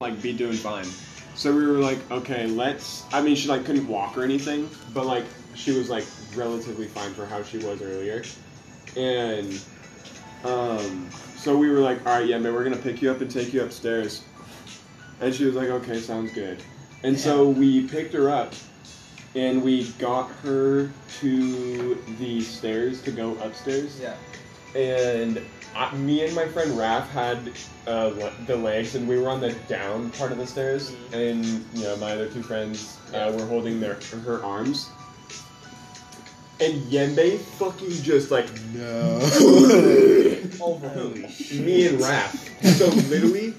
[0.00, 0.86] like be doing fine.
[1.34, 3.04] So we were like, okay, let's.
[3.12, 7.12] I mean, she like couldn't walk or anything, but like she was like relatively fine
[7.12, 8.22] for how she was earlier,
[8.96, 9.62] and
[10.44, 13.30] um, so we were like, all right, yeah, man, we're gonna pick you up and
[13.30, 14.24] take you upstairs,
[15.20, 16.62] and she was like, okay, sounds good,
[17.02, 18.54] and so we picked her up,
[19.34, 20.90] and we got her
[21.20, 24.14] to the stairs to go upstairs, Yeah.
[24.74, 25.42] and
[25.74, 27.52] I, me and my friend Raph had
[27.86, 31.12] uh, le- the legs, and we were on the down part of the stairs, Mhm.
[31.30, 33.26] and you know my other two friends Yeah.
[33.26, 34.88] uh, were holding their her arms.
[36.60, 39.18] And Yembe fucking just like no.
[40.60, 41.10] Over who?
[41.58, 42.36] me and Raph.
[42.76, 43.54] So literally,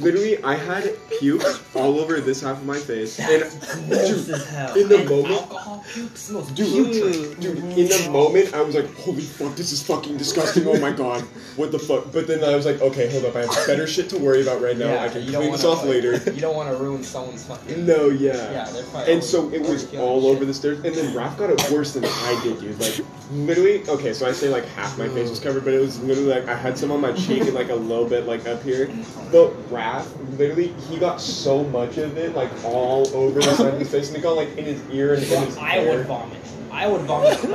[0.00, 1.42] literally, I had puke
[1.74, 3.42] all over this half of my face, and
[3.88, 4.74] Gross dude, as hell.
[4.76, 7.40] in the And moment- alcohol puke smells Dude, putrid.
[7.40, 10.66] dude, in the moment, I was like, holy fuck, this is fucking disgusting.
[10.66, 11.22] Oh my god,
[11.56, 12.12] what the fuck?
[12.12, 14.60] But then I was like, okay, hold up, I have better shit to worry about
[14.60, 14.98] right now.
[14.98, 16.12] I can you don't clean this wanna, off like, later.
[16.36, 17.86] You don't want to ruin someone's fucking.
[17.86, 18.32] No, yeah.
[18.50, 19.12] Yeah, they're probably.
[19.14, 21.92] And so it was all and over the stairs, and then Raph got it worse
[21.94, 22.78] than I did, dude.
[22.80, 23.00] Like,
[23.32, 26.30] literally, okay, so I say like half my face was covered, but it was literally
[26.30, 28.86] like I had some on my cheek and like a little bit like up here.
[29.32, 30.06] But Raph,
[30.38, 34.08] literally, he got so much of it, like all over the side of his face,
[34.08, 35.98] and it got like in his ear and in Bro, his I hair.
[35.98, 36.38] would vomit.
[36.70, 37.50] I would vomit on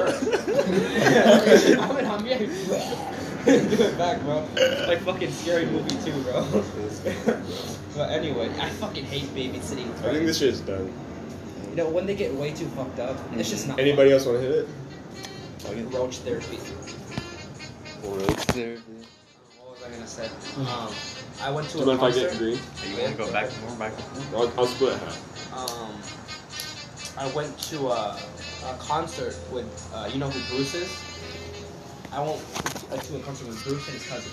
[1.95, 2.01] her.
[2.03, 2.49] vomit.
[3.45, 4.47] Do it back, bro.
[4.87, 6.45] Like fucking scary movie too, bro.
[7.95, 9.89] but anyway, I fucking hate babysitting.
[10.05, 10.91] I think this shit is done.
[11.71, 13.79] You know, when they get way too fucked up, it's just not.
[13.79, 14.67] Anybody else want to hit it?
[15.63, 15.89] Fun.
[15.91, 16.57] Roach therapy.
[18.03, 18.81] Roach therapy.
[19.59, 20.29] What was I gonna say?
[20.57, 20.93] Um,
[21.41, 22.29] I went to Do you a mind if I concert.
[22.29, 22.59] get green?
[22.89, 23.93] You want to go back more back?
[24.33, 25.53] I'll, I'll split half.
[25.53, 25.93] um,
[27.17, 28.19] I went to a,
[28.65, 30.89] a concert with, uh, you know who Bruce is?
[32.11, 32.39] I went
[32.91, 34.31] to, to a concert with Bruce and his cousin.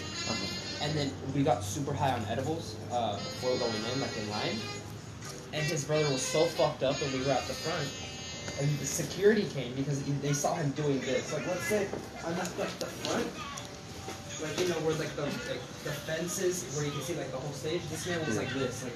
[0.80, 4.56] And then we got super high on edibles uh, before going in, like in line.
[5.52, 7.88] And his brother was so fucked up, and we were at the front.
[8.60, 11.32] And the security came because they saw him doing this.
[11.32, 11.86] Like, let's say
[12.26, 13.26] I'm at like the front,
[14.42, 17.36] like you know where like the like the fences where you can see like the
[17.36, 17.80] whole stage.
[17.90, 18.92] This man was like this, like.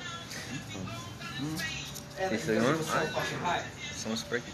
[2.20, 3.62] And He's like, it was so fucking high.
[3.94, 4.52] Someone's breaking.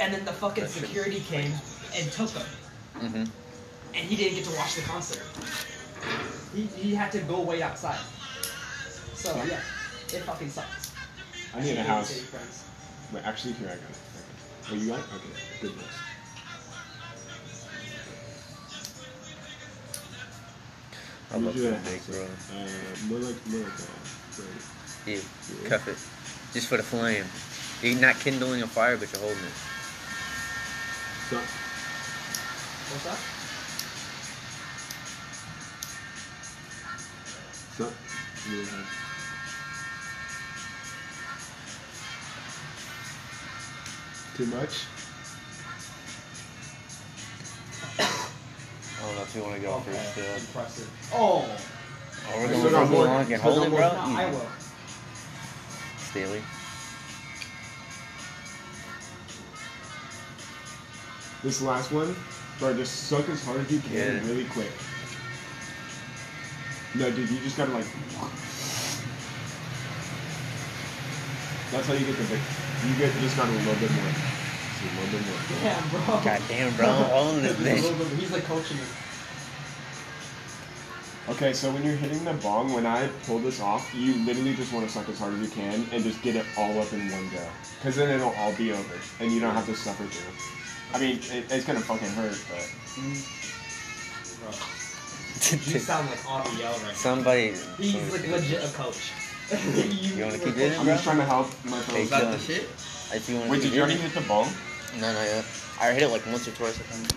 [0.00, 1.52] And then the fucking That shit- security came
[1.94, 2.46] and took him,
[2.98, 3.16] Mm-hmm.
[3.16, 3.28] and
[3.94, 5.22] he didn't get to watch the concert.
[6.54, 7.98] He, he had to go wait outside.
[9.14, 9.60] So yeah,
[10.12, 10.92] it fucking sucks.
[11.54, 12.10] I need a house.
[13.10, 13.16] City.
[13.16, 13.96] Wait, actually, here I got it.
[14.66, 14.70] Okay.
[14.70, 15.04] Oh, you got it?
[15.14, 15.26] Okay,
[15.60, 15.84] good news.
[21.32, 22.24] I love You do food a bake, house, bro.
[22.56, 23.88] Uh, more like, more like that.
[24.38, 25.14] Right.
[25.14, 25.20] Ew.
[25.68, 26.52] Cuff it.
[26.52, 27.24] Just for the flame.
[27.82, 29.52] You're not kindling a fire, but you're holding it.
[31.30, 31.36] So,
[32.90, 33.18] What's that?
[37.78, 37.92] so,
[38.50, 39.09] really hard.
[44.36, 44.84] Too much?
[47.98, 48.02] I
[49.06, 50.34] don't know if you want to go Okay, first still.
[50.36, 50.90] Impressive.
[51.14, 51.44] Oh,
[52.32, 53.04] Oh, we're going to for more.
[53.06, 53.78] long and hold it, bro.
[53.78, 54.46] no, I will.
[56.10, 56.42] Staley.
[61.42, 62.14] This last one,
[62.58, 64.28] bro, just suck as hard as you can Yeah.
[64.28, 64.70] really quick.
[66.94, 67.86] No, dude, you just gotta like.
[71.72, 72.40] That's how you get the big.
[72.86, 74.12] You get just got a little bit more.
[74.12, 75.40] Just a little bit more.
[75.62, 76.00] Damn, bro.
[76.24, 76.88] God damn, bro.
[77.12, 78.18] All in this He's bitch.
[78.18, 78.84] He's like coaching me.
[81.28, 84.72] Okay, so when you're hitting the bong, when I pull this off, you literally just
[84.72, 87.00] want to suck as hard as you can and just get it all up in
[87.12, 87.46] one go.
[87.78, 90.34] Because then it'll all be over, and you don't have to suffer through.
[90.92, 92.66] I mean, it, it's gonna fucking hurt, but.
[94.40, 94.50] Bro,
[95.72, 96.92] you sound like Aviel right now.
[96.94, 97.52] Somebody.
[97.78, 99.12] He's like legit a coach.
[100.16, 100.94] You wanna keep doing it, I'm bro?
[100.94, 102.02] just trying to help my Hey, fellows.
[102.04, 102.32] Is that John.
[102.32, 102.62] the shit?
[103.12, 104.48] If you want Wait, did you already hit the bong?
[105.00, 105.44] No, not yet.
[105.80, 107.08] I hit it like once or twice, I think.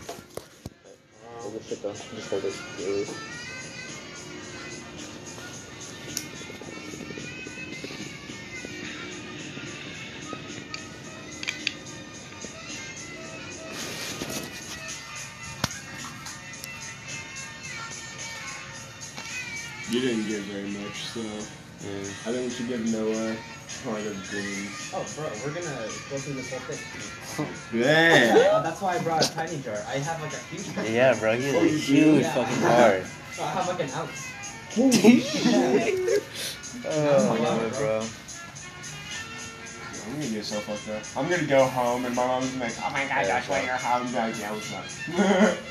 [1.54, 1.94] Good shit, though.
[1.94, 3.10] Just hold it.
[22.54, 23.36] Should give Noah
[23.84, 24.92] part of dreams.
[24.94, 25.76] Oh, bro, we're gonna
[26.10, 26.80] go through this whole thing.
[27.74, 28.52] Yeah.
[28.54, 29.78] Uh, that's why I brought a tiny jar.
[29.88, 30.86] I have like a huge one.
[30.94, 31.36] Yeah, bro.
[31.36, 32.34] He Oh, a huge Yeah.
[32.36, 33.06] fucking hard.
[33.34, 34.30] So I have like an ounce.
[36.86, 38.02] Oh, I love it, bro.
[40.06, 41.02] I'm gonna get so fucked up.
[41.18, 43.60] I'm gonna go home and my mom's gonna be like, oh my god, Josh, why
[43.60, 43.66] fuck.
[43.66, 44.08] you're home?
[44.08, 44.86] I'm like, yeah, what's up?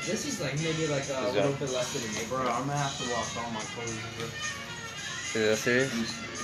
[0.05, 2.43] This is like maybe like a Is little that- bit less than a acre.
[2.43, 3.93] Bro, I'm gonna have to wash all my clothes.
[5.33, 5.41] Bro.
[5.41, 5.93] Is that serious?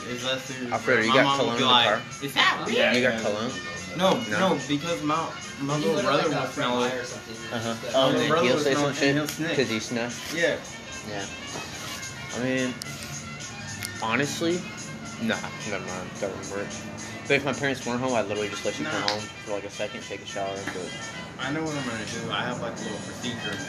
[0.08, 0.72] Is that serious?
[0.74, 2.02] Alfredo, you My got mom would cologne in the like, car?
[2.24, 2.76] Is that real?
[2.76, 2.94] Yeah.
[2.94, 3.52] You got cologne?
[3.98, 4.40] No, No.
[4.56, 5.30] no, because my
[5.62, 7.02] my You little brother like, a will smell Meyer it.
[7.02, 7.36] or something.
[7.54, 7.76] Uh huh.
[7.82, 8.94] Just, Oh, and my brother he'll was say not- some
[9.38, 10.36] shit because he snuffed.
[10.36, 10.58] Yeah.
[11.10, 11.26] Yeah.
[12.36, 12.74] I mean,
[14.02, 14.62] honestly,
[15.22, 15.36] nah,
[15.70, 16.10] never mind.
[16.20, 16.68] Doesn't work.
[17.28, 19.66] But if my parents weren't home, I'd literally just let you come home for like
[19.66, 20.90] a second, take a shower, but.
[21.40, 22.32] I know what I'm gonna do.
[22.32, 23.60] I have like a little procedure and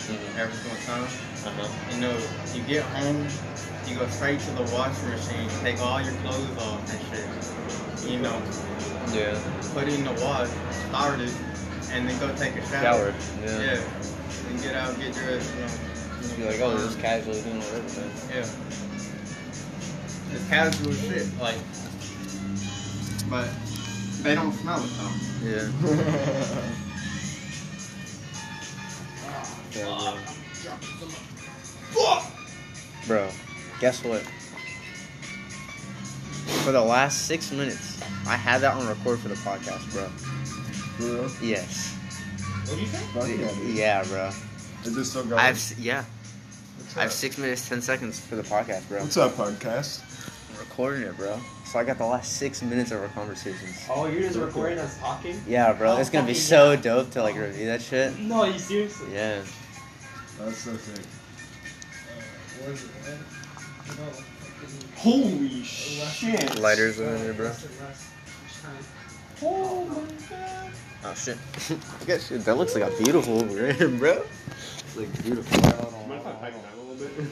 [0.00, 0.18] shit.
[0.38, 1.04] Every single time.
[1.44, 1.94] Uh huh.
[1.94, 2.16] You know,
[2.54, 3.26] you get home,
[3.88, 8.10] you go straight to the washing machine, take all your clothes off and shit.
[8.10, 8.42] You know,
[9.12, 9.38] Yeah.
[9.74, 10.48] put it in the wash,
[10.88, 11.32] start it,
[11.92, 12.82] and then go take a shower.
[12.82, 13.14] Shower.
[13.44, 13.60] Yeah.
[13.62, 14.48] Yeah.
[14.48, 16.36] And get out, get dressed, you know.
[16.36, 18.10] Be like, oh, this is casually doing whatever, man.
[18.30, 18.46] Yeah.
[20.34, 21.58] It's casual shit, like.
[23.30, 23.48] But
[24.22, 25.14] they don't smell it though.
[25.48, 26.82] Yeah.
[33.06, 33.30] Bro,
[33.80, 34.22] guess what?
[36.64, 40.04] For the last six minutes, I had that on record for the podcast, bro.
[40.06, 41.30] For real?
[41.42, 41.92] Yes.
[42.64, 42.98] What'd you say?
[43.12, 43.76] Fuck yeah, dude.
[43.76, 44.30] Yeah, bro.
[44.84, 45.38] Is this still going?
[45.38, 46.04] I have s- yeah.
[46.78, 47.14] What's I have up?
[47.14, 49.00] six minutes, ten seconds for the podcast, bro.
[49.00, 50.02] What's up, podcast?
[50.52, 51.38] I'm recording it, bro.
[51.66, 53.76] So I got the last six minutes of our conversations.
[53.90, 55.40] Oh, you're just recording us talking?
[55.46, 55.92] Yeah, bro.
[55.92, 56.76] Oh, It's gonna be so yeah.
[56.80, 58.18] dope to like review that shit.
[58.18, 59.12] No, you seriously?
[59.12, 59.42] Yeah.
[60.38, 61.04] That's so sick.
[62.66, 62.72] Uh,
[64.96, 66.58] Holy shit!
[66.58, 67.52] Lighters over there, bro.
[69.42, 70.70] Oh my god!
[71.04, 71.36] Oh shit.
[72.00, 74.22] I guess shit, that looks like a beautiful rim, bro.
[74.48, 75.60] It's Like beautiful.
[76.08, 77.26] Mind if I pipe it down a little bit?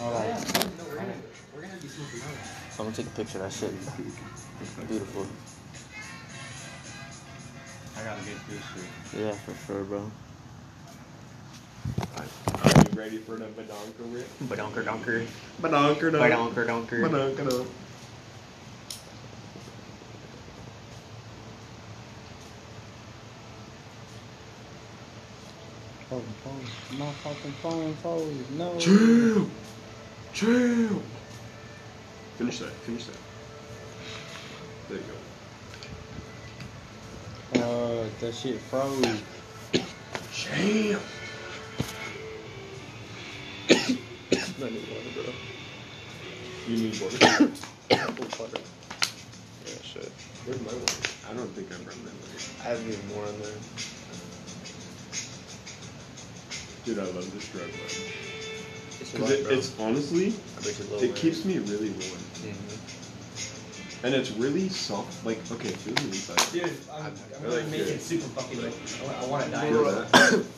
[0.00, 0.44] Yeah.
[0.78, 1.12] No, we're gonna,
[1.54, 2.78] we're gonna be smoking on that.
[2.78, 4.88] I'm gonna take a picture of that shit.
[4.88, 5.26] Beautiful.
[7.96, 9.20] I gotta get this shit.
[9.20, 10.10] Yeah, for sure, bro.
[12.64, 14.26] Are you ready for the badonka rip?
[14.44, 15.26] Badonker donker.
[15.60, 17.00] Badonker Badonker donker.
[17.08, 17.66] Badonka
[26.98, 28.50] My fucking phone froze.
[28.50, 28.78] No.
[28.78, 29.48] Chill!
[30.34, 31.02] Chill!
[32.36, 33.16] Finish that, finish that.
[34.88, 35.04] There you
[37.54, 37.62] go.
[37.62, 39.22] Uh, that shit froze.
[40.32, 41.00] Chill!
[43.70, 43.74] I
[44.70, 45.24] need water, bro.
[46.66, 47.18] You need water?
[48.38, 48.58] water.
[49.66, 50.10] Yeah, shit.
[50.46, 51.10] Where's my water?
[51.28, 52.38] I don't think I've run that water.
[52.60, 53.58] I have even more in there.
[56.84, 57.78] Dude, I love this drug, man.
[59.00, 62.20] It's Because it, it's honestly, I bet you low it keeps me really warm.
[62.42, 65.24] hmm And it's really soft.
[65.24, 66.52] Like, okay, it feels really soft.
[66.52, 68.02] Dude, I'm, I'm I really like making it.
[68.02, 69.68] super fucking like, I want, I want to die.
[69.70, 70.44] Feel that?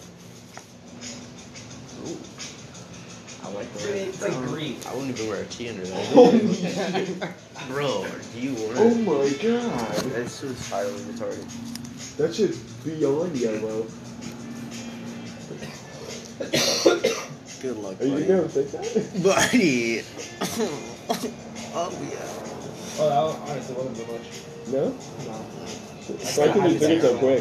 [3.44, 4.76] I like Dude, it's like green.
[4.88, 6.12] I wouldn't even wear a tee under that.
[6.16, 7.22] Oh Holy shit.
[7.68, 9.96] Bro, do you want Oh my god.
[10.12, 12.16] That's suicidally retarded.
[12.16, 13.86] That shit's beyond yellow.
[17.60, 18.26] Good luck, Are you buddy.
[18.26, 18.82] gonna fix that?
[19.22, 20.02] Buddy!
[21.74, 22.98] oh, yeah.
[22.98, 24.26] Oh, that honestly wasn't so much.
[24.68, 24.84] No?
[25.24, 25.34] No.
[26.36, 27.40] Why can you think it so quick?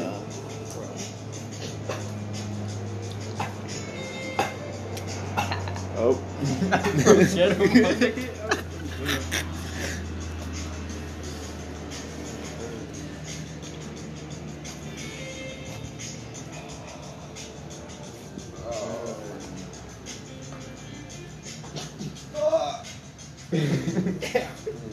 [22.35, 22.83] Oh.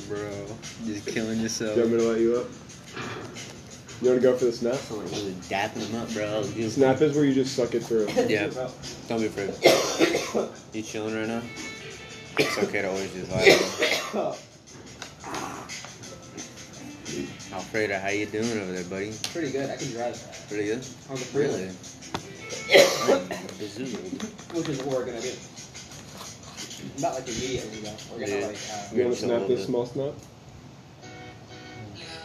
[0.09, 0.47] Bro,
[0.85, 1.75] just killing yourself.
[1.75, 2.47] Do you want me to let you up?
[4.03, 4.79] You want to go for the snap?
[4.91, 6.43] I'm like really dapping them up, bro.
[6.43, 8.09] Snap is where you just suck it through.
[8.29, 8.49] Yeah.
[9.09, 9.55] Don't be afraid.
[10.73, 11.43] You chilling right now?
[12.39, 14.37] It's okay to always just vibe.
[17.53, 19.13] Alfredo, how you doing over there, buddy?
[19.33, 19.69] Pretty good.
[19.69, 20.47] I can drive.
[20.49, 20.87] Pretty good?
[21.11, 21.51] On the freeway.
[21.51, 21.69] Really?
[23.59, 24.55] Bezoozled.
[24.57, 25.33] Which is what we're gonna do.
[27.03, 27.97] Not like immediately though.
[28.13, 28.47] We're gonna Yeah.
[28.47, 30.15] like, uh, You wanna snap this small snap?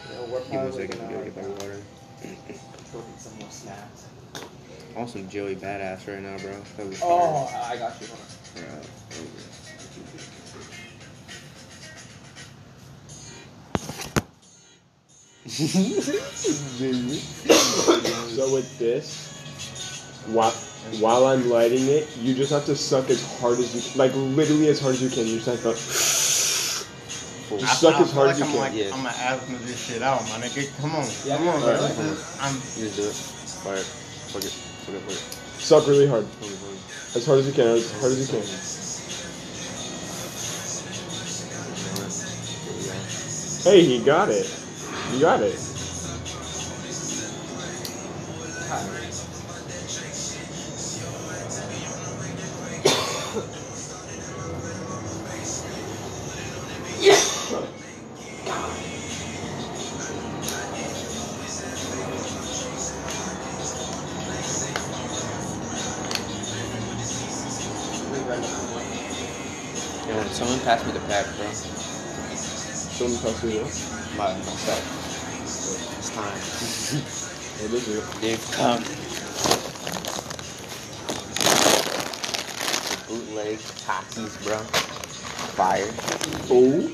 [0.08, 1.82] you know, we're Give me a probably gonna go like, get my uh, water.
[2.92, 4.06] go get some more snacks.
[4.96, 6.52] I want some Joey Badass right now, bro.
[6.78, 8.06] That was Oh, I got you.
[8.06, 8.26] Hold on.
[8.54, 8.82] fire.
[18.34, 19.32] So with this,
[20.26, 20.50] while,
[21.00, 24.68] while I'm lighting it, you just have to suck as hard as you like literally
[24.68, 25.26] as hard as you can.
[25.26, 25.72] You just have to
[27.58, 28.60] just suck as hard as you I'm can.
[28.60, 28.90] like, Yeah.
[28.92, 30.74] I'm gonna asthma this shit out, my nigga.
[30.80, 31.86] Come on, Yeah, come on, yeah, bro.
[31.86, 31.92] yeah.
[31.94, 33.14] This I'm You just do it.
[33.62, 33.76] Fire.
[33.76, 34.65] Fuck it.
[34.86, 36.24] Suck really hard.
[37.16, 38.46] As hard as you can, as hard as you can.
[43.72, 44.48] Hey, he got it.
[45.12, 45.58] You got it.
[74.16, 74.18] This.
[74.18, 75.98] My, myself.
[75.98, 77.22] It's time.
[77.58, 78.04] It is it.
[78.20, 78.82] They've come.
[83.08, 84.58] Bootleg Takis, bro.
[85.56, 85.88] Fire.
[86.50, 86.84] Oh.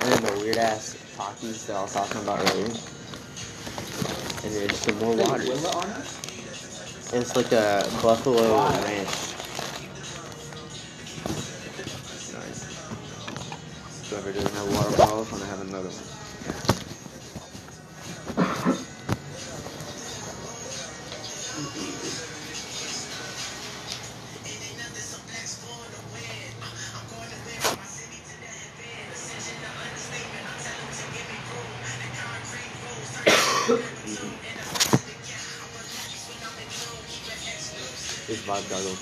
[0.00, 2.64] And then the weird ass Takis that I was talking about earlier.
[2.64, 5.44] And then just some more water.
[5.44, 6.18] Will it on it?
[7.12, 9.06] And it's like a buffalo ranch.
[12.32, 12.64] Nice.
[14.08, 16.13] Whoever doesn't have water bottles, want to have another one.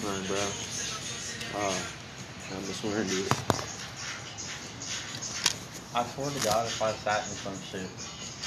[0.02, 1.60] Vibe got go fine, bro.
[1.60, 1.76] Oh,
[2.56, 3.30] I'm just wearing these.
[5.94, 7.88] I swear to God, if I sat in some shit,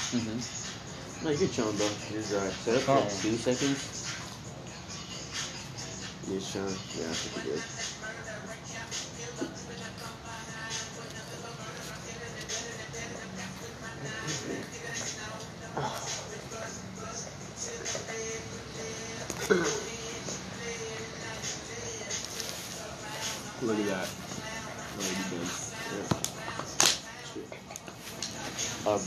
[0.06, 1.24] Mm-hmm.
[1.24, 1.88] No, you're chilling, bro.
[2.12, 2.48] You're dry.
[2.50, 4.06] Set up for two seconds.
[6.30, 6.78] You're chilling.
[6.94, 7.95] Yeah, I think you're good.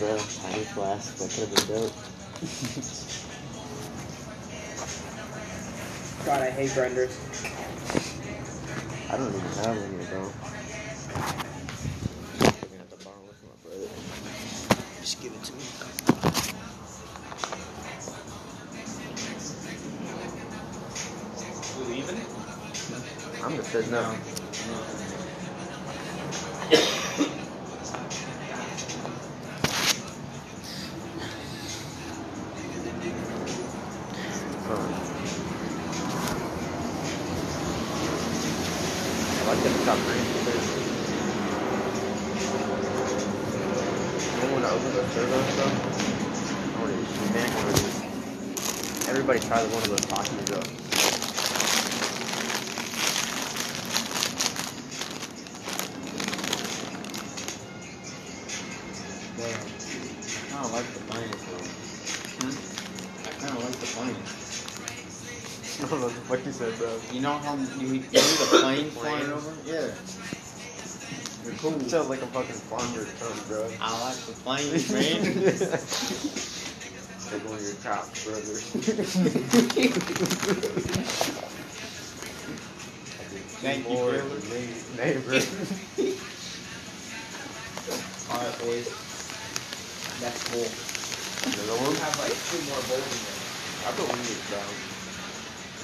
[0.10, 1.18] Bro, tiny flask.
[1.18, 1.94] That could have been dope.
[6.26, 7.16] God, I hate grinders.
[9.10, 10.22] I don't even have one here, bro.
[12.40, 13.90] Looking at the bar with my brother.
[15.02, 15.60] Just give it to me.
[21.78, 22.22] We leaving?
[23.44, 24.16] I'm just sitting up.
[34.70, 34.74] I
[39.48, 40.62] like that it's got ranch in there.
[44.36, 45.74] You want to open the servo stuff?
[46.76, 47.86] I want to eat man already.
[49.10, 50.62] Everybody try one of those tacos though.
[60.54, 61.66] I don't like the planes though.
[62.38, 62.54] Hmm?
[63.26, 64.30] I don't like the planes.
[65.82, 67.00] I don't know what you said, bro.
[67.12, 69.52] You know how you, you need a plane flying over?
[69.66, 69.90] Yeah.
[71.44, 71.80] You're cool.
[71.90, 73.68] Sounds like a fucking farmer tongue, bro.
[73.82, 76.26] I like the planes, man.
[77.80, 78.64] Like one top brothers.
[83.60, 84.24] Thank you, Lord,
[84.96, 85.36] neighbor.
[88.32, 88.88] Alright, boys.
[90.20, 90.68] That's full.
[91.44, 91.96] Another We one?
[91.96, 93.40] have like two more bowls in there.
[93.84, 94.72] I put one of these down.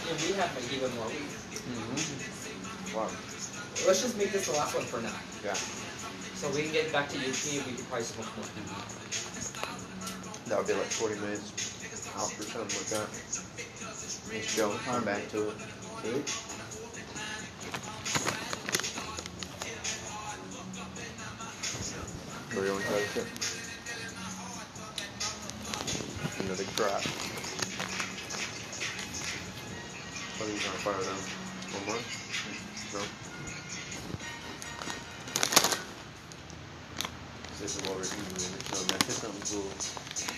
[0.08, 1.12] Yeah, we have like even more.
[1.12, 2.96] Mm-hmm.
[2.96, 3.10] Wow.
[3.88, 5.16] Let's just make this the last one for now.
[5.44, 5.54] Yeah.
[6.36, 8.48] So we can get back to UT and we can probably smoke more.
[10.48, 11.75] That would be like 40 minutes
[12.16, 13.10] out or something like that.
[15.06, 15.58] Back to it.
[22.54, 23.28] Where you want to this shit?
[26.46, 27.04] Another crap.
[30.36, 31.22] What are you trying to fire down?
[31.74, 32.02] One more?
[32.94, 33.02] No?
[37.60, 38.40] This is what we're eating.
[38.72, 40.35] So that's something cool.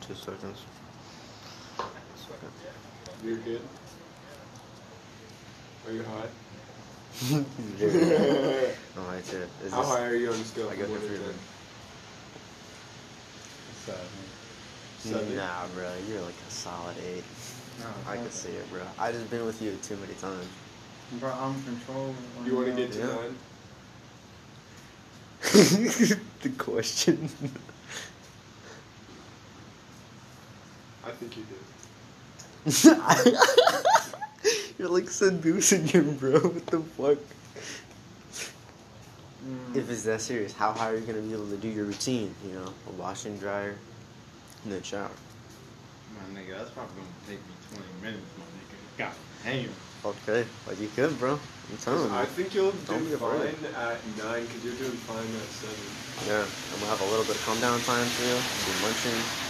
[0.00, 0.58] In two seconds.
[3.24, 3.60] You're good.
[5.86, 6.28] Are you hot?
[7.20, 9.48] Very- no, it's it.
[9.64, 10.68] Is How this, high are you on the scale?
[10.68, 11.24] I from got one the to three.
[11.24, 11.34] ten?
[13.86, 14.06] Seven.
[14.98, 15.36] Seven.
[15.36, 17.24] Nah, bro, you're like a solid eight.
[17.80, 18.82] No, I can see it, bro.
[18.98, 20.46] I just been with you too many times.
[21.18, 22.14] Bro, I'm controlling.
[22.44, 23.06] You want to get to Yeah.
[23.06, 23.36] nine?
[26.42, 27.28] the question.
[31.04, 32.97] I think you did.
[34.78, 36.38] You're like seducing him, bro.
[36.40, 37.18] What the fuck?
[39.44, 39.76] Mm.
[39.76, 42.34] If it's that serious, how high are you gonna be able to do your routine?
[42.46, 43.74] You know, a washing dryer,
[44.64, 45.10] and then shower.
[46.14, 48.98] My nigga, that's probably gonna take me 20 minutes, my nigga.
[48.98, 49.70] God damn.
[50.04, 51.34] Okay, but you could, bro.
[51.70, 52.16] I'm telling you.
[52.16, 53.54] I think you'll Don't do be afraid.
[53.54, 55.84] fine at nine because you're doing fine at seven.
[56.26, 58.38] Yeah, I'm gonna have a little bit of calm down time for you.
[58.38, 59.47] Be munching.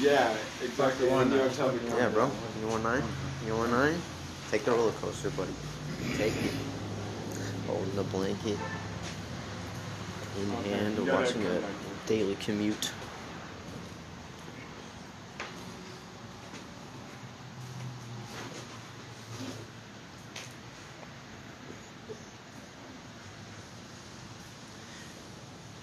[0.00, 0.68] Yeah, exactly.
[0.68, 1.44] Fuck the one And you now.
[1.44, 2.26] have time to calm Yeah, bro.
[2.26, 2.36] down.
[2.60, 3.02] You want nine?
[3.46, 4.00] You want nine?
[4.50, 5.52] Take the roller coaster, buddy.
[6.16, 6.52] Take it.
[7.66, 8.58] Holding the blanket
[10.40, 12.90] in Okay, hand, you gotta watching come a daily commute.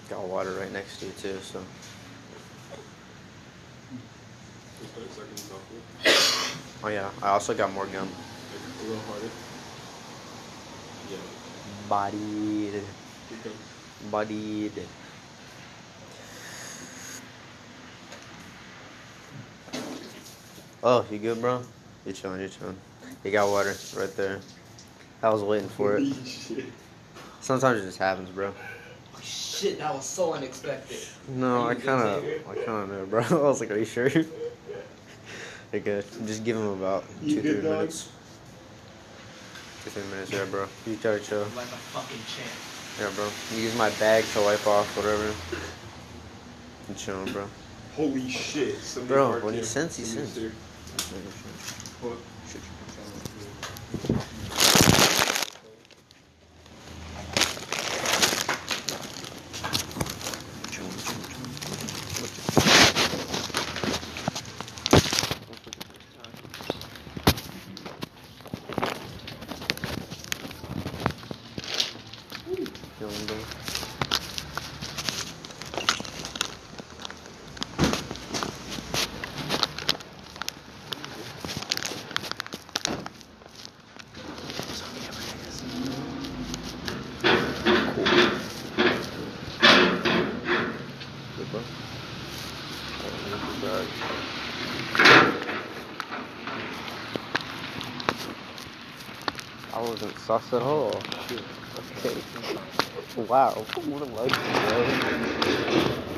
[0.08, 1.62] Got water right next to you too, so
[5.00, 6.84] Just put a second softly.
[6.84, 7.10] oh yeah.
[7.22, 8.08] I also got more gum.
[8.08, 9.30] Like a little harder.
[11.10, 11.16] Yeah.
[11.88, 12.82] Bodied,
[13.28, 14.72] Keep bodied.
[20.82, 21.62] Oh, you good, bro?
[22.06, 22.40] You chilling?
[22.40, 22.76] You chilling?
[23.22, 24.40] You got water right there.
[25.22, 26.14] I was waiting for it.
[27.40, 28.54] Sometimes it just happens, bro.
[29.14, 30.98] Oh, shit, that was so unexpected.
[31.28, 33.22] No, I kind of, I kind of know, bro.
[33.30, 34.10] I was like, are you sure?
[35.72, 36.04] You're good.
[36.26, 37.78] Just give him about You two, good, three dog?
[37.78, 38.08] minutes.
[39.84, 40.66] Two, three minutes, yeah, bro.
[40.86, 41.46] You gotta chill.
[41.54, 42.50] Like a fucking champ.
[42.98, 43.28] Yeah, bro.
[43.56, 45.32] You use my bag to wipe off whatever.
[46.88, 47.46] I'm chilling, bro.
[47.94, 48.76] Holy shit.
[49.06, 49.64] Bro, marked when he you.
[49.66, 50.52] sends, he Somebody's sends.
[52.02, 52.18] What?
[72.98, 73.36] Chilling, bro.
[91.36, 91.60] Good, bro.
[93.04, 93.86] Alright, here's your bag.
[100.28, 101.00] I at all.
[101.98, 102.16] Okay.
[103.16, 103.52] Wow.
[103.52, 104.76] What a luxury, bro.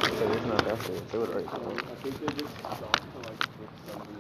[0.04, 1.02] Okay, there's not that thing.
[1.10, 1.46] Do it right.
[1.46, 1.48] I
[2.02, 4.12] think they just stopped for like six, seven.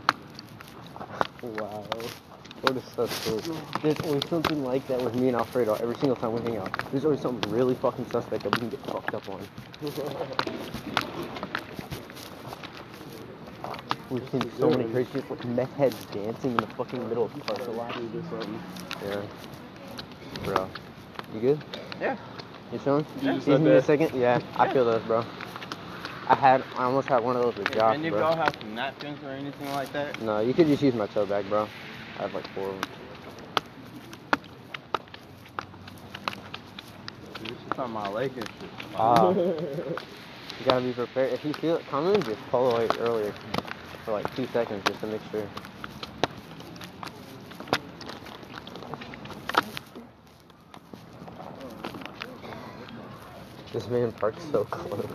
[1.56, 1.84] Wow.
[2.62, 3.58] What a sus story.
[3.82, 6.90] There's always something like that with me and Alfredo every single time we hang out.
[6.90, 9.40] There's always something really fucking suspect that we can get fucked up on.
[14.10, 17.76] We've seen so many crazy like meth heads dancing in the fucking middle of parking
[17.76, 17.94] lot.
[19.04, 19.22] Yeah.
[20.44, 20.68] Bro.
[21.34, 21.60] You good?
[22.00, 22.16] Yeah.
[22.72, 23.06] You chilling?
[23.22, 23.36] Yeah.
[23.36, 24.10] Excuse me a second?
[24.18, 25.24] Yeah, I feel those, bro.
[26.28, 28.20] I had, I almost had one of those with Josh, Any of bro.
[28.20, 30.20] y'all have some napkins or anything like that?
[30.22, 31.68] No, you could just use my tote bag, bro.
[32.18, 32.88] I have like four of them.
[37.42, 38.70] This is on my leg and shit.
[38.94, 39.30] Ah.
[39.32, 39.96] you
[40.64, 41.32] gotta be prepared.
[41.32, 43.32] If you feel it coming, just pull away earlier
[44.04, 45.46] for like two seconds just to make sure.
[53.72, 55.06] This man parked so close.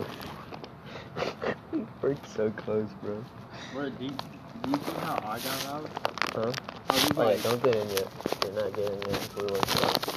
[1.72, 3.24] he parked so close, bro.
[3.72, 5.88] Bro, do you, do you see how I got out?
[6.34, 6.52] Huh?
[6.90, 8.08] Oh yeah, like, don't get in yet.
[8.42, 10.08] You're not getting in until we like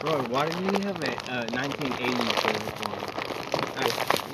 [0.00, 2.10] bro, why did you have a uh, 1980
[2.42, 2.58] thing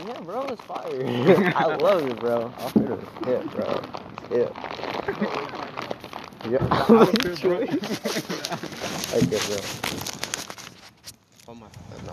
[0.09, 1.53] Yeah, bro, it's fire.
[1.57, 2.53] I love it, bro.
[2.59, 3.83] Alfredo is hip, bro.
[4.31, 4.57] He's hip.
[6.51, 6.63] Yep.
[7.21, 7.71] Good choice.
[9.15, 9.61] okay, bro.
[11.47, 11.67] Oh my.
[12.07, 12.13] No.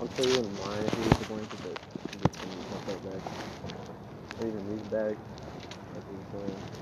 [0.00, 1.78] I'll tell you in mine if you disappointed, but
[2.86, 3.22] tote bag.
[4.40, 5.18] Or even these bags.
[5.94, 6.76] Like these, uh,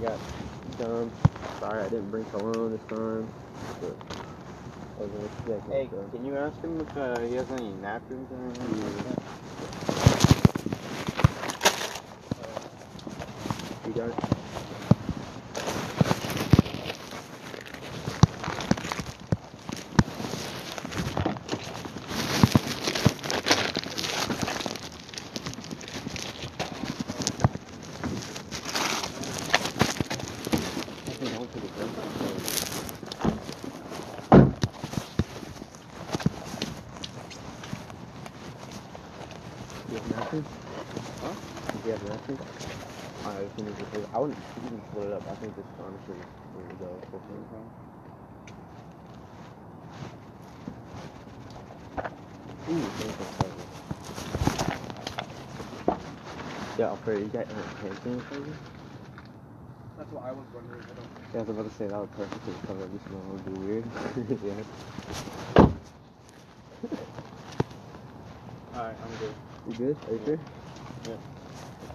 [0.00, 0.20] I got
[0.78, 1.12] gum.
[1.58, 3.28] Sorry I didn't bring cologne this time.
[3.80, 3.96] But
[5.00, 5.10] was
[5.46, 6.08] gonna Hey, so.
[6.10, 8.82] can you ask him if uh, he has any napkins or anything?
[8.82, 9.22] like that?
[13.86, 14.14] You got it?
[31.06, 31.90] I think I'll take a break.
[39.90, 40.46] You have napkins?
[41.20, 41.34] Huh?
[41.82, 42.40] Do you have napkins?
[43.24, 45.22] I was gonna just, I wouldn't even split it up.
[45.28, 47.00] I think this honestly is where to go.
[47.10, 47.16] for.
[52.70, 52.84] Ooh,
[56.78, 58.54] Yeah, Alfredo, you got uh, hand sanitizer?
[59.96, 60.82] That's what I was wondering.
[60.82, 63.20] I don't Yeah, I was about to say that would perfectly cover this smell.
[63.20, 63.84] It would be weird.
[64.44, 64.64] yeah.
[68.76, 69.34] Alright, I'm good.
[69.68, 69.96] You good?
[70.08, 70.40] Are you sure?
[71.08, 71.16] Yeah.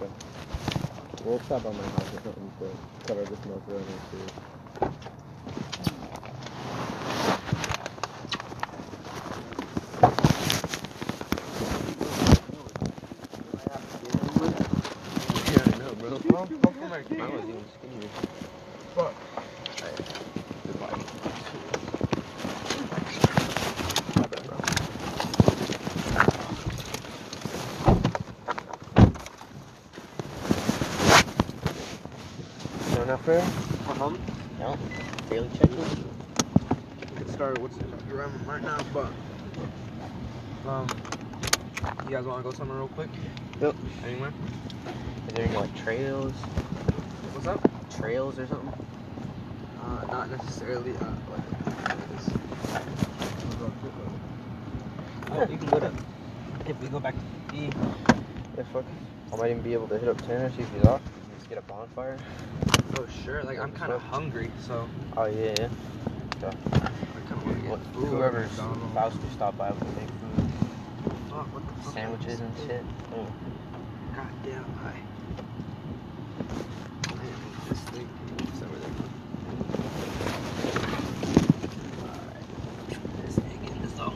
[0.02, 0.35] Okay.
[1.26, 2.68] We'll stop by my house or something to
[3.08, 4.26] cover smoke around here too.
[15.52, 16.10] Yeah, I know, bro.
[16.10, 18.10] I was even skinnier.
[18.94, 19.14] Fuck.
[32.96, 33.42] No, not fair?
[33.42, 34.12] Uh-huh.
[34.58, 34.78] No.
[35.30, 35.78] Daily check-in?
[37.18, 37.74] Get started with
[38.12, 39.12] around right now, but
[40.66, 40.88] um,
[42.06, 43.10] you guys want to go somewhere real quick?
[43.62, 43.76] Yep.
[44.06, 44.32] Anywhere?
[45.28, 46.32] Is there any like trails?
[47.34, 47.62] What's up?
[47.98, 48.74] Trails or something?
[49.82, 50.92] Uh, not necessarily.
[50.92, 52.30] Uh, like this.
[55.32, 55.92] Oh, you can go to.
[56.68, 57.14] If we go back
[57.50, 57.70] to E,
[58.58, 58.86] Yeah, fuck.
[59.32, 61.00] I might even be able to hit up Tanner, see if he's off.
[61.38, 62.18] Just get a bonfire.
[62.98, 63.44] Oh sure.
[63.44, 65.70] Like I'm kind of hungry, so Oh, yeah, yeah.
[66.42, 66.90] I kind
[67.30, 68.06] of want to get food.
[68.08, 70.45] whoever's about to stop by will make food.
[71.36, 71.94] Fuck, what the fuck?
[71.94, 72.82] Sandwiches and shit.
[73.12, 73.28] Mm.
[74.16, 75.02] Goddamn high.
[76.40, 78.10] I didn't eat this thing.
[78.40, 78.92] It's over there.
[82.04, 82.46] Alright.
[83.26, 84.14] This egg in this though.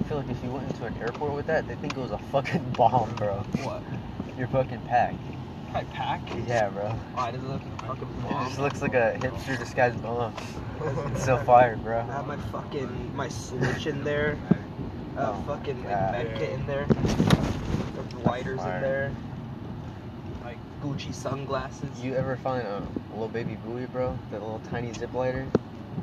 [0.00, 2.10] I feel like if you went into an airport with that, they think it was
[2.10, 3.36] a fucking bomb, bro.
[3.62, 3.82] What?
[4.36, 5.16] You're fucking packed.
[5.70, 6.20] Probably pack?
[6.46, 6.90] Yeah, bro.
[7.14, 10.34] Why does it look like a fucking It just looks like a hipster disguised bomb.
[11.14, 12.00] It's so fire, bro.
[12.00, 14.36] I have my fucking my switch in there.
[15.16, 16.86] Uh, Oh, fucking like, med kit in there.
[16.86, 19.12] The lighters in there.
[20.44, 22.02] Like Gucci sunglasses.
[22.02, 24.18] You ever find a little baby buoy, bro?
[24.30, 25.46] That little tiny zip lighter?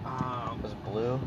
[0.06, 1.19] um It was blue.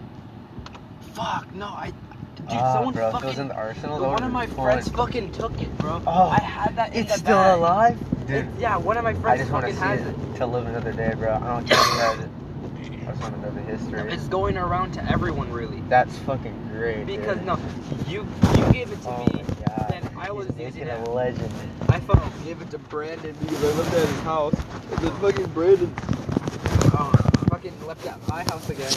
[1.12, 1.92] fuck no I
[2.37, 4.64] dude Ah, someone bro, if it fucking was in the arsenal, one of my fun.
[4.64, 6.03] friends fucking took it, bro.
[6.07, 7.59] Oh, I had that It's still bag.
[7.59, 8.27] alive?
[8.27, 10.37] Dude, yeah, one of my friends I just want to fucking see has it it.
[10.38, 11.35] to live another day, bro.
[11.35, 12.31] I don't care who has it.
[13.07, 14.12] I just want to know the history.
[14.12, 15.83] It's going around to everyone really.
[15.88, 17.46] That's fucking great, Because dude.
[17.46, 17.58] no,
[18.06, 19.44] you you gave it to Oh me.
[19.88, 21.08] then I was He's using it.
[21.08, 21.52] a legend.
[21.88, 24.54] I fucking gave it to Brandon because I lived at his house.
[24.90, 25.94] And then fucking Brandon
[26.96, 27.12] uh,
[27.50, 28.92] fucking left at my house again.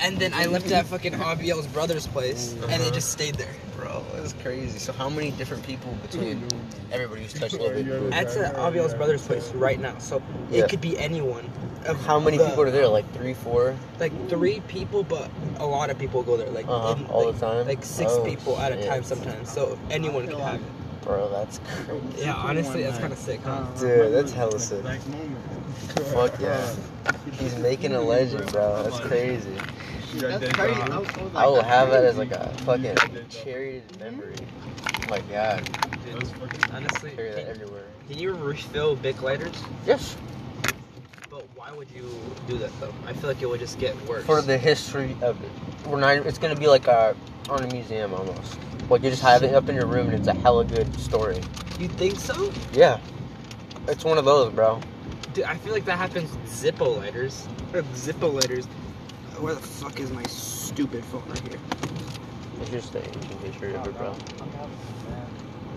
[0.00, 3.54] And then I left at fucking Abiel's brother's place, and it just stayed there.
[3.76, 4.78] Bro, that's crazy.
[4.78, 6.46] So how many different people between
[6.92, 10.64] everybody who's touched Little Baby That's at Abiel's brother's place right now, so Yeah.
[10.64, 11.50] it could be anyone.
[11.86, 12.88] Of How many the- people are there?
[12.88, 13.76] Like three, four?
[14.00, 16.48] Like three people, but a lot of people go there.
[16.50, 17.66] Like Uh-huh, in- all like, the time?
[17.68, 18.86] Like six Oh, people at a shit.
[18.86, 19.50] time sometimes.
[19.52, 20.60] So anyone can have it.
[21.04, 22.02] Bro, that's crazy.
[22.18, 23.66] Yeah, honestly, that's kind of sick, huh?
[23.78, 24.84] Dude, that's hella sick.
[26.12, 26.74] Fuck yeah.
[27.38, 28.82] He's making a legend, bro.
[28.82, 29.54] That's crazy.
[30.14, 30.80] That's crazy.
[31.34, 32.96] I will have that as like a fucking
[33.28, 34.36] cherished memory.
[35.02, 35.68] Oh my god.
[36.72, 37.84] Honestly, Carry that can, everywhere.
[38.08, 39.54] can you refill Bic lighters?
[39.86, 40.16] Yes.
[41.30, 42.08] But why would you
[42.48, 42.94] do that though?
[43.06, 44.24] I feel like it would just get worse.
[44.24, 45.50] For the history of it.
[45.86, 47.14] We're not it's gonna be like a
[47.50, 48.58] on a museum almost.
[48.90, 51.40] Like you just have it up in your room and it's a hella good story.
[51.78, 52.52] you think so?
[52.72, 52.98] Yeah.
[53.88, 54.80] It's one of those, bro.
[55.32, 57.48] Dude, I feel like that happens with Zippo lighters.
[57.72, 58.66] Or Zippo lighters.
[59.38, 61.58] Where the fuck is my stupid phone right here?
[62.60, 64.14] It's just a ancient history of it, bro.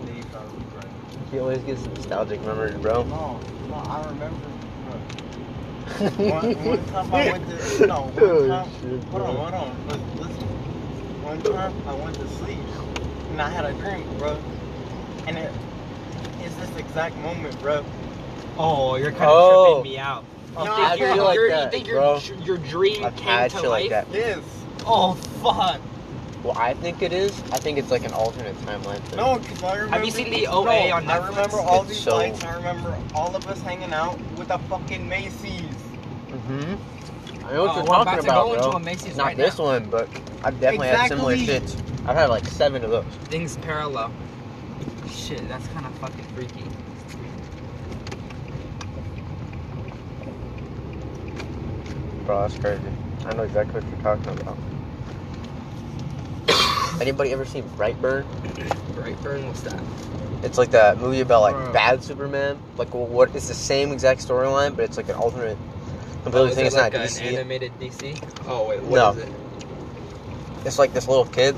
[0.04, 0.86] Then you probably right.
[1.32, 3.02] He always gets nostalgic memories, bro.
[3.04, 4.36] No, no, I remember.
[6.22, 8.70] one, one time I went to no one Oh, time.
[8.80, 9.86] shit, Hold on, hold on.
[9.88, 10.48] Listen, listen.
[11.24, 12.58] One time I went to sleep
[13.30, 14.38] and I had a dream, bro.
[15.26, 17.84] And it's this exact moment, bro.
[18.58, 19.74] Oh, you're kind of Oh.
[19.76, 20.24] tripping me out.
[20.54, 22.18] No, You I think, your, feel like your, that, you think bro.
[22.18, 23.90] your, your dream I've came had to shit life?
[23.90, 24.06] like that.
[24.12, 24.38] Yes.
[24.86, 25.12] Oh,
[25.42, 25.80] fuck.
[26.42, 27.32] Well, I think it is.
[27.52, 29.16] I think it's like an alternate timeline thing.
[29.18, 29.96] No, because I remember.
[29.96, 32.42] Have you seen the no, OA on I remember all It's these so- lights.
[32.44, 35.60] I remember all of us hanging out with the fucking Macy's.
[36.28, 36.74] Mm-hmm.
[37.48, 38.64] I know what Oh, you're we're about talking to about, go bro.
[38.64, 39.64] into a Macy's Not right this now.
[39.64, 40.08] one, but
[40.44, 41.76] I've definitely had similar Exactly.
[41.76, 42.06] shits.
[42.06, 43.04] I've had like seven of those.
[43.30, 44.12] Things parallel.
[45.10, 46.64] Shit, that's kind of fucking freaky.
[52.26, 52.82] Bro, that's crazy.
[53.24, 54.58] I know exactly what you're talking about.
[57.00, 58.24] Anybody ever seen Brightburn?
[58.94, 59.80] Brightburn, what's that?
[60.42, 61.72] It's like that movie about like Bro.
[61.72, 62.58] bad Superman.
[62.76, 63.34] Like well, what?
[63.34, 65.56] It's the same exact storyline, but it's like an alternate.
[66.24, 66.66] Completely Oh, is thing.
[66.66, 67.22] It's like not DC.
[67.34, 68.20] animated DC?
[68.48, 69.10] Oh wait, what No.
[69.10, 69.28] is it?
[70.64, 71.56] It's like this little kid.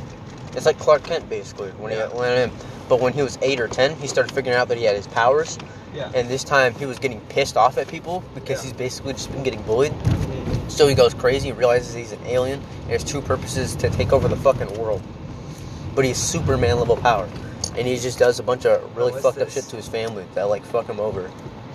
[0.54, 1.70] It's like Clark Kent basically.
[1.78, 2.08] When Yeah.
[2.08, 2.50] he in.
[2.88, 5.06] but when he was eight or ten, he started figuring out that he had his
[5.06, 5.58] powers.
[5.94, 6.10] Yeah.
[6.14, 8.64] And this time he was getting pissed off at people because Yeah.
[8.64, 9.92] he's basically just been getting bullied.
[10.68, 12.60] So he goes crazy realizes he's an alien.
[12.82, 15.02] And has two purposes to take over the fucking world.
[15.94, 17.28] But he's Superman level power.
[17.76, 20.48] And he just does a bunch of really fucked up shit to his family that
[20.48, 21.30] like fuck him over.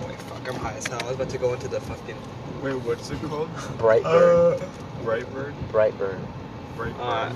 [0.06, 0.98] Wait, fuck, I'm high as hell.
[1.02, 2.16] I was about to go into the fucking.
[2.62, 3.48] Wait, what's it called?
[3.78, 4.58] Brightburn.
[5.02, 5.54] Brightburn.
[5.70, 6.26] Brightburn.
[6.76, 6.94] Brightburn.
[6.98, 7.32] Uh,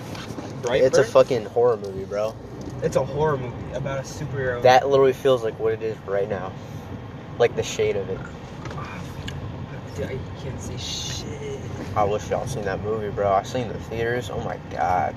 [0.62, 0.82] Brightburn.
[0.82, 2.34] It's a fucking horror movie, bro.
[2.82, 4.62] It's a horror movie about a superhero.
[4.62, 6.52] That literally feels like what it is right now.
[7.38, 8.18] Like the shade of it.
[9.96, 11.60] Dude, I can't see shit.
[11.96, 13.30] I wish y'all seen that movie, bro.
[13.30, 14.30] I seen the theaters.
[14.30, 15.14] Oh my god.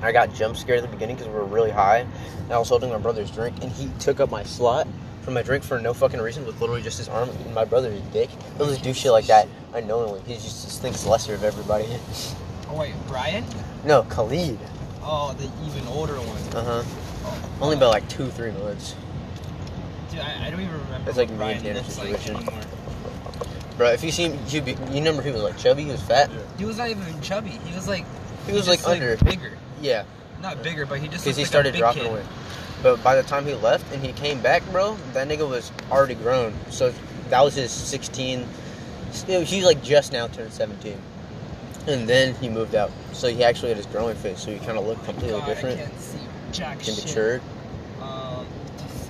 [0.00, 1.98] I got jump scared at the beginning because we were really high.
[1.98, 4.86] And I was holding my brother's drink, and he took up my slot
[5.22, 8.00] from my drink for no fucking reason with literally just his arm in my brother's
[8.12, 8.30] dick.
[8.56, 10.20] He'll just do shit like that unknowingly.
[10.26, 11.86] He just, just thinks lesser of everybody.
[12.70, 13.46] Oh wait, Brian?
[13.86, 14.58] no, Khalid.
[15.02, 16.54] Oh, the even older one.
[16.54, 17.62] Uh huh.
[17.62, 18.94] Only by like two, three months.
[20.10, 21.08] Dude, I, I don't even remember.
[21.08, 22.36] It's like me and Tanner's like situation.
[22.36, 22.60] anymore.
[23.78, 26.02] Bro, if you see him, you'd be, you remember he was like chubby, he was
[26.02, 26.30] fat?
[26.58, 27.50] He was not even chubby.
[27.50, 28.04] He was like.
[28.44, 29.16] He was just, like under.
[29.24, 29.56] bigger.
[29.80, 30.04] Yeah.
[30.42, 31.24] Not bigger, but he just.
[31.24, 32.10] Because he looked started dropping kid.
[32.10, 32.22] away.
[32.82, 36.14] But by the time he left and he came back, bro, that nigga was already
[36.14, 36.54] grown.
[36.70, 36.92] So
[37.30, 38.46] that was his 16.
[39.26, 40.96] He was like just now turned 17.
[41.86, 42.90] And then he moved out.
[43.12, 44.40] So he actually had his growing face.
[44.40, 46.18] So he kind of looked completely God, different I can't see
[46.52, 47.04] jack and shit.
[47.06, 47.42] matured.
[48.00, 48.46] Um,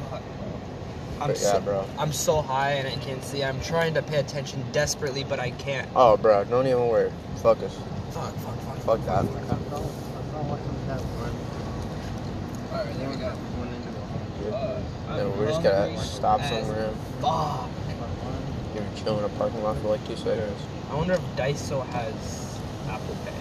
[0.09, 1.21] fuck, bro.
[1.21, 1.85] I'm yeah, so, bro.
[1.99, 3.45] I'm so high and I can't see.
[3.45, 5.89] I'm trying to pay attention desperately, but I can't.
[5.95, 7.13] Oh, bro, don't even worry.
[7.43, 7.77] Fuck us.
[8.11, 8.79] Fuck, fuck, fuck.
[8.79, 9.25] Fuck that.
[12.71, 13.33] Alright, there we go.
[14.51, 16.91] We're just gonna stop somewhere.
[17.21, 17.69] Fuck.
[18.75, 20.63] You're chilling in a parking lot for like two seconds.
[20.91, 22.59] I wonder if Daiso has
[22.89, 23.33] Apple Pay.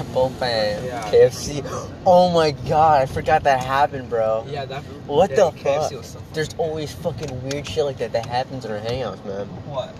[0.00, 0.84] Apple fan.
[0.84, 1.10] Yeah.
[1.10, 1.62] KFC.
[2.04, 4.44] Oh my god, I forgot that happened, bro.
[4.48, 4.82] Yeah, that.
[5.06, 6.32] What yeah, the KFC fuck?
[6.32, 9.46] There's always fucking weird shit like that that happens in our hangouts, man.
[9.66, 9.94] what?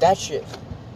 [0.00, 0.44] That shit.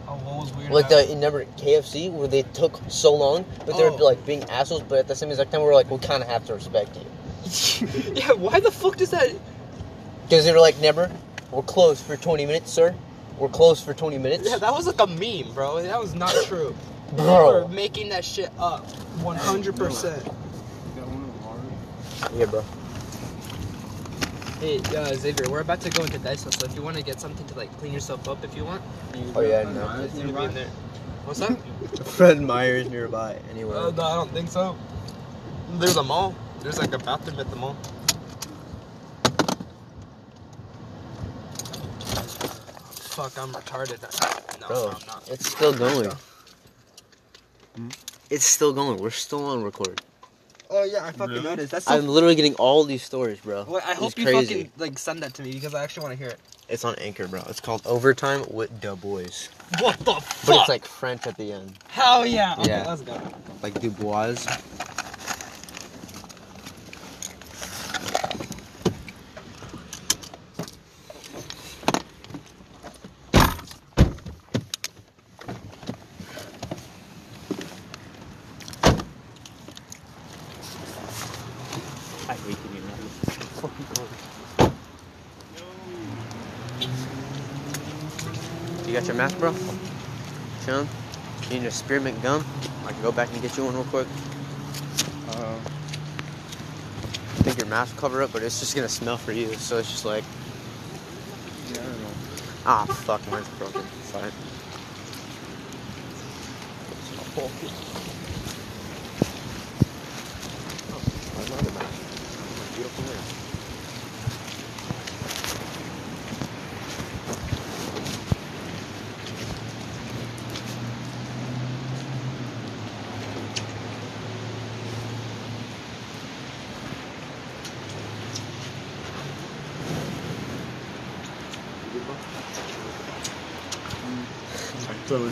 [0.07, 0.71] Oh, what was weird?
[0.71, 3.95] Like the number KFC where they took so long, but they were Oh.
[4.03, 6.45] like being assholes, but at the same exact time we're like, we kind of have
[6.47, 7.05] to respect you.
[8.13, 9.29] yeah, why the fuck does that?
[10.23, 11.11] Because they were like, never,
[11.51, 12.93] we're closed for 20 minutes, sir.
[13.37, 14.49] We're closed for 20 minutes.
[14.49, 15.81] Yeah, that was like a meme, bro.
[15.81, 16.75] That was not true.
[17.15, 17.63] Bro.
[17.63, 18.85] were making that shit up.
[19.21, 20.35] 100%.
[22.35, 22.63] Yeah, bro.
[24.59, 27.19] Hey, uh, Xavier, we're about to go into Daiso, so if you want to get
[27.19, 28.83] something to like clean yourself up, if you want,
[29.35, 30.03] Oh, yeah, no.
[30.03, 30.67] it's gonna be in there.
[31.25, 31.57] What's that?
[32.05, 33.75] Fred Meyer's nearby, anyway.
[33.75, 34.77] Uh, no, I don't think so.
[35.79, 36.35] There's a mall.
[36.61, 37.75] There's like a bathroom at the mall.
[43.15, 43.99] Fuck, I'm retarded.
[44.61, 45.29] No, Bro, no, I'm not.
[45.29, 46.11] it's still going.
[47.77, 47.93] Mm.
[48.29, 48.97] It's still going.
[48.99, 50.01] We're still on record.
[50.69, 51.43] Oh yeah, I fucking Really?
[51.43, 51.71] noticed.
[51.71, 51.95] That's so.
[51.95, 53.65] I'm literally getting all these stories, bro.
[53.67, 54.53] Well, I It's hope you crazy.
[54.53, 56.39] fucking like send that to me because I actually want to hear it.
[56.69, 57.41] It's on Anchor, bro.
[57.47, 59.23] It's called Overtime with Du Bois.
[59.79, 60.45] What the fuck?
[60.45, 61.73] But it's like French at the end.
[61.87, 62.53] Hell yeah.
[62.59, 62.85] Okay, Yeah.
[62.87, 63.19] let's go.
[63.63, 64.35] Like Du Bois.
[82.27, 82.79] I hate to be
[88.87, 89.53] You got your mask, bro?
[90.65, 90.87] Chum?
[91.49, 92.45] You need a spearmint gum?
[92.85, 94.05] I can go back and get you one real quick.
[95.29, 95.57] Uh,
[97.41, 99.51] think your mask cover up, but it's just gonna smell for you.
[99.55, 100.23] So it's just like,
[101.73, 102.09] Yeah, I don't know.
[102.67, 103.81] ah, fuck, mine's broken.
[103.81, 104.31] Fine.
[107.35, 107.49] Oh,
[111.37, 112.01] I love the mask.
[112.59, 113.39] My beautiful mask.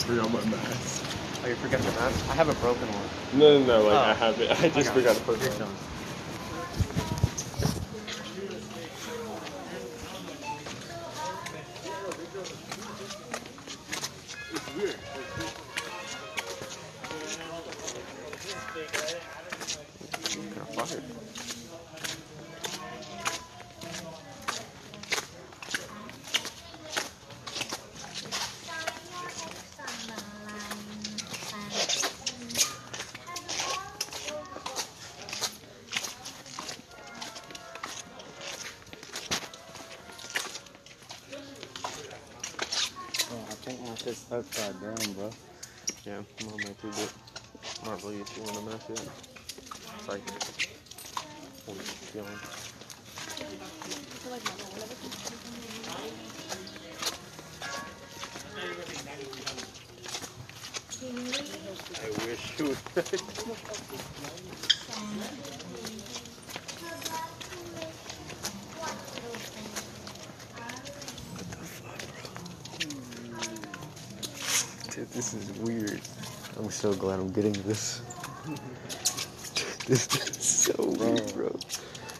[0.07, 1.03] I totally forgot my mask.
[1.43, 2.29] Oh, you forgot your mask?
[2.29, 3.39] I have a broken one.
[3.39, 3.83] No, no, no.
[3.87, 4.09] Like Oh.
[4.11, 4.51] I have it.
[4.63, 5.19] I just got forgot it.
[5.19, 5.69] to put it on.
[52.17, 52.39] Feeling.
[62.03, 62.77] I wish you would.
[74.91, 76.01] Dude, this is weird.
[76.57, 78.01] I'm so glad I'm getting this.
[79.87, 81.55] this is so weird, bro.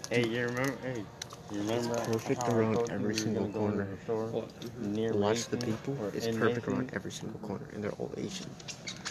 [0.10, 0.78] Hey, you remember?
[0.84, 1.04] Hey,
[1.52, 1.96] you remember?
[1.96, 3.88] It's perfect around every single gonna in corner.
[3.88, 4.46] the store
[4.80, 5.98] Near Watch the people.
[6.14, 8.50] It's in perfect around every single corner, and they're all Asian.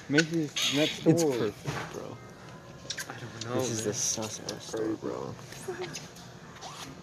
[0.09, 1.13] Macy's next door.
[1.13, 2.17] It's perfect, bro.
[3.09, 3.61] I don't know.
[3.61, 3.95] this is the man.
[3.95, 5.35] suspect store, bro.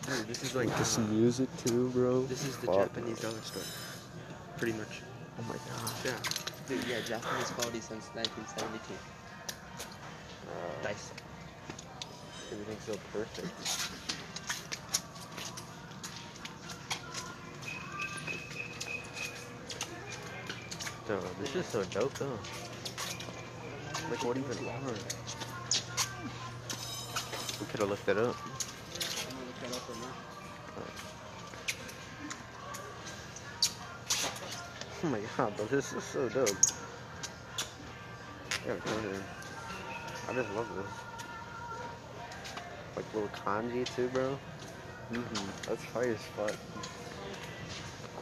[0.08, 2.24] Dude, this is like Like this uh, music too, bro.
[2.26, 2.76] this is the Fuck.
[2.94, 3.64] Japanese dollar store.
[4.58, 5.02] Pretty much.
[5.40, 5.92] Oh my god.
[6.04, 6.12] Yeah.
[6.68, 8.94] Dude, yeah, Japanese quality since 1972.
[10.84, 11.12] Nice.
[12.54, 13.48] Everything's so perfect.
[21.08, 22.38] Dude, this is so dope though.
[24.12, 24.94] Like what even are?
[27.60, 28.36] We could have looked it up.
[35.04, 36.50] Oh my god, bro, this is so dope.
[40.30, 41.03] I just love this.
[42.96, 44.38] Like little kanji too, bro.
[45.12, 45.70] Mm-hmm.
[45.70, 46.56] That's fire as fuck.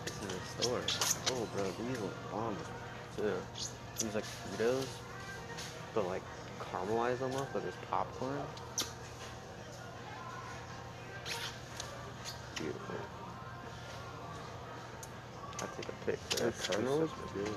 [0.05, 0.81] This is a store.
[1.31, 2.57] Oh, bro, these look bomb
[3.15, 3.33] too.
[3.99, 4.87] These like Fritos,
[5.93, 6.23] but like
[6.59, 8.41] caramelized almost, but there's popcorn.
[12.55, 12.95] Beautiful.
[15.57, 16.19] I take a pic.
[16.29, 17.47] That's so good.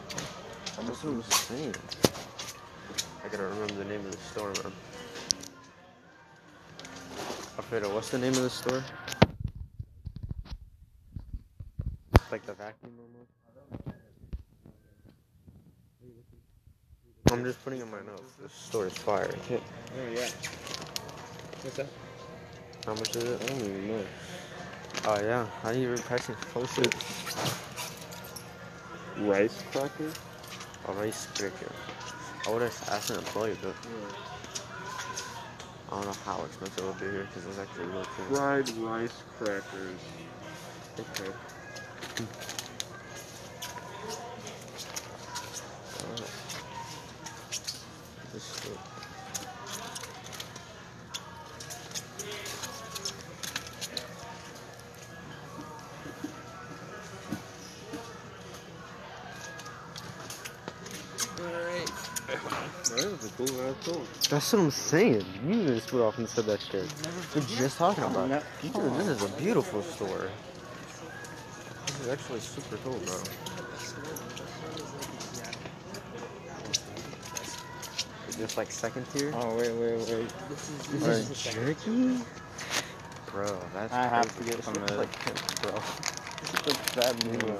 [0.77, 1.75] What I'm saying.
[3.25, 4.73] I gotta remember the name of the store, man.
[7.57, 8.83] Alfredo, what's the name of the store?
[12.15, 13.31] It's like the vacuum almost.
[17.31, 18.33] I'm just putting in my notes.
[18.43, 19.31] This store is fire.
[19.51, 19.61] Oh
[20.13, 20.29] yeah.
[21.63, 21.87] What's that?
[22.87, 23.43] How much is it?
[23.43, 24.05] I don't even know.
[25.07, 26.37] Oh yeah, how do you even price it?
[26.53, 26.95] Post it.
[29.19, 30.11] Rice cracker?
[30.89, 31.73] A rice cracker.
[32.47, 33.75] I would have asked an employee, but
[35.95, 38.37] I don't know how expensive it would be here because it's actually really cool.
[38.37, 40.01] Fried rice crackers.
[40.99, 41.31] Okay.
[63.85, 64.03] cool.
[64.31, 65.25] That's what I'm saying.
[65.47, 66.93] You just went off and said that shit.
[67.35, 68.43] We're just talking about it.
[68.63, 70.31] Dude, this is a beautiful store.
[71.87, 73.21] This is actually super cool, bro.
[78.29, 79.33] Is this like second tier?
[79.35, 80.33] Oh wait, wait, wait.
[80.49, 82.19] This is this jerky?
[83.31, 85.73] Bro, that's I have to get This some looks of like hemp, bro.
[85.73, 87.57] Look at that moon.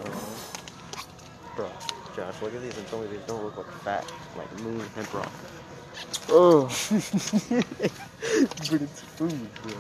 [1.55, 1.71] Bro,
[2.17, 4.05] Josh, look at these and tell me these don't look like fat,
[4.37, 5.33] like moon hemp rock.
[6.29, 6.65] Oh.
[7.51, 9.75] but it's food, bro.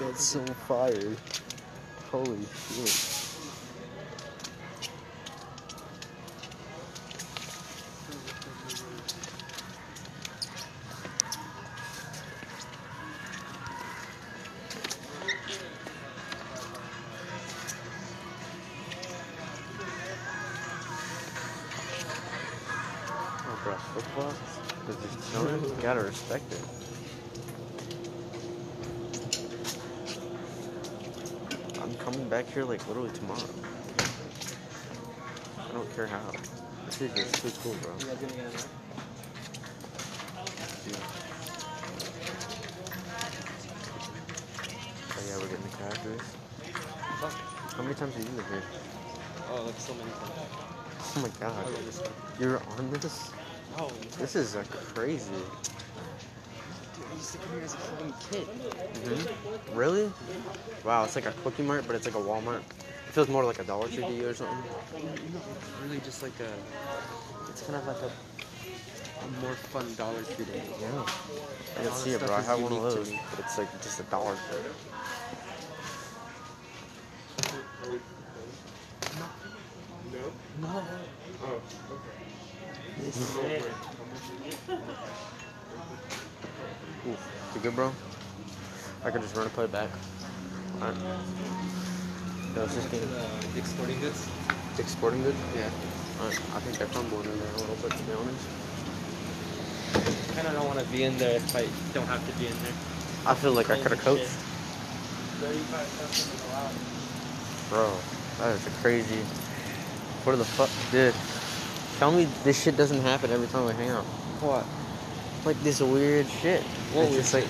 [0.00, 1.16] That's so fire.
[2.10, 2.38] Holy
[2.68, 3.11] shit.
[26.32, 26.60] You gotta respect it.
[31.82, 33.40] I'm coming back here like literally tomorrow.
[35.58, 36.32] I don't care how.
[36.86, 37.92] This is just too cool, bro.
[37.98, 38.66] You guys gonna get it?
[45.14, 46.20] Oh yeah, we're getting the crackers.
[47.76, 48.62] How many times have you lived here?
[49.50, 50.32] Oh, like so many times.
[51.14, 51.66] Oh my god.
[51.70, 52.10] Yeah, this one.
[52.40, 53.32] You're on this?
[53.78, 54.64] Oh, This is uh,
[54.94, 55.32] crazy.
[57.22, 58.46] Dude, I used to come here as a fucking kid.
[59.04, 60.12] hmm Really?
[60.84, 62.60] Wow, it's like a Quickie Mart, but it's like a Walmart.
[62.60, 64.56] It feels more like a Dollar Tree to you or something.
[64.96, 66.52] It's really just like a.
[67.50, 68.10] It's kind of like a,
[69.24, 70.62] a more fun Dollar Tree to me.
[70.80, 70.88] Yeah.
[71.78, 72.36] I all can see it, stuff bro.
[72.36, 74.60] I is have one of to those, but it's like just a dollar store.
[80.60, 80.68] No?
[80.68, 80.82] No.
[81.44, 81.60] Oh,
[87.06, 87.16] Ooh,
[87.54, 87.92] you good, bro?
[89.04, 89.90] I could just run and play it back.
[90.80, 90.96] Alright.
[92.54, 92.90] It's just
[93.54, 94.28] Dick's Sporting Goods.
[94.76, 95.38] Dick's Sporting Goods.
[95.56, 95.70] Yeah.
[96.20, 98.46] Alright, I think they're crumbling in there a little bit, to be honest.
[99.94, 102.46] I kind of don't want to be in there if I don't have to be
[102.46, 102.72] in there.
[103.26, 104.30] I feel like I could have coached.
[105.42, 106.74] 35 allowed.
[107.68, 107.98] Bro,
[108.38, 109.22] that is a crazy.
[110.22, 111.14] What the fuck, dude?
[111.98, 114.04] Tell me this shit doesn't happen every time we hang out.
[114.40, 114.64] What?
[115.44, 116.62] Like this weird shit.
[116.92, 117.46] What it's just like,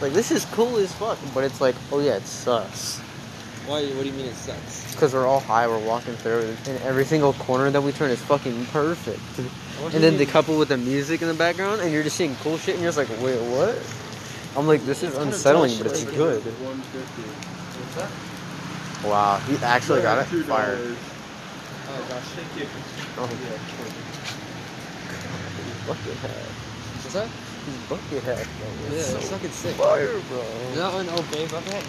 [0.00, 2.98] like this is cool as fuck, but it's like, oh yeah, it sucks.
[3.66, 3.84] Why?
[3.84, 4.92] What do you mean it sucks?
[4.92, 8.20] Because we're all high, we're walking through, and every single corner that we turn is
[8.22, 9.20] fucking perfect.
[9.94, 12.58] And then the couple with the music in the background, and you're just seeing cool
[12.58, 13.78] shit, and you're just like, wait, what?
[14.56, 16.42] I'm like, this is unsettling, but it's good.
[16.42, 19.08] 150.
[19.08, 20.96] Wow, he actually got it Two fired.
[21.88, 22.22] Oh gosh.
[22.34, 22.66] Thank you.
[23.18, 23.28] Oh,
[25.86, 26.55] bucket hat.
[27.06, 27.28] What's that?
[27.66, 28.66] His bucket hat, bro.
[28.90, 29.76] Yeah, It's it's so fucking sick.
[29.76, 30.40] fire, bro.
[30.40, 31.86] Is That one obey bucket?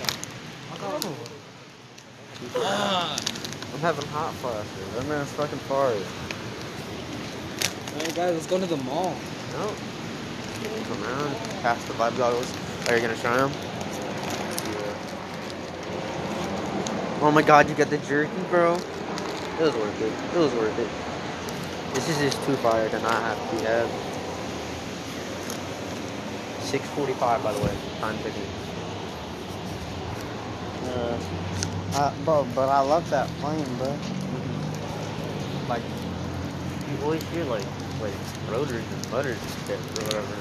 [0.79, 1.15] No.
[2.57, 3.17] Ah.
[3.73, 4.93] I'm having hot flashes.
[4.93, 5.97] That man's fucking fire.
[7.97, 9.15] Alright guys, let's go to the mall.
[9.53, 9.73] No.
[10.85, 12.53] Come around, pass the vibe goggles.
[12.87, 13.51] Are you gonna try them?
[17.23, 18.75] Oh my god, you got the jerky, bro.
[18.75, 20.13] It was worth it.
[20.35, 21.95] It was worth it.
[21.95, 24.06] This is just too fire to not have to be had.
[26.67, 27.71] 645 by the way.
[28.01, 28.43] Time ticking.
[30.83, 31.17] Uh,
[31.95, 33.95] uh, bro, but I love that plane, bro.
[35.69, 35.83] Like
[36.91, 37.63] you always hear like
[38.01, 38.13] like
[38.51, 40.35] rotors and butters and shit or whatever.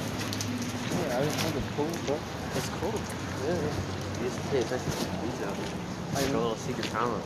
[0.99, 2.19] Yeah, I just think it's cool, bro.
[2.57, 2.99] It's cool.
[3.47, 3.87] Yeah.
[4.19, 5.55] You just pay attention to the detail.
[6.15, 7.25] Like a little secret talent.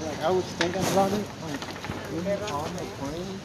[0.00, 1.60] Like, I was thinking about it, like,
[2.24, 3.40] when on the plane,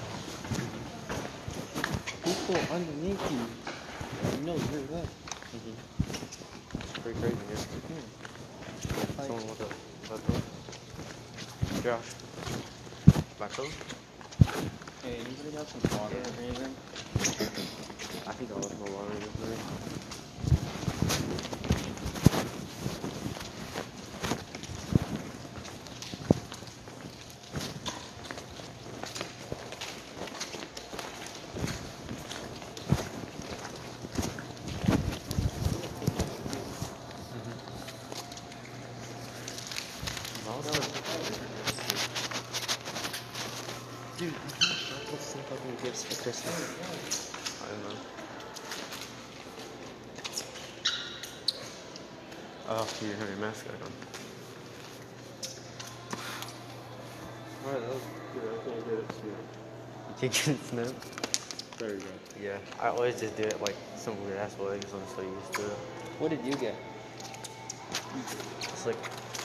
[2.24, 3.38] people underneath you,
[4.39, 5.05] you know you're there.
[6.74, 7.57] It's pretty crazy here.
[7.57, 9.19] Hmm.
[9.19, 9.69] Like, Someone with a
[10.09, 10.41] baton.
[11.84, 12.09] Josh.
[13.38, 13.69] Baton?
[15.03, 16.76] hey, anybody got some water or anything?
[18.26, 20.03] I think I'll look for water in this room.
[44.24, 47.32] Dude, what's some fucking gifts for Christmas?
[47.61, 47.97] I don't know.
[52.69, 53.91] Oh, you have your mask back on.
[57.65, 58.03] Alright, that was
[58.34, 58.47] good.
[58.47, 59.15] I can't get it to
[60.24, 61.80] You can't get it snapped?
[61.80, 62.05] There you go.
[62.41, 62.57] Yeah.
[62.80, 65.65] I always just do it like some weird ass way because I'm so used to
[65.65, 65.78] it.
[66.17, 66.76] What did you get?
[68.61, 68.95] It's like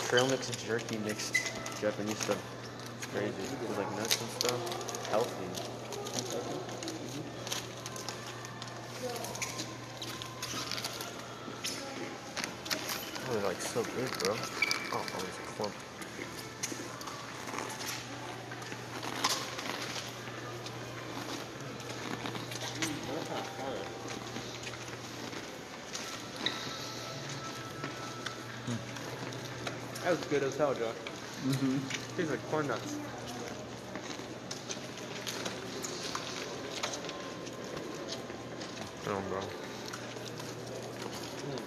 [0.07, 1.35] trail mix and jerky mixed
[1.81, 2.41] Japanese stuff.
[2.97, 3.33] It's crazy.
[3.69, 5.09] It's like nuts and stuff.
[5.11, 5.47] Healthy.
[13.27, 14.37] Oh, they're like so big, bro.
[14.93, 15.75] Oh, oh, it's a clump.
[30.31, 30.95] Good as hell, Josh.
[31.47, 31.79] Mm-hmm.
[32.17, 32.97] Tastes like corn nuts.
[39.07, 39.41] Oh, bro.
[39.41, 39.47] Mm,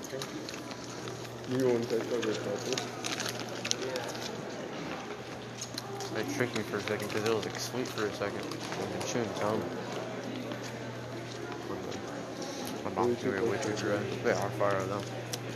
[0.09, 0.41] thank you.
[1.57, 3.01] You want to take over purple?
[6.17, 8.45] It tricked me for a second because it was like sweet for a second.
[8.93, 9.61] And chewing gum.
[12.85, 13.97] My mom's doing it way too dry.
[14.23, 15.01] They are fire though.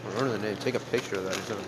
[0.08, 0.58] I'm running the name.
[0.58, 1.68] Take a picture of that or something.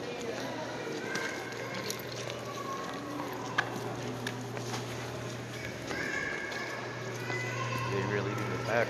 [7.91, 8.87] They really do the back.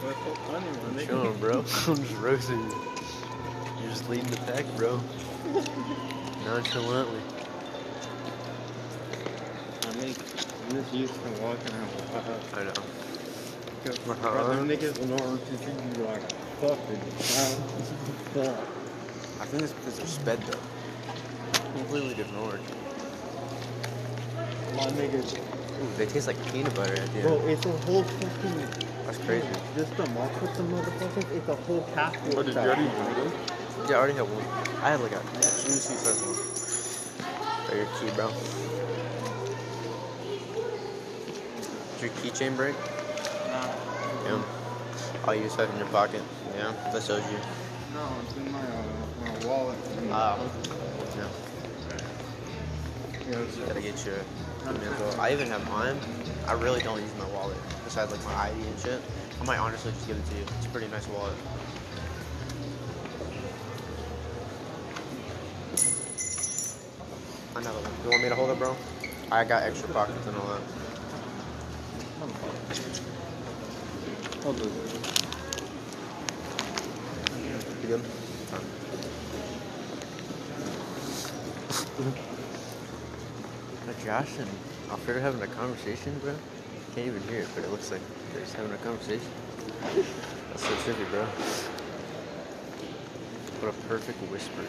[0.00, 1.06] What's so funny, my nigga?
[1.06, 1.58] Chilling, bro.
[1.86, 2.74] I'm just roasting you.
[3.80, 5.00] You're just leading the pack, bro.
[6.44, 7.20] Nonchalantly.
[9.82, 10.14] I mean,
[10.68, 11.90] I'm just used to walking out.
[12.14, 12.72] Uh, I know.
[13.84, 14.44] Cause Uh-huh.
[14.54, 16.22] them niggas will know RTC be like,
[16.60, 16.98] fuck it.
[18.34, 18.56] Fuck.
[19.40, 20.58] I think it's because they're sped though.
[21.78, 22.60] Completely different order.
[24.76, 25.38] My niggas,
[25.80, 28.68] Ooh, they taste like peanut butter at the bro, it's a whole fucking.
[29.06, 29.46] That's crazy.
[29.76, 32.36] Just the mark with the motherfuckers, it's a whole castle.
[32.36, 33.32] What did you already do?
[33.88, 34.44] Yeah, I already had one.
[34.82, 36.36] I had like a juicy sesame.
[37.70, 38.28] Are your key, bro?
[42.00, 42.74] Did your keychain break?
[42.74, 43.66] Nah,
[44.24, 44.42] Yeah.
[45.26, 46.22] Oh, you just have it in your pocket.
[46.56, 47.38] Yeah, that shows you.
[47.94, 48.64] no, it's in my, uh,
[49.20, 49.78] my wallet.
[50.10, 50.38] Ah.
[51.16, 51.28] Yeah.
[53.28, 54.16] Yeah, it's- Gotta get your
[54.68, 55.96] I even have mine.
[56.46, 57.56] I really don't use my wallet.
[57.84, 59.00] Besides like my ID and shit.
[59.40, 60.42] I might honestly just give it to you.
[60.58, 61.32] It's a pretty nice wallet.
[67.56, 67.92] Another one.
[68.04, 68.76] You want me to hold it, bro?
[69.32, 70.60] I got extra pockets and all that.
[74.42, 74.68] Hold on.
[77.82, 78.02] You good?
[78.52, 78.60] Uh,
[84.08, 84.48] Josh and
[84.88, 86.32] Alfred are having a conversation, bro.
[86.94, 88.00] Can't even hear it, but it looks like
[88.32, 89.28] they're just having a conversation.
[90.48, 91.24] That's so trippy, bro.
[93.60, 94.62] What a perfect whisper.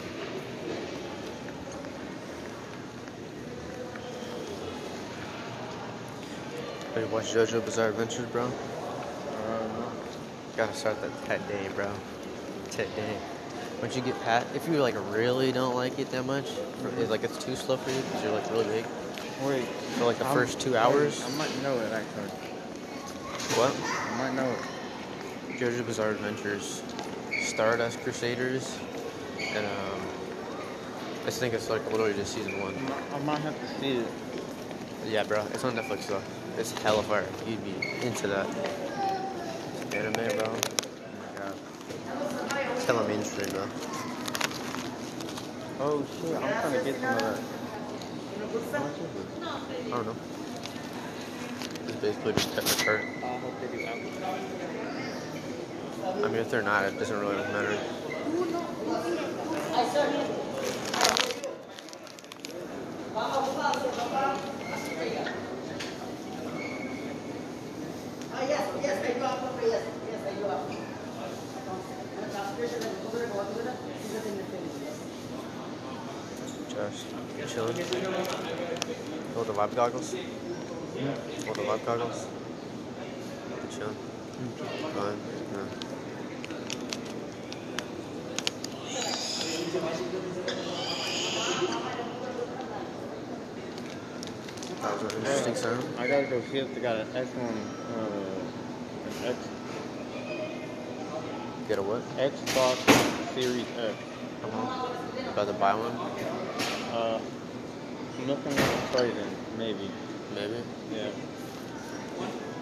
[6.94, 8.44] Hey, watch JoJo Bizarre Adventures, bro.
[8.44, 9.90] Uh, no.
[10.54, 11.90] Gotta start that that day, bro.
[12.76, 13.16] That day.
[13.80, 16.50] Once you get past, if you like really don't like it that much,
[16.84, 18.84] or it's like it's too slow for you because you're like really big.
[19.42, 19.64] Wait.
[19.64, 21.22] For like the I'm- first two hours.
[21.24, 22.30] I might know it actually.
[23.56, 23.74] What?
[23.74, 25.58] I might know it.
[25.58, 26.82] JoJo Bizarre Adventures,
[27.42, 28.78] Stardust Crusaders,
[29.38, 30.00] and um,
[31.26, 32.74] I think it's like literally just season one.
[33.12, 34.06] I might, have to see it.
[35.06, 35.44] Yeah, bro.
[35.52, 36.22] It's on Netflix though.
[36.56, 37.26] It's hella fire.
[37.46, 37.74] You'd be
[38.06, 38.46] into that.
[39.82, 40.46] It's anime, bro.
[40.46, 40.52] Oh
[41.18, 41.54] my god.
[42.76, 43.68] It's hella mainstream though.
[45.80, 47.59] Oh shit, I'm trying to get some of that.
[48.50, 48.52] I
[49.90, 50.16] don't know.
[51.86, 53.04] It's basically just the cart.
[56.02, 57.78] I mean, if they're not, it doesn't really matter.
[68.48, 70.60] Yes, yes, I do have yes, yes, I do have.
[77.38, 78.29] Just chilling.
[79.40, 80.14] Hold the live goggles.
[80.14, 81.14] Yeah.
[81.46, 82.26] Hold the live goggles.
[83.70, 83.94] Chilling.
[83.94, 85.16] Fine.
[85.54, 85.64] Yeah.
[94.82, 95.84] That was an interesting sound.
[95.98, 97.54] I gotta go see if they got an X one,
[97.96, 98.26] uh,
[99.06, 99.38] an X,
[101.66, 102.02] Get a what?
[102.18, 102.76] Xbox
[103.32, 103.94] Series X.
[104.44, 105.30] Uh-huh.
[105.30, 105.96] About to buy one?
[106.94, 107.20] Uh,
[108.26, 109.90] Looking at maybe.
[110.34, 110.62] Maybe.
[110.94, 111.08] Yeah.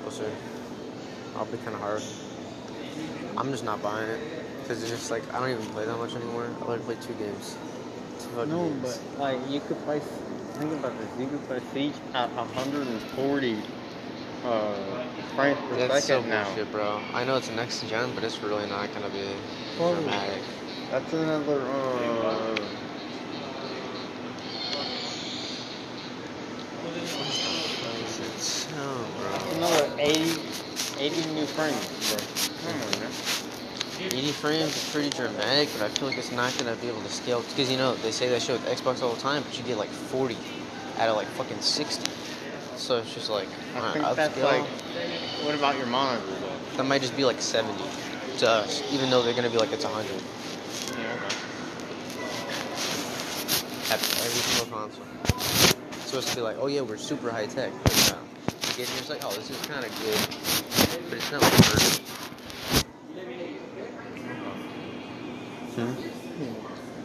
[0.02, 0.24] We'll see.
[1.36, 2.02] I'll be kind of hard.
[3.36, 4.20] I'm just not buying it
[4.62, 6.48] because it's just like I don't even play that much anymore.
[6.62, 7.56] I only play two games.
[8.20, 8.98] Two No, games.
[9.16, 10.00] but like you could play.
[10.00, 11.08] Think about this.
[11.20, 13.62] You could play Siege at 140
[14.44, 14.74] uh,
[15.36, 16.44] frames per That's so second now.
[16.44, 17.00] bullshit, bro.
[17.14, 19.26] I know it's next gen, but it's really not gonna be
[19.78, 20.42] Well, dramatic.
[20.90, 21.60] That's another.
[21.62, 22.56] Uh,
[28.34, 29.56] It's oh, bro.
[29.56, 30.40] another 80,
[30.98, 32.70] 80 new frames, bro.
[32.70, 33.10] Come on, man.
[34.00, 37.10] 80 frames is pretty dramatic, but I feel like it's not gonna be able to
[37.10, 37.42] scale.
[37.42, 39.76] Because you know they say that shit with Xbox all the time, but you get
[39.76, 40.36] like 40
[40.98, 42.10] out of like fucking 60.
[42.76, 44.44] So it's just like I uh, think that's upscale.
[44.44, 44.66] like.
[45.44, 46.58] What about your monitor though?
[46.78, 47.76] that might just be like 70
[48.38, 50.06] to us, even though they're gonna be like it's 100
[50.96, 51.34] Yeah, okay.
[53.90, 55.04] at every single console.
[55.90, 57.72] It's supposed to be like, oh yeah, we're super high tech.
[57.82, 58.17] But no.
[58.78, 61.52] You get here, it's like, oh, this is kind of good, but it's not like
[61.52, 61.98] perfect.
[65.74, 65.94] Hmm.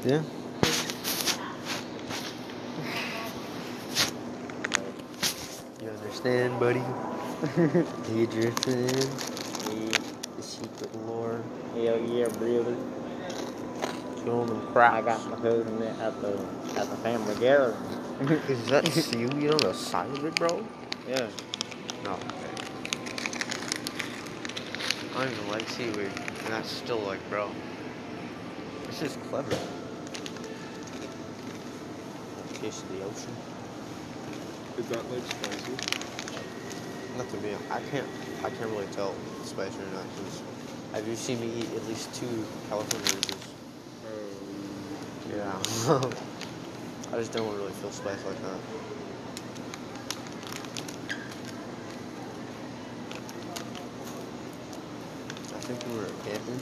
[0.08, 0.22] Yeah.
[5.82, 6.84] You understand, buddy?
[8.20, 9.10] you drifting in?
[10.38, 11.42] The secret lore.
[11.74, 12.78] Hell yeah, brother.
[14.24, 16.38] Showing them I got my hood in it at the
[16.78, 17.76] at the family gathering.
[18.48, 20.64] Is that seaweed on the side of it, bro?
[21.08, 21.28] Yeah.
[22.04, 22.18] No.
[25.16, 27.50] I don't even like seaweed, and that's still like, bro.
[28.88, 29.58] This is clever.
[32.60, 33.36] Taste of the ocean.
[34.78, 35.74] Is that like spicy?
[37.18, 37.56] Not to me.
[37.70, 38.08] I can't.
[38.44, 40.06] I can't really tell spicy or not.
[40.18, 40.42] Cause
[40.94, 43.50] have you seen me eat at least two California Reapers?
[45.90, 46.12] Um, Yeah.
[47.14, 48.60] I just don't really feel spice like that.
[55.56, 56.60] I think we were camping.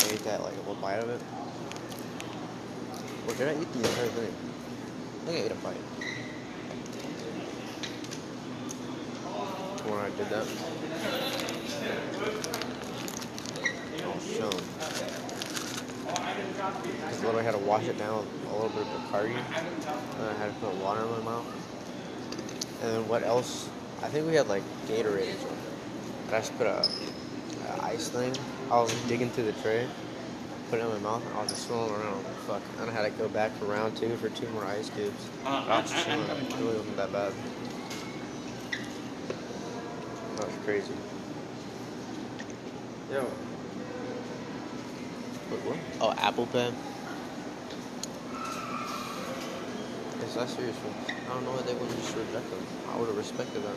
[0.00, 1.20] I ate that like a little bite of it.
[3.26, 4.34] Or did I eat the entire thing?
[5.22, 5.76] I think I ate a bite.
[9.84, 10.46] When I did that.
[14.06, 14.60] Oh, shown.
[16.04, 19.34] Because literally had to wash it down with a little bit of Bacardi.
[19.34, 21.46] And I had to put water in my mouth.
[22.82, 23.68] And then what else?
[24.02, 25.58] I think we had like Gatorade or something.
[26.28, 26.86] I just put a,
[27.68, 28.34] a ice thing.
[28.70, 29.86] I was digging through the tray,
[30.70, 32.24] put it in my mouth, and I was just swirling around.
[32.46, 32.62] Fuck.
[32.80, 35.28] And I had to go back for round two for two more ice cubes.
[35.44, 36.20] I was chilling.
[36.22, 37.32] It really wasn't that bad.
[40.36, 40.92] That was crazy.
[43.12, 43.26] Yo,
[45.50, 45.76] Wait, what?
[46.00, 46.72] Oh, Apple Pay.
[50.24, 50.76] Is that serious?
[51.06, 52.66] I don't know why they wouldn't just reject them.
[52.90, 53.76] I would have respected that.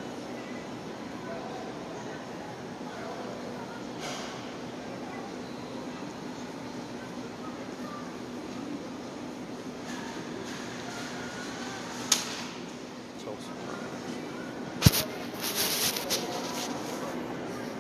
[13.22, 13.36] So,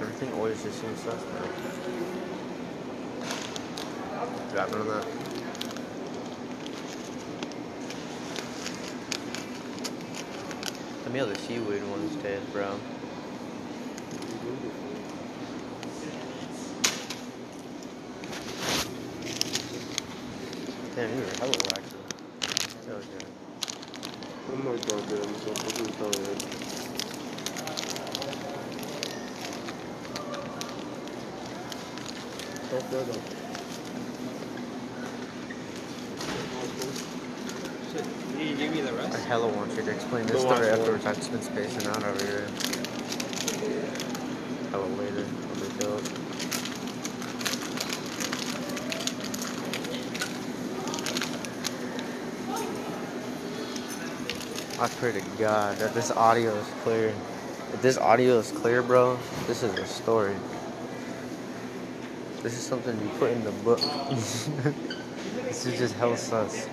[0.01, 1.77] everything always just seems suspect.
[4.69, 5.07] Driving on that.
[11.03, 12.77] Let me have the seaweed ones taste, bro.
[20.95, 21.97] Damn, you were hella waxy.
[22.87, 23.25] That was good.
[24.51, 26.39] I'm not gonna do it, so this is so good.
[32.69, 33.21] So good though.
[38.37, 39.16] Did you give me the I rest?
[39.27, 41.05] Hella want you to explain this Go story go afterwards.
[41.05, 42.47] I've just been spacing out over here.
[44.71, 45.25] Hella later.
[45.49, 46.01] I'll be dope.
[54.79, 57.13] I pray to God that this audio is clear.
[57.73, 60.35] If this audio is clear, bro, this is a story.
[62.43, 63.79] This is something you put in the book.
[64.09, 66.69] this is just hell sus.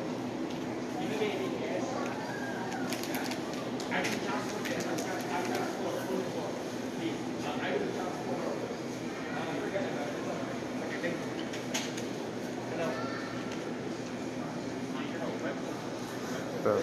[16.64, 16.80] Bro,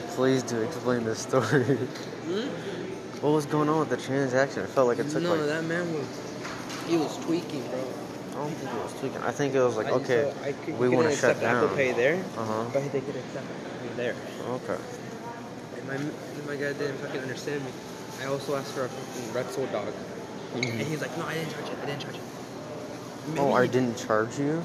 [0.52, 1.64] do explain this story.
[1.64, 2.48] Hmm?
[3.22, 4.64] what was going on with the transaction?
[4.64, 6.08] It felt like it took no, like No, that man was.
[6.88, 7.80] He was tweaking, bro.
[7.80, 9.22] I don't think it was tweaking.
[9.22, 11.44] I think it was like I- okay, so I could, we want to shut accept
[11.44, 11.76] Apple.
[11.76, 12.66] Pay there, Uh huh.
[12.74, 14.16] but they could accept Apple Pay there.
[14.50, 14.78] Okay.
[15.78, 15.98] And my
[16.48, 17.72] my guy didn't fucking understand me.
[18.22, 19.94] I also asked for a fucking Wetzel dog,
[20.56, 21.78] and he's like, "No, I didn't charge it.
[21.82, 22.22] I didn't charge it."
[23.38, 24.62] Oh, I didn't charge you.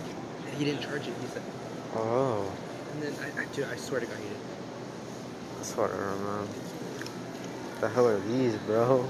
[0.59, 1.13] He didn't charge it.
[1.21, 1.43] He said,
[1.95, 2.51] Oh,
[2.93, 4.37] and then I, I, dude, I swear to God, he did.
[5.57, 6.47] That's what I remember.
[7.81, 9.07] The hell are these, bro?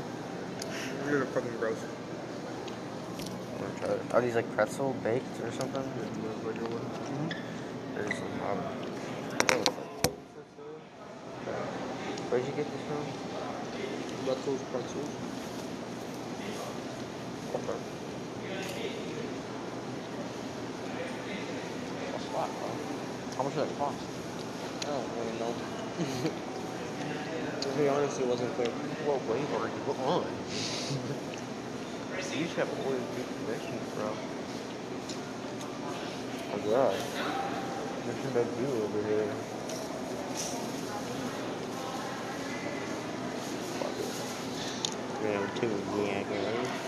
[1.04, 1.78] They're fucking gross.
[3.54, 4.00] I'm gonna try it.
[4.14, 5.82] Are these like pretzel baked or something?
[7.94, 8.26] There's some.
[8.46, 8.58] Um,
[12.28, 13.04] where'd you get this from?
[14.26, 15.10] Wetzel's pretzels.
[17.54, 17.78] Okay.
[22.12, 22.68] That's a lot, bro.
[23.36, 23.98] How much did it cost?
[24.82, 25.75] I don't really know.
[25.96, 28.68] To be honest, it wasn't clear.
[29.06, 30.26] What wave are you on?
[32.36, 34.12] you should have always good connections, bro.
[36.52, 36.96] Oh god.
[38.06, 39.32] Nothing but you over here.
[43.80, 44.12] Fuck it.
[45.24, 45.72] Round two,
[46.04, 46.86] yeah, guys.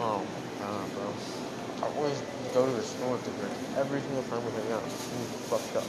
[0.00, 0.24] Oh,
[0.60, 1.12] God, bro.
[1.82, 2.22] I always
[2.54, 3.52] go to the store with the drink.
[3.76, 4.82] Every single time we hang out.
[4.82, 5.84] Mm, fucked up.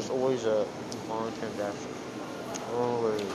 [0.00, 0.66] There's always a
[1.10, 1.90] long transaction.
[2.72, 3.20] Always.
[3.20, 3.28] I'm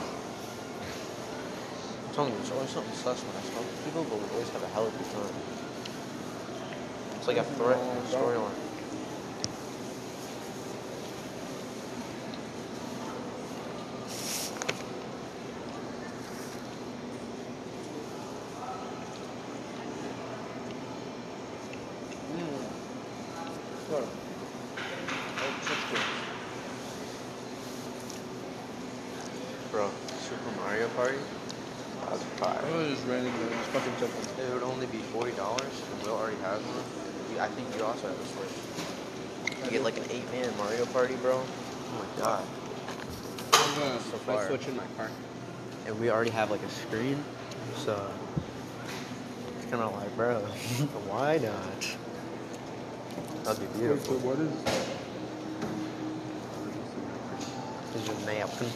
[2.12, 4.64] telling you, there's always something sus when I smoke with people, but we always have
[4.64, 5.32] a hell of a time.
[7.18, 7.78] It's like a threat
[8.10, 8.50] storyline.
[29.70, 29.90] Bro,
[30.20, 31.18] Super Mario Party?
[32.08, 32.64] That's fire.
[32.64, 34.44] I was just randomly just fucking jumping.
[34.44, 37.40] It would only be forty dollars, and Will already has one.
[37.40, 39.64] I think you also have a Switch.
[39.64, 41.40] You get like an eight-man Mario Party, bro.
[41.40, 42.44] Oh my god!
[43.54, 44.48] I'm gonna So my fire.
[44.48, 45.10] switch in my car.
[45.86, 47.24] And we already have like a screen,
[47.76, 48.10] so
[49.56, 50.40] it's kind of like, bro,
[51.08, 51.96] why not?
[53.44, 54.16] That'd be beautiful.
[54.18, 54.52] what is?
[57.96, 58.68] Is your napkin?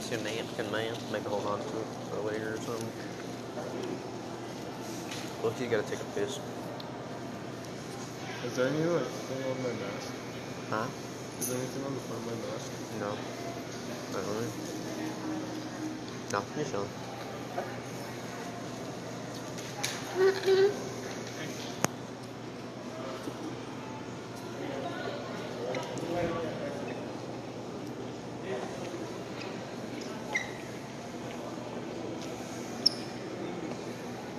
[0.00, 0.94] Is your napkin, man?
[1.10, 2.88] Maybe hold on to it for later or something.
[5.42, 6.40] Look, you gotta take a piss.
[8.44, 10.12] Is there any like thing on my mask?
[10.70, 10.86] Huh?
[11.40, 12.70] Is there anything on the front of my mask?
[13.00, 13.16] No.
[14.12, 14.50] Not really.
[16.32, 16.88] No, you're chilling.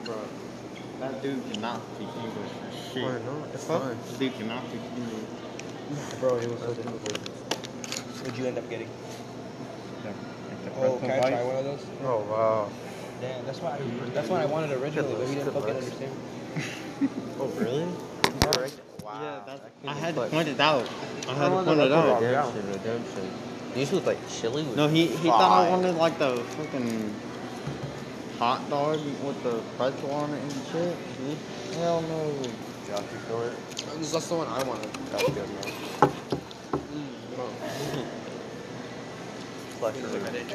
[0.04, 0.18] Bro,
[1.00, 3.04] that dude cannot speak English for shit.
[3.04, 3.50] Why not?
[3.54, 3.98] It's Fuck, fine.
[4.18, 6.20] This cannot speak English.
[6.20, 7.18] Bro, it was so difficult.
[8.20, 8.90] What'd you end up getting?
[10.04, 11.86] The, like Oh, can I try one of those?
[12.04, 12.70] Oh wow.
[13.22, 15.86] Damn, that's why I, that's what I wanted originally, but he didn't fucking looks.
[15.86, 16.12] understand.
[17.40, 17.86] Oh really?
[19.04, 19.22] Wow.
[19.22, 20.88] Yeah, that's, That I had to point it out.
[21.28, 22.22] I had to point it out.
[22.22, 22.54] around.
[22.56, 23.32] Redemption, redemption.
[23.74, 24.64] These look like chili.
[24.64, 27.14] With No, he he thought I wanted like the fucking
[28.38, 30.96] hot dog with the pretzel on it and shit.
[31.78, 32.32] Hell no.
[32.90, 33.40] Josh, you feel?
[34.00, 34.92] That's the one I wanted.
[35.12, 35.74] That's good, man.
[39.78, 40.50] Clutch Like, really I didn't.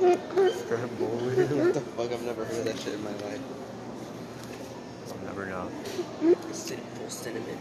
[0.00, 2.12] What the fuck?
[2.12, 3.40] I've never heard of that shit in my life.
[5.10, 5.68] I'll never know.
[6.94, 7.58] Full cinnamon.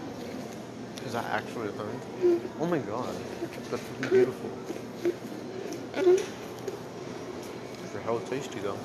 [1.06, 2.42] Is that actually a thing?
[2.60, 3.16] Oh my god.
[3.72, 4.50] That's beautiful.
[7.92, 8.78] For hell tasty though.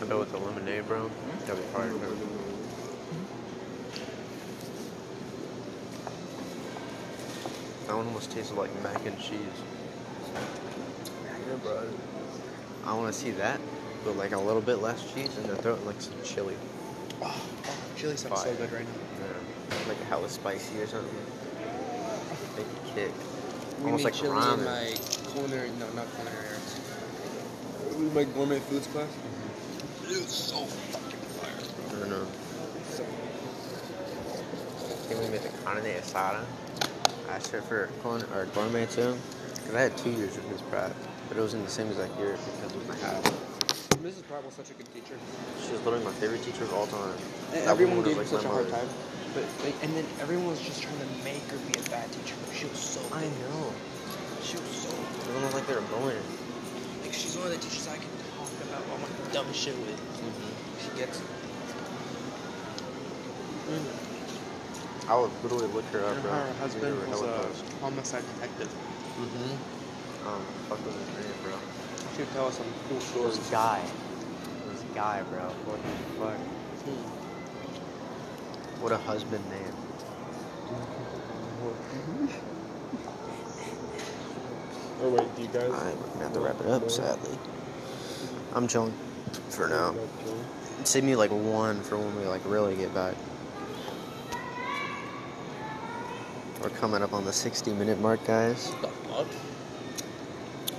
[0.00, 1.10] I bet with the lemonade, bro.
[1.46, 1.92] That'd be fire.
[7.86, 9.38] That one almost tasted like mac and cheese.
[11.48, 11.88] Yeah, bro.
[12.84, 13.60] I want to see that,
[14.04, 16.56] but like a little bit less cheese, and then throw it in like some chili.
[17.22, 19.26] Oh, oh, chili sounds so good right now.
[19.26, 19.33] Yeah.
[19.88, 21.14] Like a hella spicy or something.
[22.56, 23.12] Make it kick.
[23.80, 24.58] We Almost like chili ramen.
[24.58, 24.94] in my
[25.32, 26.80] culinary, no, not culinary arts.
[27.90, 29.08] It was my gourmet foods class.
[29.08, 30.12] Mm-hmm.
[30.12, 31.52] It was so fucking fire,
[31.90, 31.96] bro.
[31.96, 32.26] I don't know.
[32.90, 33.04] So,
[35.08, 36.44] Can we make the carne asada?
[37.28, 39.16] I asked her for corn or gourmet too,
[39.56, 40.92] because I had two years with Miss Pratt,
[41.28, 43.22] but it wasn't the same as that year because of my hat.
[44.02, 44.22] Mrs.
[44.28, 45.16] Pratt was such a good teacher.
[45.64, 47.14] She was literally my favorite teacher of all time.
[47.54, 48.86] Everyone gave her like such a hard time.
[49.34, 52.34] But like, and then everyone was just trying to make her be a bad teacher.
[52.46, 53.72] But she was so I know.
[54.42, 55.26] She was so It good.
[55.26, 56.14] was almost like they were born.
[57.02, 58.08] Like she's one of the teachers I can
[58.38, 59.98] talk about all my dumb shit with.
[60.80, 61.26] She gets it.
[65.08, 66.32] I would literally look her up, And bro.
[66.32, 68.68] her husband was how it a homicide detective.
[69.20, 70.28] Mm-hmm.
[70.28, 71.52] Um, fuck was his name, bro?
[72.16, 73.38] She would tell us some cool It stories.
[73.38, 73.80] was Guy.
[73.84, 75.42] It was Guy, bro.
[75.68, 77.13] What the fuck?
[78.84, 79.72] What a husband name.
[85.00, 85.70] Oh wait, do you guys?
[85.70, 87.38] Alright, we're gonna have to wrap it up, sadly.
[88.52, 88.92] I'm chilling
[89.48, 89.94] for now.
[90.84, 93.14] Save me like one for when we like really get back.
[96.60, 98.68] We're coming up on the 60 minute mark, guys.
[98.68, 99.26] What the fuck?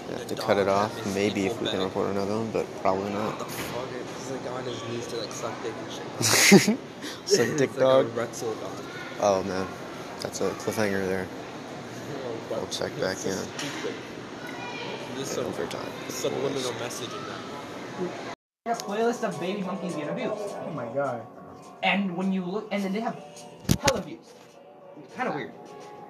[0.10, 1.16] We have to cut it off.
[1.16, 1.88] Maybe if we can back.
[1.88, 3.52] record another one, but probably What the not.
[3.52, 3.90] fuck?
[4.20, 6.78] He's like on his knees to like suck dick and shit.
[7.26, 8.06] Suck It's dick like dog.
[8.18, 8.30] A dog.
[9.22, 9.68] Oh man,
[10.22, 11.28] that's a cliffhanger there.
[11.28, 13.36] Oh, but We'll check it's back so in.
[13.36, 13.94] stupid.
[15.16, 15.92] There's some Overtime.
[16.10, 17.24] subliminal message in
[18.66, 18.78] that.
[18.80, 20.56] a playlist of baby monkeys getting abused.
[20.66, 21.26] Oh my god.
[21.84, 23.16] And when you look, and then they have
[23.80, 24.34] hella views.
[25.16, 25.52] Kind of weird.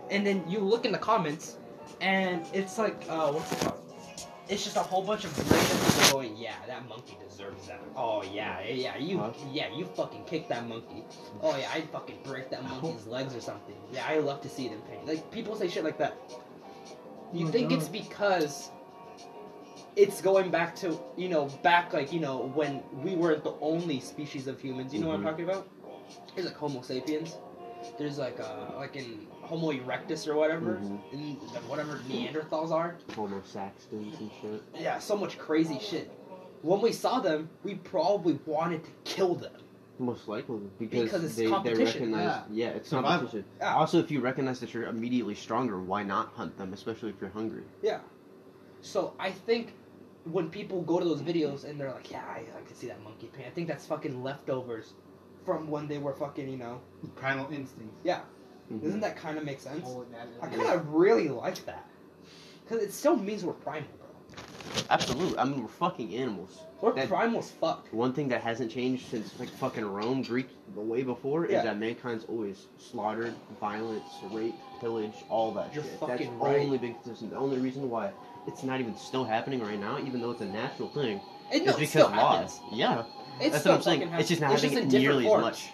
[0.10, 1.58] And then you look in the comments,
[2.02, 3.80] and it's like, uh, what's it called?
[4.48, 7.82] It's just a whole bunch of random people going, yeah, that monkey deserves that.
[7.96, 11.04] Oh yeah, yeah, you, yeah, you fucking kick that monkey.
[11.42, 13.76] Oh yeah, I'd fucking break that monkey's legs or something.
[13.92, 15.00] Yeah, I love to see it in pain.
[15.06, 16.16] Like people say shit like that.
[17.34, 18.70] You my think it's because
[19.96, 24.00] it's going back to you know back like you know when we weren't the only
[24.00, 24.94] species of humans.
[24.94, 25.30] You know what I'm Mhm.
[25.32, 25.68] talking about?
[26.36, 27.36] There's like Homo sapiens.
[27.98, 31.00] There's like uh like in Homo erectus or whatever, Mhm.
[31.14, 32.98] and the- whatever Neanderthals are.
[33.16, 34.64] Homo Saxtons and shit.
[34.76, 36.10] Yeah, so much crazy shit.
[36.62, 39.54] When we saw them, we probably wanted to kill them.
[40.00, 42.42] Most likely because, Because it's they, they competition, recognize.
[42.52, 43.20] Yeah, it's Survival.
[43.20, 43.46] competition.
[43.60, 43.76] Yeah.
[43.76, 46.74] Also, if you recognize that you're immediately stronger, why not hunt them?
[46.74, 47.64] Especially if you're hungry.
[47.82, 48.00] Yeah.
[48.82, 49.74] So I think
[50.26, 53.02] when people go to those videos and they're like, yeah, I like to see that
[53.04, 53.46] monkey pain.
[53.48, 54.94] I think that's fucking leftovers
[55.46, 56.82] from when they were fucking, you know.
[57.16, 57.96] Primal instincts.
[58.04, 58.22] Yeah.
[58.72, 58.82] Mhm.
[58.84, 59.86] Doesn't that kind of make sense?
[59.88, 60.06] Oh,
[60.42, 61.86] I kind of really like that.
[62.64, 64.08] Because it still means we're primal, bro.
[64.90, 65.38] Absolutely.
[65.38, 66.60] I mean, we're fucking animals.
[66.82, 67.88] We're That- primal as fuck.
[67.92, 71.60] One thing that hasn't changed since like fucking Rome, Greek, the way before, Yeah.
[71.60, 76.00] is that mankind's always slaughtered, violence, rape, pillage, all that You're shit.
[76.00, 76.60] fucking That's right.
[76.62, 77.32] only been consistent.
[77.32, 78.12] The only reason why
[78.48, 81.70] it's not even still happening right now, even though it's a natural thing, And no,
[81.72, 82.58] is it because still laws.
[82.58, 82.60] happens.
[82.72, 83.04] Yeah,
[83.40, 84.00] It that's what I'm saying.
[84.02, 84.64] fucking It's just not happens.
[84.64, 85.46] happening in different nearly forms.
[85.46, 85.72] as much.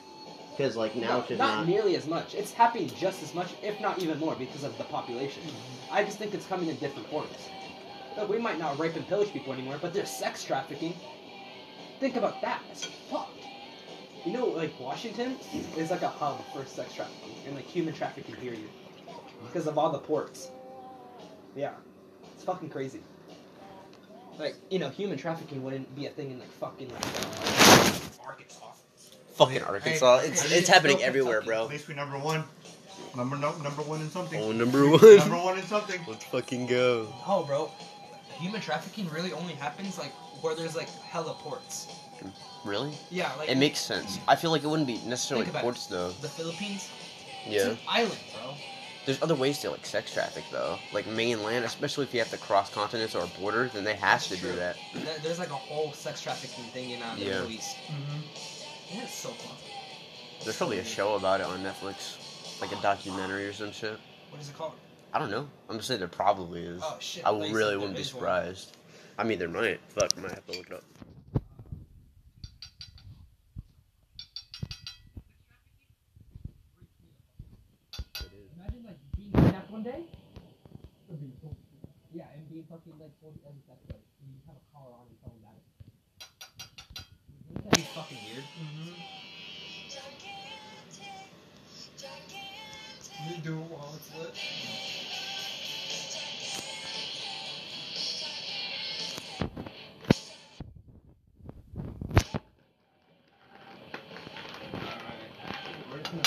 [0.51, 1.67] Because like now No, it's not, not.
[1.67, 2.35] nearly as much.
[2.35, 5.41] It's happening just as much, if not even more, because of the population.
[5.91, 7.49] I just think it's coming in different forms.
[8.17, 10.93] Look, we might not rape and pillage people anymore, but there's sex trafficking.
[11.99, 12.61] Think about that.
[12.71, 13.37] It's fucked.
[14.25, 15.37] You know, like Washington
[15.77, 18.69] is like a hub for sex trafficking and like human trafficking period,
[19.43, 20.51] because of all the ports.
[21.55, 21.71] Yeah,
[22.35, 23.01] it's fucking crazy.
[24.37, 28.73] Like you know, human trafficking wouldn't be a thing in like fucking like uh, Arkansas.
[29.33, 30.21] Fucking Arkansas.
[30.23, 31.47] It's Hey, it's happening everywhere, Kentucky.
[31.57, 31.63] bro.
[31.65, 32.43] At least we number one.
[33.15, 34.41] Number no, number one in something.
[34.41, 35.17] Oh, number one.
[35.17, 35.99] Number one in something.
[36.07, 37.07] Let's fucking go.
[37.27, 37.71] Oh, bro,
[38.37, 40.11] human trafficking really only happens like
[40.41, 41.87] where there's like hella ports.
[42.63, 42.91] Really?
[43.09, 44.19] Yeah, like It makes sense.
[44.27, 46.09] I feel like it wouldn't be necessarily Think about ports though.
[46.21, 46.89] the Philippines.
[47.45, 47.71] It's Yeah.
[47.71, 48.53] an island, bro.
[49.07, 52.37] There's other ways to like sex traffic though, like mainland, especially if you have to
[52.37, 54.77] cross continents or borders, then they have to do that.
[54.93, 57.31] There- There's like a whole sex trafficking thing in uh, the Yeah.
[57.31, 57.77] Middle East.
[57.87, 58.19] Mm-hmm.
[58.93, 59.55] Yeah, it's so fun.
[60.43, 63.97] There's probably a show about it on Netflix, like a documentary or some shit.
[64.29, 64.73] What is it called?
[65.13, 65.47] I don't know.
[65.69, 66.81] I'm just saying there probably is.
[66.83, 67.25] Oh shit!
[67.25, 68.19] I thought really wouldn't be is one.
[68.21, 68.75] surprised.
[69.17, 69.79] I mean, there might.
[69.89, 70.83] Fuck, I might have to look it up.
[78.57, 80.05] Imagine like being kidnapped one day.
[82.13, 83.99] Yeah, and being fucking like told as a sex slave.
[84.25, 85.07] You have a collar on
[87.81, 88.21] and tell them that.
[88.21, 88.45] Wouldn't that be fucking weird?
[88.59, 88.93] Mm-hmm.
[93.29, 94.35] You do it while it's lit.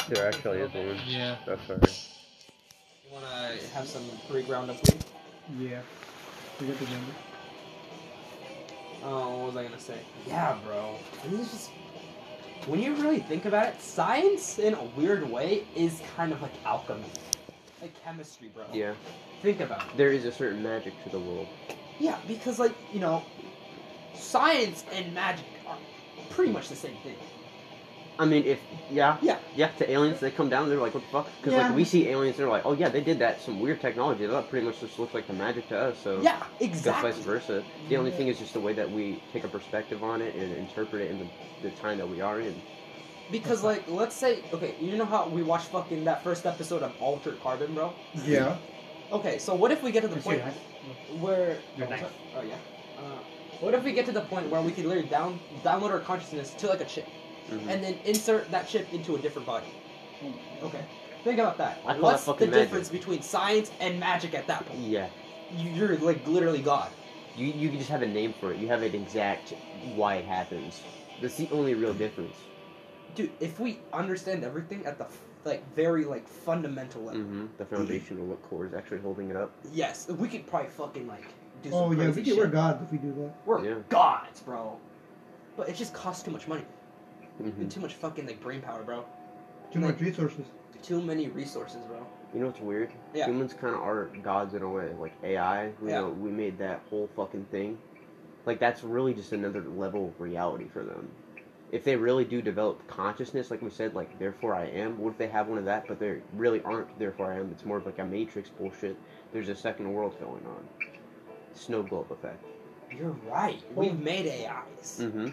[0.08, 1.00] There actually is one.
[1.06, 1.36] Yeah.
[1.46, 1.80] That's sorry.
[3.04, 5.04] You wanna have some pre-ground up weed?
[5.58, 5.80] Yeah.
[6.58, 7.12] Forget the number.
[9.04, 9.98] Oh, what was I gonna say?
[10.26, 10.96] Yeah, bro.
[11.28, 11.70] This is just
[12.66, 16.52] when you really think about it, science in a weird way is kind of like
[16.64, 17.04] alchemy,
[17.82, 18.64] like chemistry, bro.
[18.72, 18.94] Yeah,
[19.42, 19.96] Think about it.
[19.98, 21.48] there is a certain magic to the world.
[21.98, 23.22] Yeah, because like you know,
[24.14, 25.76] science and magic are
[26.30, 27.16] pretty much the same thing.
[28.18, 28.60] I mean, if
[28.90, 29.38] yeah, Yeah.
[29.56, 31.28] yeah, to aliens they come down, they're like, what the fuck?
[31.40, 31.66] Because Yeah.
[31.66, 34.26] like we see aliens, they're like, oh yeah, they did that, some weird technology.
[34.26, 35.96] That pretty much just looks like the magic to us.
[36.02, 37.10] So Yeah, Just exactly.
[37.10, 37.64] vice versa.
[37.88, 40.56] The only thing is just the way that we take a perspective on it and
[40.56, 41.26] interpret it in the,
[41.62, 42.54] the time that we are in.
[43.32, 46.92] Because like, let's say, okay, you know how we watched fucking that first episode of
[47.00, 47.92] Altered Carbon, bro?
[48.24, 48.56] Yeah.
[49.10, 51.20] Okay, so what if we get to the Where's point your knife?
[51.20, 51.58] where?
[51.76, 52.12] Your oh, knife.
[52.36, 52.54] Oh yeah.
[52.98, 53.18] Uh,
[53.60, 56.52] what if we get to the point where we can literally down download our consciousness
[56.54, 57.06] to like a chip?
[57.50, 57.68] Mhm.
[57.68, 59.66] and then insert that chip into a different body.
[60.62, 60.84] Okay,
[61.24, 61.80] think about that.
[61.86, 62.62] I What's that the magic.
[62.64, 64.78] difference between science and magic at that point?
[64.80, 65.08] Yeah.
[65.56, 66.90] You- You're like literally God.
[67.36, 68.58] You you can just have a name for it.
[68.58, 69.54] You have an exact
[69.94, 70.80] why it happens.
[71.20, 72.36] That's the only real difference.
[73.14, 75.06] Dude, if we understand everything at the
[75.44, 79.36] like very like fundamental level, hmm The foundation of what core is actually holding it
[79.36, 79.50] up.
[79.72, 81.24] yes, we could probably fucking like
[81.62, 82.24] do some Oh yeah, we shit.
[82.24, 83.34] get, we're gods if we do that.
[83.44, 83.74] We're Yeah.
[83.90, 84.78] gods, bro.
[85.56, 86.64] But it just costs too much money
[87.38, 89.04] hmm too much fucking like brain power, bro.
[89.70, 90.46] Too much resources.
[90.82, 92.06] Too many resources, bro.
[92.32, 92.90] You know what's weird?
[93.14, 93.26] Yeah.
[93.26, 94.90] Humans kind of are gods in a way.
[94.98, 96.00] Like AI, you Yeah.
[96.00, 97.78] know, we made that whole fucking thing.
[98.46, 101.08] Like that's really just another level of reality for them.
[101.72, 104.98] If they really do develop consciousness, like we said, like therefore I am.
[104.98, 107.50] What if they have one of that, but they really aren't therefore I am?
[107.50, 108.96] It's more of like a Matrix bullshit.
[109.32, 110.68] There's a second world going on.
[111.54, 112.44] Snow globe effect.
[112.96, 113.60] You're right.
[113.74, 115.00] We've made AIs.
[115.02, 115.28] Mm-hmm.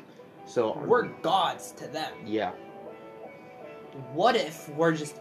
[0.51, 2.11] So We're gods to them.
[2.25, 2.51] yeah,
[4.13, 5.15] What if we're just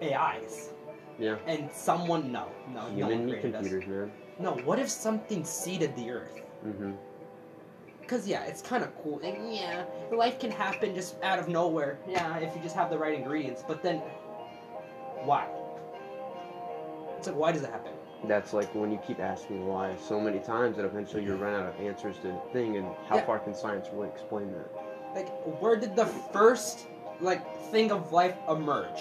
[0.00, 0.70] AIs?
[1.18, 1.36] Yeah.
[1.46, 3.62] And someone no, no, no human one meat created us.
[3.68, 4.12] computers, man.
[4.38, 6.40] No, what if something seeded the earth?
[6.64, 6.92] Mm-hmm.
[8.06, 9.20] Cause yeah, it's kind of cool.
[9.22, 11.98] Like, yeah, life can happen just out of nowhere.
[12.08, 13.64] Yeah, if you just have the right ingredients.
[13.66, 13.98] But then,
[15.24, 15.48] why?
[17.18, 17.89] It's like, why does it happen?
[18.24, 21.66] That's like when you keep asking why so many times that eventually you run out
[21.74, 22.76] of answers to the thing.
[22.76, 23.24] And how Yeah.
[23.26, 24.68] far can science really explain that?
[25.14, 25.28] Like,
[25.60, 26.86] where did the first
[27.20, 29.00] like thing of life emerge?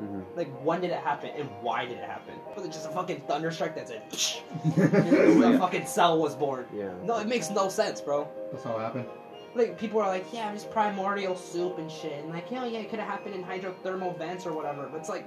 [0.00, 0.20] Mm-hmm.
[0.34, 2.34] Like, when did it happen and why did it happen?
[2.56, 4.40] Was it just a fucking thunderstrike that said, Psh,
[4.76, 6.64] That's a fucking cell was born?
[6.74, 6.90] Yeah.
[7.04, 8.26] No, it makes no sense, bro.
[8.50, 9.06] That's how it happened.
[9.54, 12.88] Like people are like, yeah, just primordial soup and shit, and like, yeah, yeah, it
[12.88, 14.88] could have happened in hydrothermal vents or whatever.
[14.90, 15.26] But it's like,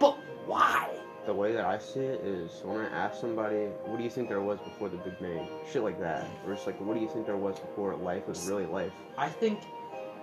[0.00, 0.16] but
[0.46, 0.88] why?
[1.24, 4.28] The way that I see it is when I ask somebody, what do you think
[4.28, 5.48] there was before the Big Bang?
[5.70, 6.26] Shit like that.
[6.44, 8.92] Or it's like, what do you think there was before life was really life?
[9.16, 9.60] I think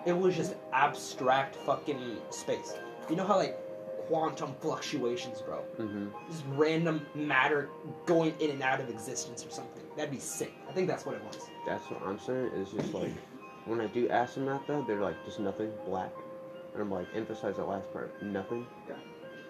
[0.05, 2.73] it was just abstract fucking space.
[3.09, 3.57] You know how like
[4.07, 5.63] quantum fluctuations, bro?
[5.79, 6.07] Mm-hmm.
[6.29, 7.69] Just random matter
[8.05, 9.83] going in and out of existence or something.
[9.95, 10.51] That'd be sick.
[10.67, 11.47] I think that's what it was.
[11.65, 12.51] That's what I'm saying.
[12.55, 13.13] Is just like
[13.65, 16.11] when I do ask them that though, they're like just nothing, black.
[16.73, 18.67] And I'm like, emphasize that last part, nothing.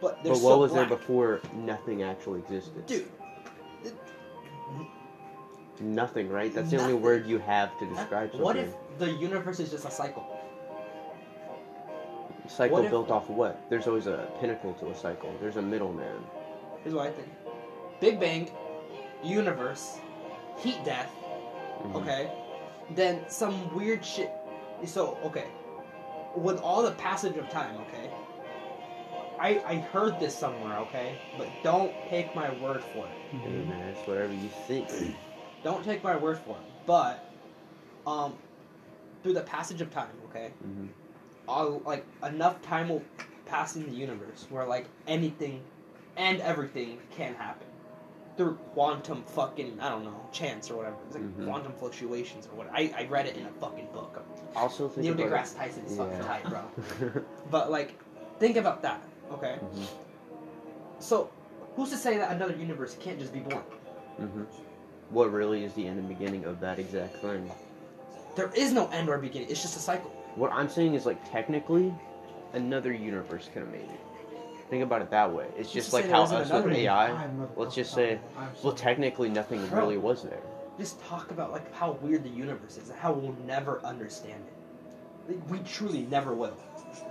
[0.02, 0.88] But But so what was black.
[0.90, 2.86] there before nothing actually existed?
[2.86, 3.08] Dude,
[5.82, 6.54] Nothing, right?
[6.54, 8.42] That's the only word you have to describe something.
[8.42, 10.26] what if the universe is just a cycle?
[12.48, 13.62] cycle if- built off of what?
[13.70, 15.32] There's always a pinnacle to a cycle.
[15.40, 16.18] There's a middleman.
[16.84, 17.28] Here's what I think.
[18.02, 18.50] Big Bang,
[19.24, 20.00] universe,
[20.58, 21.12] heat death,
[21.84, 21.96] Mhm.
[22.02, 22.32] okay?
[22.96, 24.32] Then some weird shit.
[24.86, 25.46] So, okay.
[26.36, 28.10] With all the passage of time, okay?
[29.40, 31.16] I, I heard this somewhere, okay?
[31.38, 33.18] But don't take my word for it.
[33.44, 34.88] Hey, man, it's whatever you think.
[35.64, 36.64] Don't take my word for it.
[36.86, 37.24] But,
[38.08, 38.34] um,
[39.24, 40.52] through the passage of time, okay?
[40.62, 40.88] hmm
[41.50, 43.04] all like enough time will
[43.48, 45.64] pass in the universe where like anything
[46.16, 47.66] and everything can happen
[48.38, 50.96] through quantum fucking I don't know chance or whatever.
[51.08, 51.46] It's like Mhm.
[51.46, 52.70] quantum fluctuations or what.
[52.72, 54.24] I, I read it in a fucking book.
[54.56, 56.28] Also think Neil about deGrasse Tyson is fucking Yeah.
[56.28, 57.24] tight, bro.
[57.50, 58.00] But like,
[58.38, 59.02] think about that.
[59.32, 59.86] Okay, Mhm.
[61.00, 61.30] so
[61.76, 63.64] who's to say that another universe can't just be born?
[64.18, 64.44] hmm
[65.12, 67.52] What really is the end and beginning of that exact thing?
[68.36, 69.50] There is no end or beginning.
[69.50, 70.12] It's just a cycle.
[70.36, 71.92] What I'm saying is like technically,
[72.54, 74.00] another universe could have made it.
[74.70, 75.48] Think about it that way.
[75.58, 77.28] It's Just just like how there us with another AI.
[77.56, 78.20] Let's just say,
[78.64, 79.80] well, technically nothing Bro.
[79.80, 80.44] really was there.
[80.78, 85.34] Just talk about like how weird the universe is and how we'll never understand it.
[85.34, 86.56] Like, we truly never will.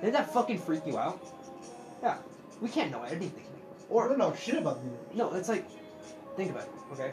[0.03, 1.21] Did that fucking freak you out?
[2.03, 2.17] Yeah,
[2.61, 3.45] we can't know anything.
[3.91, 5.67] Or I don't know shit about the no, it's like,
[6.37, 6.71] think about it.
[6.93, 7.13] Okay,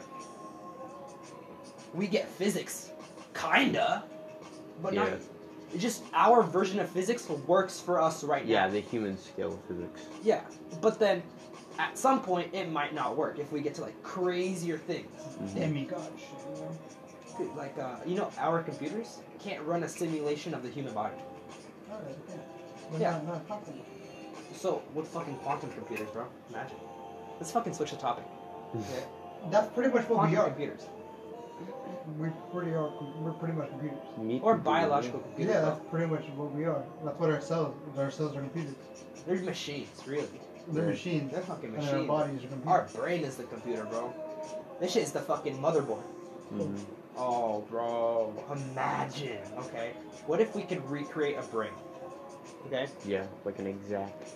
[1.94, 2.90] we get physics,
[3.34, 4.04] kinda,
[4.82, 5.08] but not.
[5.08, 5.16] Yeah.
[5.74, 8.66] It's just our version of physics works for us right Yeah, now.
[8.66, 10.02] Yeah, the human scale of physics.
[10.22, 10.42] Yeah,
[10.80, 11.22] but then
[11.78, 15.10] at some point it might not work if we get to like crazier things.
[15.42, 15.54] Mhm.
[15.54, 16.28] demigod shit.
[17.40, 17.52] You know?
[17.56, 21.16] Like, uh, you know, our computers can't run a simulation of the human body.
[21.90, 22.34] Alright, yeah.
[22.90, 23.10] But Yeah.
[23.12, 23.84] Not, not possible.
[24.56, 26.76] So, with fucking quantum computers, bro, imagine.
[27.38, 28.24] Let's fucking switch the topic.
[28.74, 29.04] Okay?
[29.50, 30.46] That's pretty much what quantum we are.
[30.46, 30.86] computers.
[32.18, 32.90] We pretty are.
[33.20, 33.98] We're pretty much computers.
[34.18, 35.26] Meat Or computer, biological yeah.
[35.26, 35.54] computers.
[35.54, 35.70] Yeah, bro.
[35.70, 36.82] that's pretty much what we are.
[37.04, 37.74] That's what our cells.
[37.98, 38.74] Our cells are computers.
[39.26, 40.28] They're machines, really.
[40.68, 40.90] They're Yeah.
[40.90, 41.32] machines.
[41.32, 41.92] They're fucking machines.
[41.92, 42.66] And our bodies are computers.
[42.96, 44.12] Our brain is the computer, bro.
[44.80, 46.02] This shit is the fucking motherboard.
[46.52, 46.78] Mhm.
[47.18, 48.32] Oh, bro.
[48.52, 49.92] Imagine, okay?
[50.26, 51.72] What if we could recreate a brain?
[52.66, 52.86] Okay?
[53.04, 54.28] Yeah, like an exact.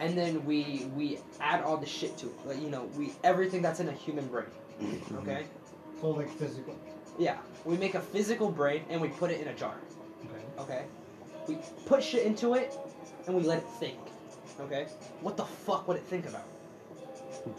[0.00, 2.46] And then we we add all the shit to it.
[2.46, 4.46] Like, you know, we everything that's in a human brain.
[4.82, 5.18] Mm-hmm.
[5.18, 5.44] Okay?
[6.00, 6.76] So like physical.
[7.18, 7.36] Yeah.
[7.64, 9.76] We make a physical brain and we put it in a jar.
[10.24, 10.40] Okay.
[10.60, 10.84] Okay,
[11.48, 12.76] we put shit into it,
[13.26, 13.98] and we let it think.
[14.60, 14.86] Okay,
[15.22, 16.44] what the fuck would it think about?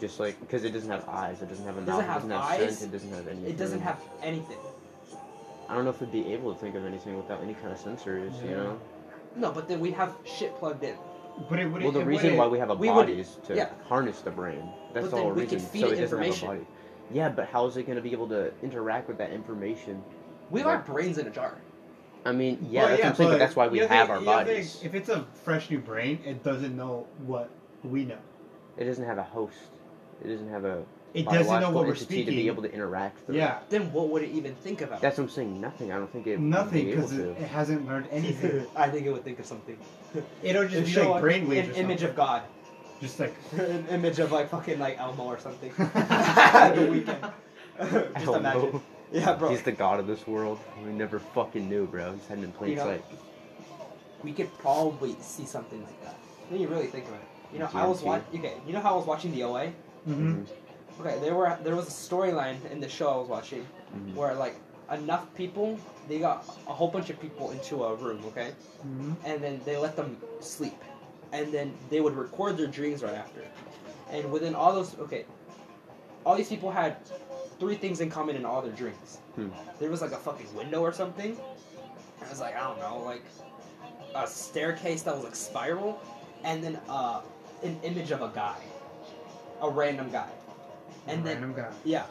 [0.00, 2.14] Just like because it doesn't have eyes, it doesn't have a It mouth, doesn't it
[2.14, 3.50] doesn't have eyes, scent, it doesn't have anything.
[3.50, 4.58] It doesn't have anything.
[5.68, 7.78] I don't know if it'd be able to think of anything without any kind of
[7.78, 8.40] sensors.
[8.44, 8.80] You know.
[9.34, 10.96] No, but then we have shit plugged in.
[11.48, 11.82] But it would.
[11.82, 13.70] Well, the reason why we have a we body would- is to yeah.
[13.88, 14.62] harness the brain.
[14.92, 15.60] That's the whole reason.
[15.60, 16.66] so it doesn't have a body.
[17.10, 20.02] Yeah, but how is it going to be able to interact with that information?
[20.50, 21.56] We have our brains in a jar.
[22.24, 24.20] I mean, yeah, Well, that's what I'm saying, but that's why we have think- our
[24.20, 24.74] bodies.
[24.76, 27.50] think If it's a fresh new brain, it doesn't know what
[27.82, 28.18] we know.
[28.76, 29.56] It doesn't have a host.
[30.24, 30.84] It doesn't have a
[31.14, 32.26] It doesn't know what we're speaking.
[32.26, 33.26] to be able to interact.
[33.26, 33.36] Through.
[33.36, 35.00] yeah, Then what would it even think about?
[35.02, 35.60] That's what I'm saying.
[35.60, 35.92] Nothing.
[35.92, 36.32] I don't think it.
[36.38, 37.30] would nothing be able because it, to.
[37.42, 38.66] it hasn't learned anything.
[38.74, 39.78] I think it would think of something.
[40.42, 41.64] It'll just It'd be like brainwaves.
[41.64, 42.42] An or image of God.
[43.00, 45.72] just like an image of like fucking like Elmo or something.
[45.76, 47.32] the weekend.
[48.14, 48.38] Just Elmo.
[48.38, 48.80] imagine.
[49.12, 49.50] Yeah, bro.
[49.50, 50.58] He's the god of this world.
[50.82, 52.14] We never fucking knew, bro.
[52.14, 53.04] He's hiding in plain You know, sight.
[54.24, 56.16] we could probably see something like that.
[56.48, 57.28] When you really think about it.
[57.52, 58.38] You know, I was watching.
[58.40, 59.72] Okay, you know how I was watching the OA.
[60.06, 60.44] hmm
[61.00, 64.14] Okay, there were there was a storyline in the show I was watching Mhm.
[64.14, 64.56] where like
[64.90, 65.78] enough people
[66.08, 69.76] they got a whole bunch of people into a room, okay, hmm and then they
[69.76, 70.78] let them sleep,
[71.32, 73.42] and then they would record their dreams right after,
[74.10, 75.24] and within all those okay,
[76.26, 76.96] all these people had
[77.58, 79.18] three things in common in all their dreams.
[79.36, 79.48] Hmm.
[79.78, 81.32] There was like a fucking window or something.
[82.20, 83.24] It was like I don't know, like
[84.14, 86.00] a staircase that was like spiral,
[86.44, 87.20] and then uh,
[87.62, 88.58] an image of a guy,
[89.62, 90.28] a random guy,
[91.06, 91.70] and then random guy.
[91.84, 92.04] yeah.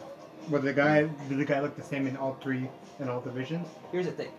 [0.50, 2.68] But the guy, did the guy look the same in all three
[3.00, 3.68] in all divisions?
[3.92, 4.32] Here's the thing.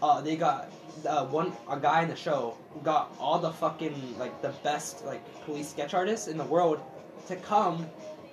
[0.00, 0.70] Uh, they got
[1.08, 5.20] uh, one a guy in the show got all the fucking like the best like
[5.44, 6.80] police sketch artists in the world
[7.28, 7.86] to come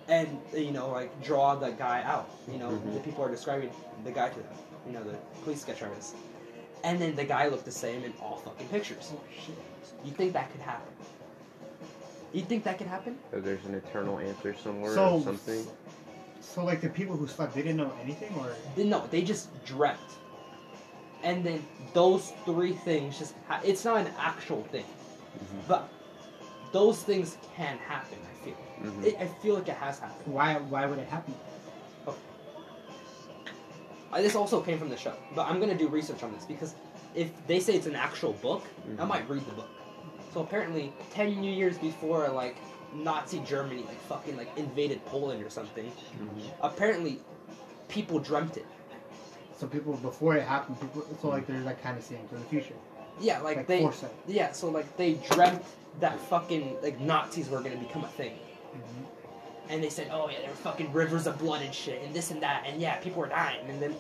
[0.07, 2.30] and you know like draw the guy out.
[2.51, 2.93] You know Mhm.
[2.95, 3.70] the people are describing
[4.03, 4.53] the guy to them.
[4.88, 6.15] You know the police sketch artist.
[6.84, 9.11] And then the guy looked the same in all fucking pictures.
[9.13, 9.55] Oh shit.
[10.05, 10.88] You think that could happen?
[12.34, 13.18] You think that could happen?
[13.32, 15.66] So there's an eternal answer somewhere So- or something.
[16.42, 19.50] So like the people who slept, they didn't know anything, or They- No, they just
[19.66, 20.00] dreamt.
[21.24, 24.86] And then those three things just ha- it's not an actual thing.
[24.86, 25.68] Mhm.
[25.68, 25.90] But
[26.72, 28.56] those things can happen, I feel.
[28.82, 29.04] Mhm.
[29.04, 30.34] It, I feel like it has happened.
[30.34, 30.56] why?
[30.58, 31.36] Why would it happen?
[34.12, 36.74] Uh, this also came from the show, but I'm gonna do research on this because
[37.14, 38.64] if they say it's an actual book,
[38.98, 39.08] I Mhm.
[39.08, 39.70] might read the book.
[40.34, 42.56] So apparently, ten years before like
[42.94, 46.42] Nazi Germany like fucking like invaded Poland or something, Mhm.
[46.62, 47.20] apparently
[47.88, 48.66] people dreamt it.
[49.58, 51.04] So people before it happened, people.
[51.22, 52.76] So like they're like kind of seeing to the future,
[53.20, 54.12] Yeah, like, like, they foresight.
[54.28, 55.64] yeah, so like they dreamt
[56.00, 58.34] that fucking like Nazis were gonna become a thing.
[58.74, 59.06] Mhm.
[59.72, 62.32] and they said, "Oh yeah, there were fucking rivers of blood and shit, and this
[62.32, 63.96] and that, and yeah, people were dying." And then,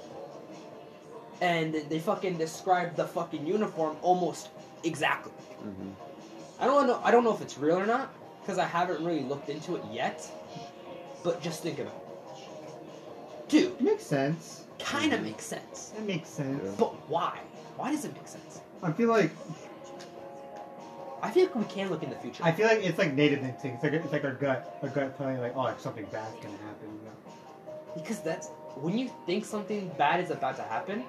[1.41, 4.49] and they fucking described the fucking uniform almost
[4.83, 5.31] exactly.
[5.63, 5.93] Mhm.
[6.59, 6.99] I don't know.
[7.03, 9.83] I don't know if it's real or not because I haven't really looked into it
[9.91, 10.29] yet.
[11.23, 13.71] But just think about it, dude.
[13.73, 14.65] It makes sense.
[14.79, 16.61] Kind of makes sense, It makes sense.
[16.63, 16.71] Yeah.
[16.79, 17.37] but why?
[17.75, 18.61] Why does it make sense?
[18.81, 19.31] I feel like
[21.21, 22.43] I feel like we can look in the future.
[22.43, 23.75] I feel like it's like native instinct.
[23.75, 26.35] It's like it's like our gut, our gut telling you like, oh, like something bad's
[26.35, 26.87] gonna happen.
[26.87, 27.19] You know?
[27.95, 31.03] because that's when you think something bad is about to happen,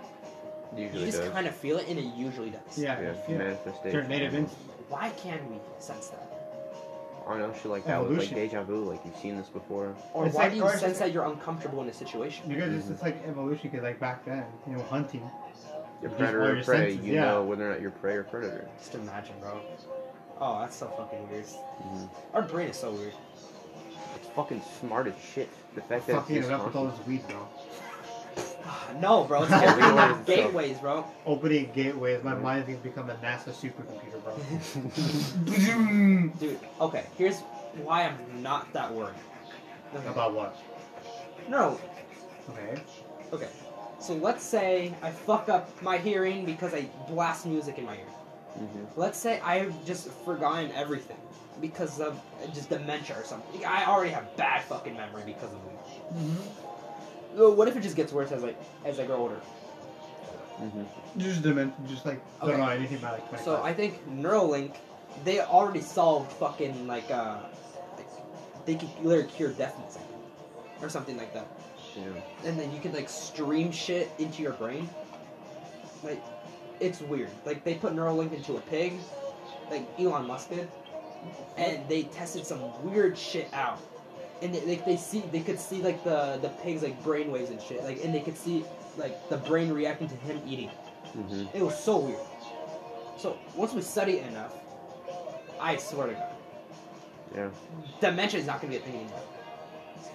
[0.76, 1.30] you just does.
[1.30, 2.78] kind of feel it, and it usually does.
[2.78, 3.38] Yeah, yeah, yeah.
[3.38, 3.92] manifestation.
[3.92, 4.64] Your native instinct.
[4.90, 6.26] Why can we sense that?
[7.26, 8.36] I don't know, shit like that with like Evolution.
[8.36, 9.94] deja vu, like you've seen this before.
[10.14, 12.48] Or It's why like- do you or sense just- that you're uncomfortable in a situation?
[12.48, 13.70] Because it's just like evolution.
[13.70, 15.20] Because like back then, you know, hunting.
[16.02, 17.20] Your You use predator or your prey, senses, you yeah.
[17.26, 18.66] know whether or not you're prey or predator.
[18.78, 19.60] Just imagine, bro.
[20.40, 21.44] Oh, that's so fucking weird.
[21.44, 22.08] Mhm.
[22.32, 23.12] Our brain is so weird.
[24.16, 25.50] It's fucking smart as shit.
[25.74, 26.98] The fact that Fucking it's it just up with all conscious.
[27.00, 27.46] this weed, bro.
[29.00, 29.42] no, bro.
[29.44, 30.26] It's opening realize up itself.
[30.26, 31.04] gateways, bro.
[31.26, 32.22] Opening gateways.
[32.22, 34.36] My mind gonna become a NASA supercomputer, bro.
[36.38, 37.40] Dude, okay, here's
[37.82, 39.14] why I'm not that worried.
[39.94, 40.06] Okay.
[40.08, 40.56] About what?
[41.48, 41.78] No,
[42.50, 42.80] Okay.
[43.32, 43.48] okay.
[44.00, 48.04] So let's say I fuck up my hearing because I blast music in my ear.
[48.58, 48.86] Mhm.
[48.96, 51.16] Let's say I've just forgotten everything
[51.60, 52.18] because of
[52.54, 53.64] just dementia or something.
[53.64, 55.78] I already have bad fucking memory because of weed.
[56.14, 56.66] Mm-hmm.
[57.36, 58.54] So what if it just gets worse as I
[58.84, 59.40] as I grow older?
[60.60, 60.86] Mhm.
[61.16, 63.44] Just dement, just like don't know anything about like 25.
[63.44, 64.74] So I think Neuralink,
[65.24, 67.38] they already solved fucking like uh,
[67.96, 68.06] like,
[68.66, 71.46] they could literally cure deafness, I think, or something like that.
[71.96, 72.48] Yeah.
[72.48, 74.88] And then you can like stream shit into your brain.
[76.02, 76.22] Like,
[76.78, 77.30] it's weird.
[77.44, 78.94] Like they put Neuralink into a pig,
[79.70, 80.68] like Elon Musk did,
[81.56, 83.80] and they tested some weird shit out.
[84.42, 87.60] And they, like they see, they could see like the the pig's like brainwaves and
[87.60, 87.84] shit.
[87.84, 88.64] Like, and they could see
[88.96, 90.68] like the brain reacting to him eating.
[91.12, 92.18] hmm It was so weird.
[93.18, 94.54] So once we study it enough,
[95.60, 96.32] I swear to God,
[97.34, 97.50] Yeah.
[98.00, 99.20] dementia is not gonna be a thing anymore.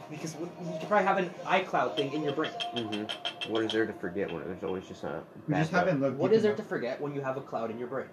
[0.09, 0.49] Because you
[0.79, 2.51] could probably have an iCloud thing in your brain.
[2.75, 3.51] Mm-hmm.
[3.51, 6.17] What is there to forget when there's always just a We just haven't looked.
[6.17, 8.07] What deep is there to forget when you have a cloud in your brain?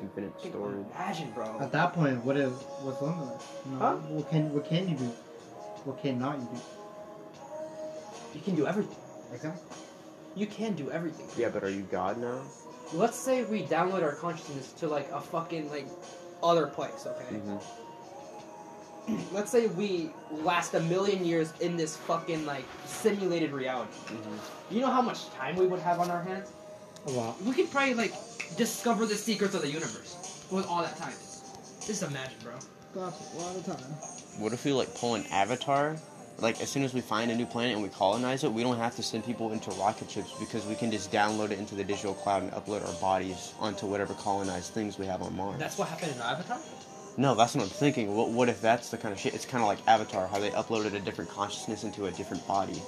[0.00, 0.86] Infinite Fucking storage?
[0.94, 1.58] Imagine, bro.
[1.60, 2.52] At that point, what is
[2.82, 3.42] what's limitless?
[3.66, 3.94] You know, Huh?
[4.14, 5.10] What can what can you do?
[5.84, 6.60] What cannot you do?
[8.34, 8.96] You can do everything.
[9.32, 9.76] Exactly.
[10.34, 11.26] You can do everything.
[11.36, 12.40] Yeah, but are you God now?
[12.94, 15.86] Let's say we download our consciousness to like a fucking like
[16.42, 17.36] other place, okay?
[17.36, 17.56] hmm
[19.32, 23.92] Let's say we last a million years in this fucking like simulated reality.
[24.08, 26.52] hmm You know how much time we would have on our hands?
[27.06, 27.42] A lot.
[27.42, 28.14] We could probably like
[28.56, 31.14] discover the secrets of the universe with all that time.
[31.84, 32.52] Just imagine, bro.
[32.94, 33.76] That's a lot of time.
[34.38, 35.96] What if we like pull an avatar?
[36.38, 38.78] Like as soon as we find a new planet and we colonize it, we don't
[38.78, 41.84] have to send people into rocket ships because we can just download it into the
[41.84, 45.58] digital cloud and upload our bodies onto whatever colonized things we have on Mars.
[45.58, 46.58] That's what happened in Avatar.
[47.16, 48.14] No, that's what I'm thinking.
[48.14, 49.34] What, what if that's the kind of shit?
[49.34, 52.80] It's kind of like Avatar, how they uploaded a different consciousness into a different body.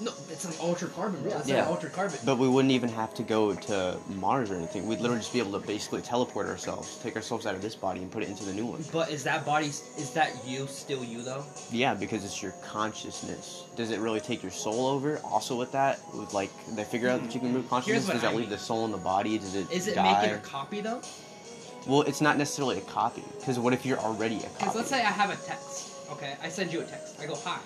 [0.00, 1.38] No, it's like Altered Carbon, bro.
[1.38, 1.60] It's Yeah.
[1.62, 2.18] like Altered Carbon.
[2.24, 4.86] But we wouldn't even have to go to Mars or anything.
[4.86, 8.00] We'd literally just be able to basically teleport ourselves, take ourselves out of this body
[8.00, 8.84] and put it into the new one.
[8.92, 9.66] But is that body?
[9.66, 11.44] Is that you still you though?
[11.70, 13.64] Yeah, because it's your consciousness.
[13.76, 15.18] Does it really take your soul over?
[15.24, 18.06] Also, with that, with like they figure out that you can move consciousness.
[18.06, 19.38] what Does that I leave the soul in the body?
[19.38, 20.20] Does it Is it die?
[20.22, 21.00] making a copy though?
[21.86, 23.24] Well, it's not necessarily a copy.
[23.38, 24.54] Because what if you're already a copy?
[24.58, 25.90] Because let's say I have a text.
[26.12, 27.16] Okay, I send you a text.
[27.20, 27.58] I go hi.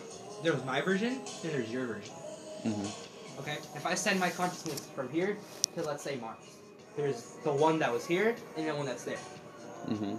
[0.42, 1.20] There's my version.
[1.42, 2.14] Then there's your version.
[2.62, 2.86] hmm
[3.40, 3.58] Okay.
[3.74, 5.36] If I send my consciousness from here
[5.74, 6.38] to let's say Mars,
[6.96, 9.18] there's the one that was here and the one that's there.
[9.88, 10.14] hmm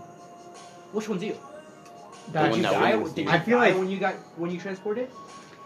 [0.93, 1.35] Which one's you?
[2.31, 3.03] The Did one you die?
[3.13, 3.29] Did you.
[3.31, 5.09] I feel die like- when you got when you transported?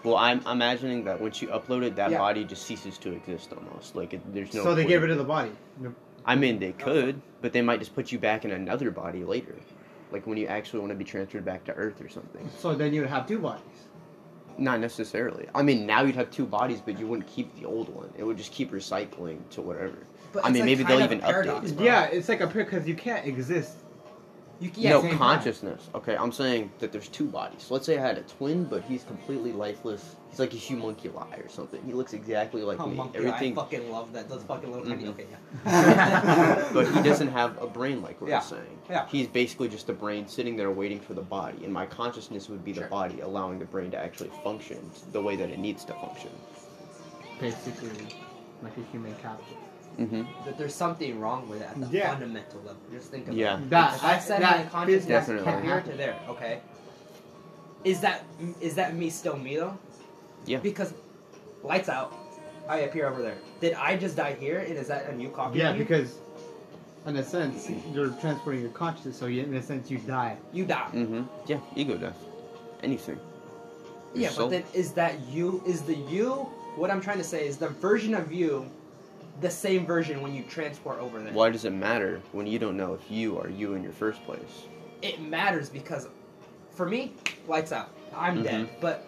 [0.04, 2.18] Well, I'm imagining that once you upload it, that Yeah.
[2.18, 3.96] body just ceases to exist almost.
[3.96, 4.64] Like it, there's no.
[4.64, 4.90] so they point.
[4.90, 5.52] get rid of the body.
[6.26, 9.56] I mean, they could, but they might just put you back in another body later,
[10.12, 12.50] like when you actually want to be transferred back to Earth or something.
[12.58, 13.81] So then you would have two bodies.
[14.62, 15.48] Not necessarily.
[15.56, 18.14] I mean, now you'd have two bodies, but you wouldn't keep the old one.
[18.16, 19.98] It would just keep recycling to whatever.
[20.32, 21.84] But I mean, like maybe they'll even paradox, update it.
[21.84, 23.78] Yeah, it's like a pair because you can't exist.
[24.62, 25.18] You, no same time.
[25.18, 25.90] consciousness.
[25.96, 27.68] Okay, I'm saying that there's two bodies.
[27.72, 30.16] Let's say I had a twin, but he's completely lifeless.
[30.30, 31.82] He's like a homunculi or something.
[31.84, 32.96] He looks exactly like Oh, me.
[32.96, 34.30] monkey, Everything, I fucking love that.
[34.30, 35.06] Those fucking little tiny.
[35.06, 35.10] Mhm.
[35.10, 35.26] Okay,
[35.66, 36.70] yeah.
[36.74, 38.40] but he doesn't have a brain like we're Yeah.
[38.42, 38.78] saying.
[38.88, 39.08] Yeah.
[39.08, 42.64] He's basically just a brain sitting there waiting for the body, and my consciousness would
[42.64, 45.94] be the body, allowing the brain to actually function the way that it needs to
[45.96, 46.30] function.
[47.40, 47.90] Basically,
[48.62, 49.58] like a human captive.
[50.00, 50.24] Mm-hmm.
[50.46, 52.12] that there's something wrong with it at the Yeah.
[52.12, 52.82] fundamental level.
[52.92, 53.58] Just think of Yeah.
[53.58, 53.70] it.
[53.70, 55.52] That If I send my that consciousness Definitely.
[55.52, 56.62] from here to there, okay.
[57.84, 58.24] Is that
[58.62, 59.78] is that me still me though?
[60.46, 60.60] Yeah.
[60.60, 60.94] Because
[61.64, 62.14] lights out,
[62.70, 63.38] I appear over there.
[63.60, 65.60] Did I just die here, and is that a new copy?
[65.60, 66.18] Yeah, of because
[67.08, 70.38] in a sense you're transporting your consciousness, so you, in a sense you die.
[70.54, 70.90] you die.
[70.94, 71.24] Mm-hmm.
[71.48, 71.60] Yeah.
[71.76, 72.18] Ego death.
[72.84, 73.20] Anything.
[74.14, 74.46] Your Yeah, soul.
[74.48, 75.64] but then is that you?
[75.66, 76.32] Is the you?
[76.76, 78.70] What I'm trying to say is the version of you,
[79.42, 81.34] the same version when you transport over there.
[81.34, 84.24] Why does it matter when you don't know if you are you in your first
[84.26, 84.66] place?
[85.02, 86.08] it matters because
[86.70, 87.14] for me,
[87.48, 87.90] lights out.
[88.16, 88.68] I'm dead.
[88.68, 88.70] Mhm.
[88.80, 89.04] But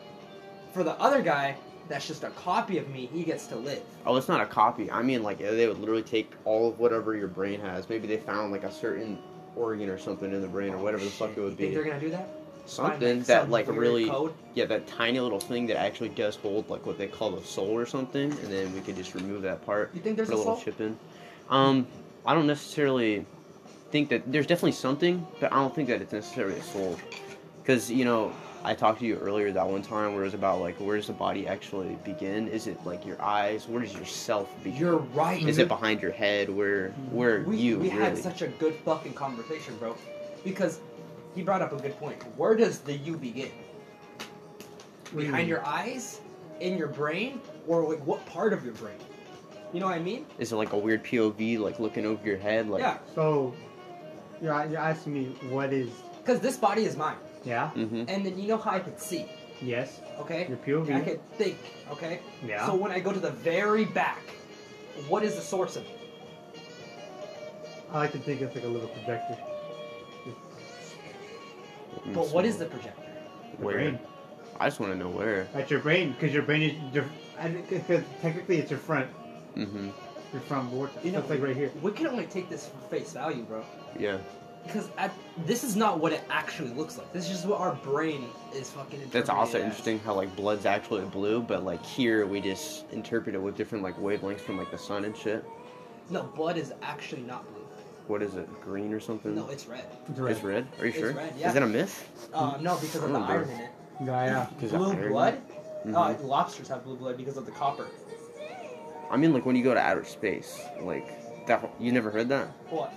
[0.74, 1.56] for the other guy,
[1.88, 3.06] that's just a copy of me.
[3.14, 3.84] He gets to live.
[4.06, 4.90] Oh, it's not a copy.
[4.90, 7.88] I mean, like they would literally take all of whatever your brain has.
[7.90, 9.20] Maybe they found like a certain
[9.56, 11.76] organ or something in the brain or whatever the fuck it would You think be.
[11.76, 12.28] they're gonna do that?
[12.66, 14.34] Something that some like really, code?
[14.54, 17.70] yeah, that tiny little thing that actually does hold like what they call the soul
[17.72, 20.38] or something, and then we could just remove that part, You think there's a a
[20.38, 20.64] little soul?
[20.64, 20.98] chip in.
[21.50, 21.86] Um,
[22.26, 23.26] I don't necessarily
[23.92, 26.98] think that there's definitely something, but I don't think that it's necessarily a soul,
[27.62, 28.32] because you know.
[28.66, 31.08] I talked to you earlier that one time where it was about like where does
[31.08, 32.48] the body actually begin?
[32.48, 33.68] Is it like your eyes?
[33.68, 34.80] Where does your self begin?
[34.80, 35.46] You're right.
[35.46, 36.50] Is it behind your head?
[36.50, 38.02] Where where we, you we really?
[38.02, 39.98] had such a good fucking conversation, bro.
[40.46, 40.80] Because
[41.36, 42.22] he brought up a good point.
[42.38, 43.52] Where does the you begin?
[45.12, 46.22] do you Behind your eyes,
[46.60, 48.96] in your brain, or like what part of your brain?
[49.74, 50.26] You know what I mean?
[50.40, 52.70] Is it like a weird POV, like looking over your head?
[52.70, 52.98] Like, yeah.
[53.16, 53.54] So
[54.42, 55.90] you're you're asking me what is
[56.20, 58.04] Because this body is mine, yeah Mm-hmm.
[58.08, 59.26] and then you know how I could see.
[59.62, 60.48] yes Okay.
[60.48, 61.58] your POV I could think.
[61.92, 62.20] Okay.
[62.46, 62.66] yeah.
[62.68, 64.22] So when I go to the very back,
[65.08, 66.00] what is the source of it?
[67.92, 69.38] I like to think it's like a little projector.
[72.08, 73.02] But what is the projector?
[73.60, 73.76] The Where?
[73.76, 74.00] brain.
[74.60, 75.48] I just want to know where.
[75.54, 77.06] At your brain, because your brain is your.
[77.70, 79.10] Because technically it's your front,
[79.56, 79.90] Mm-hmm.
[80.32, 81.04] your front vortex.
[81.06, 81.72] You know- it's like right here.
[81.82, 83.64] We can only take this for face value, bro.
[84.00, 84.18] Yeah.
[84.66, 85.12] because at,
[85.46, 87.12] this is not what it actually looks like.
[87.14, 89.02] This is just what our brain is fucking.
[89.12, 89.64] That's also as.
[89.66, 93.84] interesting how like blood's actually blue, but like here we just interpret it with different
[93.84, 95.44] like wavelengths from like the sun and shit.
[96.10, 97.63] No, blood is actually not blue.
[98.08, 98.48] What is it?
[98.62, 99.34] Green or something?
[99.36, 99.86] No, it's red.
[100.10, 100.32] It's red.
[100.32, 100.68] It's red.
[100.80, 101.14] Are you It's sure?
[101.14, 101.48] red, yeah.
[101.48, 102.10] Is that a myth?
[102.34, 103.70] Uh, no, because of the iron in it.
[104.06, 104.68] Yeah, yeah.
[104.70, 105.12] Blue of iron?
[105.12, 105.42] blood.
[105.86, 105.96] Mhm.
[106.22, 107.88] Uh, lobsters have blue blood because of the copper.
[109.10, 111.70] I mean, like when you go to outer space, like that.
[111.80, 112.48] You never heard that?
[112.70, 112.92] What?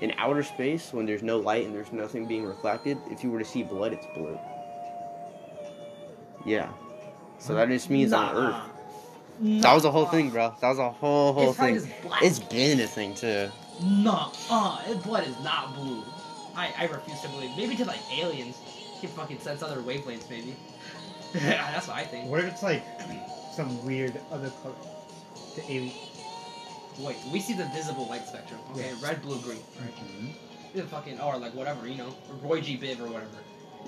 [0.00, 3.38] In outer space, when there's no light and there's nothing being reflected, if you were
[3.38, 4.38] to see blood, it's blue.
[6.44, 6.68] Yeah.
[7.38, 8.56] So that just means on Earth.
[9.62, 10.54] That was a whole thing, bro.
[10.60, 11.88] That was a whole whole It's probably thing.
[11.90, 12.22] just black.
[12.22, 13.50] It's been a thing too.
[13.82, 16.02] No, uh, his blood is not blue.
[16.54, 17.56] I, I refuse to believe.
[17.56, 18.58] Maybe to like aliens,
[19.00, 20.30] can fucking sense other wavelengths.
[20.30, 20.54] Maybe.
[21.32, 22.28] That's what I think.
[22.28, 22.84] What if it's like
[23.54, 24.74] some weird other color?
[25.56, 25.94] The alien.
[26.98, 28.60] Wait, we see the visible light spectrum.
[28.72, 29.58] Okay, red, blue, green.
[29.80, 30.74] Right.
[30.74, 32.78] The fucking or like whatever you know, Roy G.
[32.78, 33.38] Biv or whatever.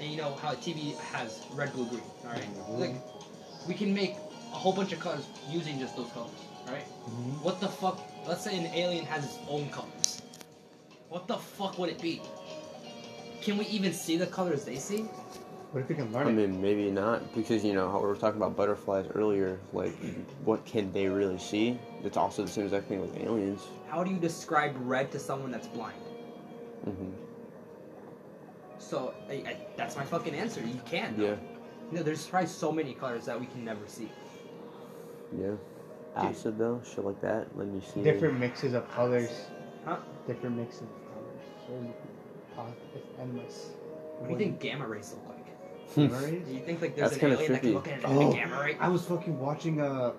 [0.00, 2.02] And you know how TV has red, blue, green.
[2.24, 2.48] All right?
[2.70, 2.94] Like
[3.68, 4.16] we can make
[4.52, 6.30] a whole bunch of colors using just those colors.
[6.66, 6.82] Right?
[7.42, 8.00] What the fuck?
[8.26, 10.22] Let's say an alien has its own colors.
[11.09, 12.22] What the fuck would it be?
[13.42, 15.02] Can we even see the colors they see?
[15.72, 16.32] What if we can I learn it?
[16.48, 19.60] mean, maybe not because you know how we were talking about butterflies earlier.
[19.72, 19.92] Like,
[20.44, 21.78] what can they really see?
[22.02, 23.62] It's also the same exact thing with aliens.
[23.88, 26.01] How do you describe red to someone that's blind?
[26.84, 27.10] hmm
[28.78, 30.60] So I, I, that's my fucking answer.
[30.60, 31.18] You can't.
[31.18, 31.36] Yeah,
[31.90, 34.10] You know, there's probably so many colors that we can never see.
[35.38, 35.52] yeah.
[36.16, 37.47] Acid though, shit like that.
[37.57, 38.03] Let me see.
[38.03, 39.31] Different mixes of colors.
[39.85, 39.99] Huh?
[40.27, 41.43] Different mixes of colors.
[41.66, 43.70] So, uh, it's endless.
[44.19, 45.45] What do you think gamma rays look like?
[46.11, 46.47] Gamma rays?
[46.47, 48.28] Do you think like there's That's an kinda alien that can look at it Oh.
[48.28, 48.77] as a gamma ray?
[48.78, 50.12] I was fucking watching a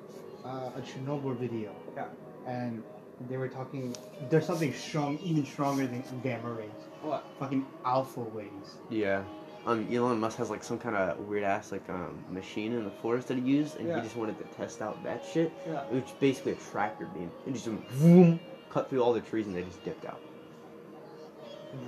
[0.43, 0.47] a,
[0.77, 1.71] a Chernobyl video.
[1.95, 2.05] Yeah.
[2.45, 2.83] And
[3.29, 3.95] they were talking.
[4.29, 6.69] There's something strong, even stronger than gamma rays.
[7.01, 7.25] What?
[7.39, 8.77] Fucking alpha waves.
[8.89, 9.23] Yeah.
[9.65, 12.91] Um, Elon Musk has like some kind of weird ass like um machine in the
[12.91, 13.95] forest that he used, and Yeah.
[13.97, 15.51] he just wanted to test out that shit.
[15.67, 15.83] Yeah.
[15.91, 17.31] It was basically a tractor beam.
[17.47, 18.39] It just went vroom,
[18.69, 20.19] cut through all the trees, and they just dipped out.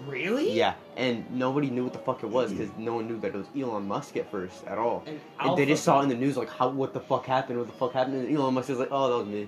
[0.06, 0.52] Really?
[0.52, 3.36] Yeah, and nobody knew what the fuck it was because no one knew that it
[3.38, 5.04] was Elon Musk at first at all.
[5.06, 7.58] And, And they just saw it in the news like, how what the fuck happened?
[7.60, 8.16] What the fuck happened?
[8.28, 9.48] And Elon Musk was like, oh, that was me.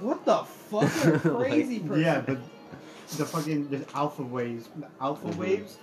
[0.00, 0.90] What the fuck?
[1.24, 2.02] You're Like- crazy person.
[2.02, 2.38] Yeah, but
[3.16, 4.68] the fucking there's alpha waves.
[4.76, 5.36] The alpha Mhm.
[5.36, 5.78] waves.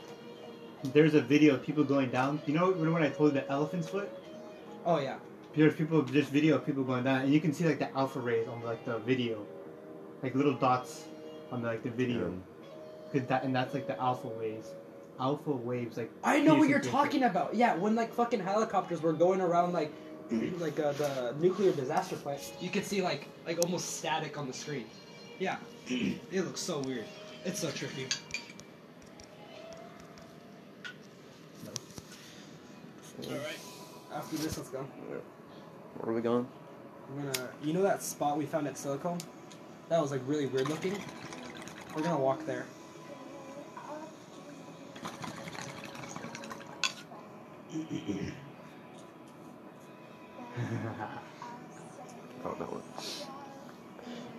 [0.83, 2.41] There's a video of people going down.
[2.45, 4.09] You know when when I told you the elephant's foot?
[4.85, 5.17] Oh yeah.
[5.55, 6.01] There's people.
[6.03, 8.61] There's video of people going down, and you can see like the alpha rays on
[8.63, 9.43] like the video,
[10.21, 11.05] like little dots
[11.51, 12.33] on the, like the video.
[13.11, 14.69] Cause that and that's like the alpha waves.
[15.19, 16.11] Alpha waves like.
[16.23, 17.55] I know what you're through- talking about.
[17.55, 19.91] Yeah, when like fucking helicopters were going around like
[20.59, 24.53] like uh, the nuclear disaster plant, you could see like like almost static on the
[24.53, 24.85] screen.
[25.39, 27.05] Yeah, it looks so weird.
[27.45, 27.69] It's so
[33.25, 33.59] All right.
[34.13, 34.79] After this, let's go.
[35.97, 36.47] where are we going?
[37.15, 37.49] We're gonna.
[37.63, 39.17] You know that spot we found at Silicon?
[39.89, 40.97] That was like really weird looking.
[41.95, 42.65] We're gonna walk there.
[52.45, 52.83] Oh, that one.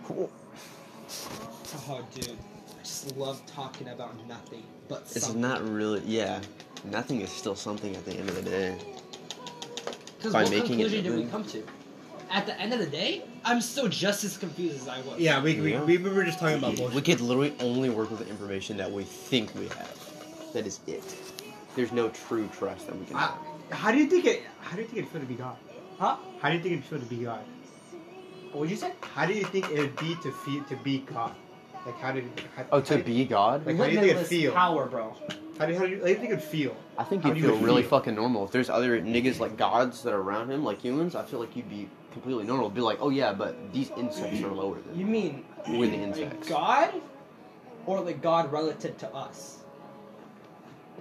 [0.05, 0.30] Cool.
[1.90, 2.38] Oh, dude.
[2.89, 5.43] I just love talking about nothing but It's something.
[5.43, 6.01] not really.
[6.06, 6.40] Yeah,
[6.86, 8.78] nothing is still something at the end of the day.
[10.16, 11.62] Because what making conclusion did we come to?
[12.31, 15.19] At the end of the day, I'm still just as confused as I was.
[15.20, 15.85] Yeah, we, we, Yeah.
[15.85, 16.94] we, we were just talking about bullshit.
[16.94, 20.52] We could literally only work with the information that we think we have.
[20.55, 21.05] That is it.
[21.77, 23.32] There's no true trust that we can I, have.
[23.70, 24.44] how do you think it?
[24.62, 25.59] How do you think it feel to be God?
[25.98, 26.16] Huh?
[26.40, 27.44] How do you think it feel to be God?
[28.52, 28.93] What would you say?
[29.02, 31.35] How do you think it would be to feel to be God?
[31.86, 32.24] Like how did?
[32.56, 33.66] How, Oh, to how, be God?
[33.66, 34.52] Like, how do you think it feel?
[34.52, 35.14] Power, bro.
[35.59, 36.76] How do, how do you, how do you think it would feel?
[36.96, 37.90] I think you'd do you feel really feel?
[37.90, 38.44] fucking normal.
[38.44, 41.56] If there's other niggas like gods that are around him, like humans, I feel like
[41.56, 42.70] you'd be completely normal.
[42.70, 46.00] Be like, oh yeah, but these insects are lower than You mean We're the like
[46.00, 46.48] insects.
[46.48, 46.94] God,
[47.86, 49.59] or like God relative to us?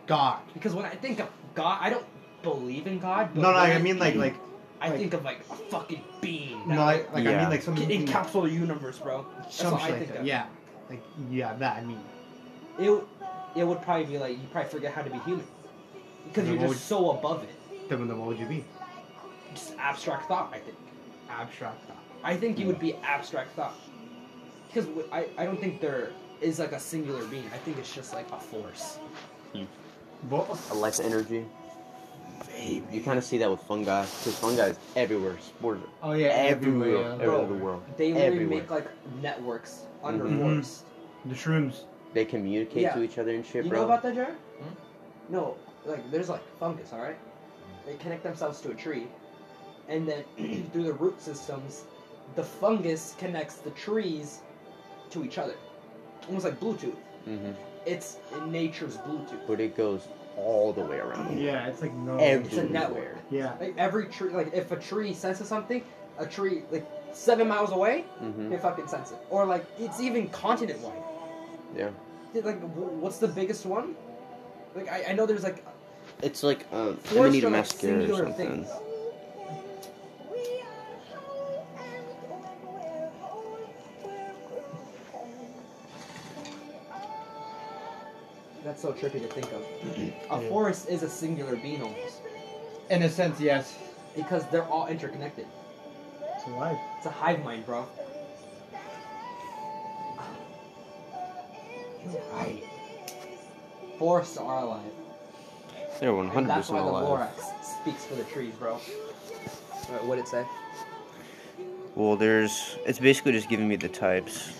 [0.07, 0.39] God.
[0.53, 2.05] Because when I think of God, I don't
[2.43, 3.29] believe in God.
[3.33, 4.35] But No, no, when I mean like like
[4.79, 6.67] I like- think of like a fucking being.
[6.67, 9.25] no, that, like, like I mean like something can encapsulate universe, bro.
[9.37, 10.19] That's some what I think that.
[10.21, 10.25] of.
[10.25, 10.45] Yeah,
[10.89, 11.99] like yeah, that I mean.
[12.79, 13.03] It,
[13.55, 15.45] it would probably be like you probably forget how to be human
[16.27, 17.89] because you're what just so above it.
[17.89, 18.63] Then, then what would you be?
[19.53, 20.51] Just abstract thought.
[20.53, 20.77] I think.
[21.29, 21.97] Abstract thought.
[22.23, 23.75] I think you would be abstract thought
[24.67, 26.11] because I I don't think there
[26.41, 27.45] is like a singular being.
[27.53, 28.99] I think it's just like a force.
[29.53, 29.63] Hmm.
[30.29, 30.59] What?
[30.71, 31.45] a less energy.
[32.91, 35.37] You kind of see that with fungi, because fungi is everywhere.
[35.39, 37.11] Spores Oh yeah, everywhere, everywhere.
[37.13, 37.83] everywhere Bro, in the world.
[37.97, 38.59] They literally Everywhere.
[38.61, 38.87] make like
[39.21, 40.37] networks under Mhm.
[40.39, 40.85] forest.
[41.25, 41.81] The shrooms.
[42.13, 42.93] they communicate Yeah.
[42.95, 43.79] to each other and shit, Bro, You bro.
[43.79, 44.35] know about that, Jared?
[45.29, 45.55] No,
[45.85, 47.17] like there's like fungus, all right.
[47.85, 49.07] They connect themselves to a tree,
[49.87, 50.23] and then
[50.71, 51.83] through the root systems,
[52.35, 54.39] the fungus connects the trees
[55.11, 55.55] to each other,
[56.27, 56.95] almost like Bluetooth.
[57.25, 57.51] hmm
[57.85, 59.45] It's in nature's Bluetooth.
[59.47, 60.07] But it goes
[60.37, 61.37] all the way around.
[61.39, 62.13] Yeah, it's like no.
[62.17, 62.39] Everywhere.
[62.45, 63.17] It's a network.
[63.29, 63.53] Yeah.
[63.59, 65.83] Like every tree, like if a tree senses something,
[66.17, 66.85] a tree like
[67.17, 69.17] seven miles away, hmm they fucking sense it.
[69.29, 71.03] Or like it's even continent wide.
[71.75, 71.89] Yeah.
[72.33, 72.59] Like
[73.01, 73.95] what's the biggest one?
[74.75, 75.65] Like I, I know there's like
[76.21, 78.65] It's like um, four Amanita like muscaria or something.
[78.65, 78.69] things.
[88.63, 89.61] That's so trippy to think of.
[90.31, 90.49] A Yeah.
[90.49, 92.21] forest is a singular being almost
[92.89, 93.75] In a sense, yes.
[94.15, 95.45] because they're all interconnected.
[96.47, 96.77] It's alive.
[96.95, 97.85] It's a hive mind, bro.
[102.05, 102.63] You're right.
[103.99, 104.81] Forests are alive.
[105.99, 107.31] They're one And hundred that's why percent the alive.
[107.35, 108.75] Lorax speaks for the trees, bro.
[108.75, 110.45] What would it say?
[111.95, 112.77] Well, there's.
[112.85, 114.53] It's basically just giving me the types,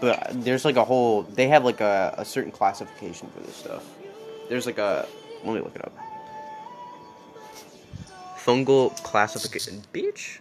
[0.00, 1.24] but there's like a whole.
[1.24, 3.84] They have like a, a certain classification for this stuff.
[4.48, 5.06] There's like a.
[5.44, 5.92] Let me look it up.
[8.38, 9.82] Fungal classification.
[9.92, 10.38] Bitch.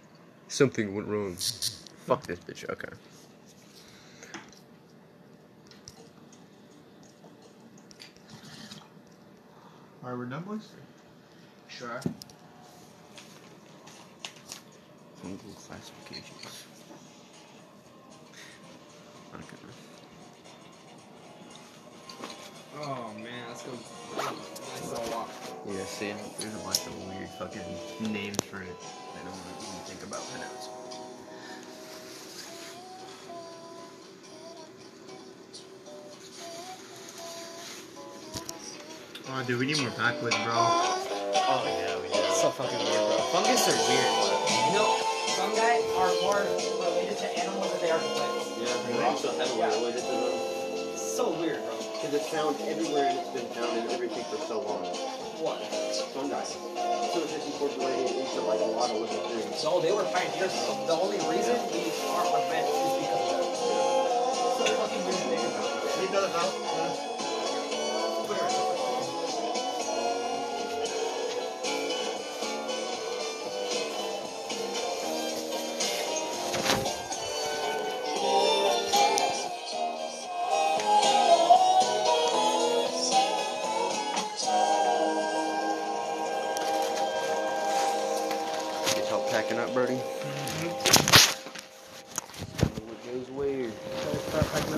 [0.54, 1.36] Something went wrong.
[2.06, 2.70] Fuck this bitch.
[2.70, 2.88] Okay.
[10.04, 10.70] Alright, we're done, boys?
[11.68, 12.00] Sure.
[15.24, 16.66] Fungal classifications.
[19.34, 19.58] Okay.
[22.80, 23.72] Oh man, let's go.
[24.16, 25.32] Nice little walk.
[25.68, 28.68] Yeah, see, there's a bunch of weird fucking names for it.
[28.68, 29.63] I don't even
[30.04, 30.74] think about pronouncing.
[39.30, 40.54] Oh, dude, we need more backwoods, bro.
[40.54, 42.20] Oh yeah, we do.
[42.20, 43.18] It's so fucking weird, bro.
[43.32, 44.12] Fungus are weird.
[44.68, 45.00] You know,
[45.40, 46.44] fungi are more
[46.84, 48.52] related to animals than they are to plants.
[48.60, 50.36] Yeah, they're also heavily related to them.
[50.94, 51.78] It's so weird, bro.
[51.78, 55.13] Because it's found everywhere and it's been found in everything for so long.
[55.42, 55.60] What?
[56.14, 56.44] Fungi.
[56.44, 59.60] So it's just incorporated into like a lot of living things.
[59.60, 60.54] So they were pioneers.
[60.86, 63.56] The only reason we are what men is because of them.
[64.58, 65.74] So fucking weird to think about.
[66.00, 67.13] He does.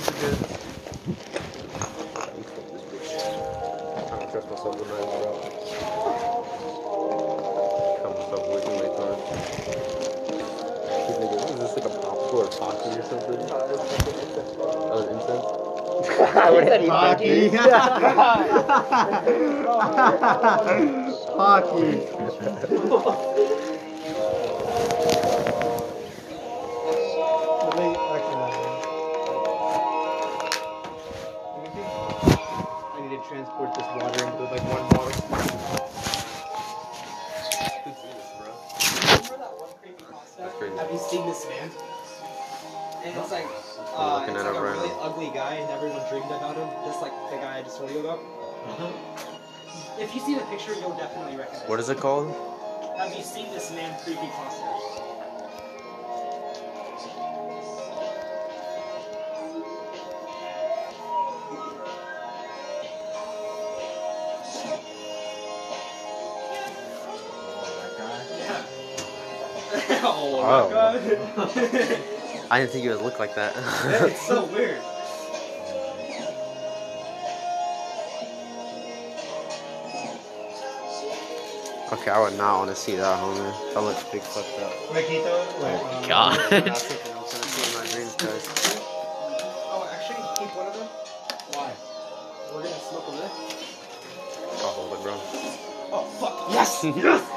[0.06, 0.50] Start packing up.
[4.12, 5.32] I don't trust myself with knives, bro.
[8.04, 9.10] Come myself with me later.
[11.08, 13.40] He's like, is this like a popsicle or pocky or something?
[14.94, 15.46] Oh, incense?
[16.38, 17.50] I would say hockey.
[21.36, 21.92] hockey.
[22.90, 23.22] Let
[45.16, 48.00] ugly guy, and everyone dreamed about him, just like the guy I just told you
[48.00, 48.20] about.
[48.20, 48.92] Uh-huh.
[49.98, 51.70] If you see the picture, you'll definitely recognize.
[51.70, 52.36] What is it called?
[52.98, 54.66] Have you seen this man creepy pasta?
[70.04, 70.68] oh Oh.
[70.68, 71.02] my god.
[72.48, 73.54] Oh I didn't think it would look like that.
[74.08, 74.80] it's so weird.
[82.06, 83.74] Okay, I would not want to see that, homie.
[83.74, 84.94] That looks big fucked up.
[84.94, 85.64] Wait, can you throw it?
[85.64, 86.40] Wait, um, God.
[86.40, 88.46] I'm gonna see my dreams, guys.
[89.74, 90.88] Oh, actually, keep one of them.
[91.54, 91.74] Why?
[92.54, 93.34] We're gonna smoke them there.
[94.62, 95.14] I'll hold it, bro.
[95.92, 96.52] Oh fuck!
[96.52, 96.84] Yes!
[96.84, 97.35] yes!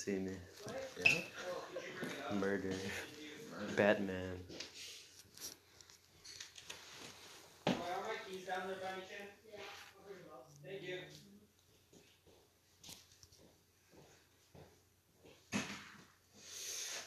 [0.00, 0.32] See me.
[1.04, 2.34] Yeah.
[2.40, 2.72] Murder.
[3.76, 4.38] Batman.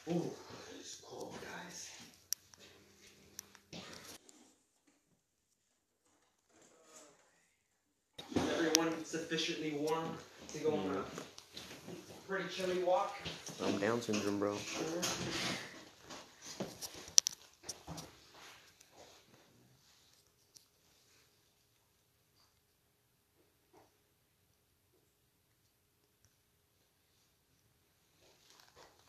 [0.09, 0.29] Ooh,
[0.79, 1.89] it's cold, guys.
[8.35, 10.09] Everyone sufficiently warm
[10.51, 11.22] to go on a
[12.43, 13.15] pretty chilly walk?
[13.63, 14.57] I'm Down syndrome, bro.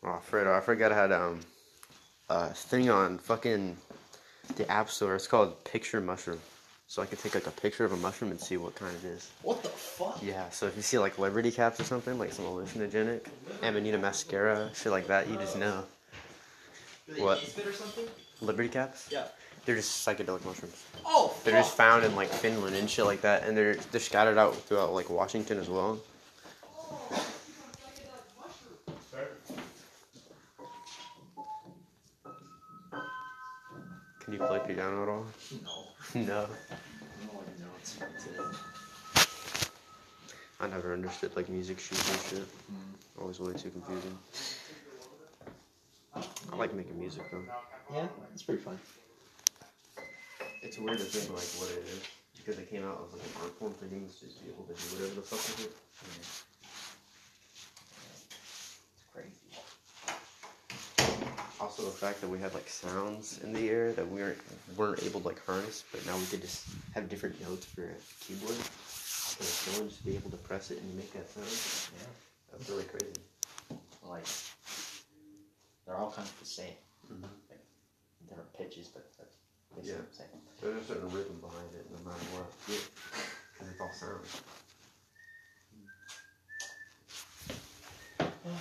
[0.07, 1.41] Oh, Fredo, I forgot I had um
[2.29, 3.77] a thing on fucking
[4.57, 5.15] the app store.
[5.15, 6.41] It's called Picture Mushroom.
[6.87, 9.07] So I can take like a picture of a mushroom and see what kind it
[9.07, 9.31] is.
[9.43, 10.23] What the fuck?
[10.23, 13.27] Yeah, so if you see like Liberty caps or something, like some hallucinogenic,
[13.63, 15.85] Amanita muscaria, shit like that, you just know.
[17.17, 17.39] What?
[17.41, 18.05] taste good or something?
[18.41, 19.09] Liberty caps?
[19.11, 19.27] Yeah.
[19.65, 20.85] They're just psychedelic mushrooms.
[21.07, 24.37] Oh, They're just found in like Finland and shit like that, and they're they're scattered
[24.37, 25.99] out throughout like Washington as well.
[34.21, 35.27] Can you play piano at all?
[36.15, 36.47] No.
[36.49, 36.49] no.
[40.65, 42.49] I never understood like music sheets and shit.
[42.49, 43.21] Mm-hmm.
[43.21, 44.19] Always way too confusing.
[46.15, 47.45] I like making music though.
[47.93, 48.79] Yeah, it's pretty fun.
[50.63, 52.01] It's weird to think like what it is
[52.39, 54.65] because it came out as like an art form for humans to just be able
[54.65, 55.73] to do whatever the fuck with it.
[58.97, 59.51] It's crazy.
[61.61, 64.39] Also, the fact that we had like sounds in the air that we weren't
[64.79, 66.65] weren't able to like harness, but now we could just
[66.95, 68.57] have different notes for a keyboard.
[69.37, 71.47] For phone, just be able to press it and make that sound.
[71.99, 72.07] Yeah.
[72.53, 73.13] That's really crazy.
[74.03, 74.27] Like,
[75.87, 76.75] they're all kind of the same.
[77.11, 77.23] Mhm.
[77.51, 77.61] Like,
[78.29, 79.37] different pitches, but that's
[79.75, 80.07] basically Yeah.
[80.09, 80.41] the same.
[80.61, 82.53] There's a certain rhythm behind it, no matter what.
[82.69, 82.79] Yeah.
[83.61, 84.25] And it's all sound.
[88.21, 88.27] I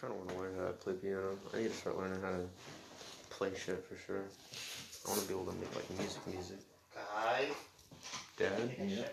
[0.00, 1.36] kind of want to learn how to play piano.
[1.54, 2.46] I need to start learning how to
[3.40, 4.24] play shit for sure.
[5.06, 6.58] I want to be able to make like music, music.
[6.94, 7.48] Guys.
[8.36, 8.70] Dad?
[8.86, 9.04] Yeah.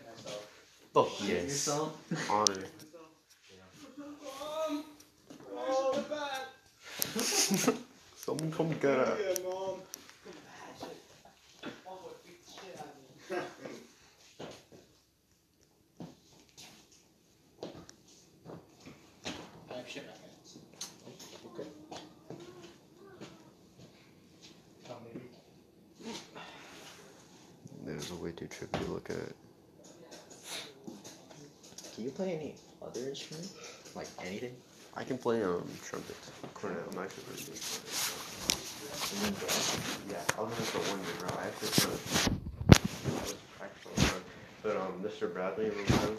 [0.93, 1.69] Fuck yes.
[2.29, 2.63] Honor.
[8.17, 9.17] Someone come get her.
[19.69, 20.57] I have shit in my hands.
[21.45, 21.69] Okay.
[24.89, 25.27] Oh, maybe.
[28.59, 29.33] There's a trippy look at.
[31.93, 33.51] Can you play any other instrument?
[33.95, 34.55] Like anything?
[34.95, 36.15] I can play um trumpet.
[36.53, 36.79] Cornet.
[36.91, 37.59] I'm actually really good.
[39.13, 39.69] And then it.
[40.09, 41.29] Yeah, I was in it for one year, bro.
[41.37, 42.01] I actually kind of.
[43.05, 44.21] I was practicing all.
[44.63, 45.31] But um, Mr.
[45.31, 46.17] Bradley, remember him?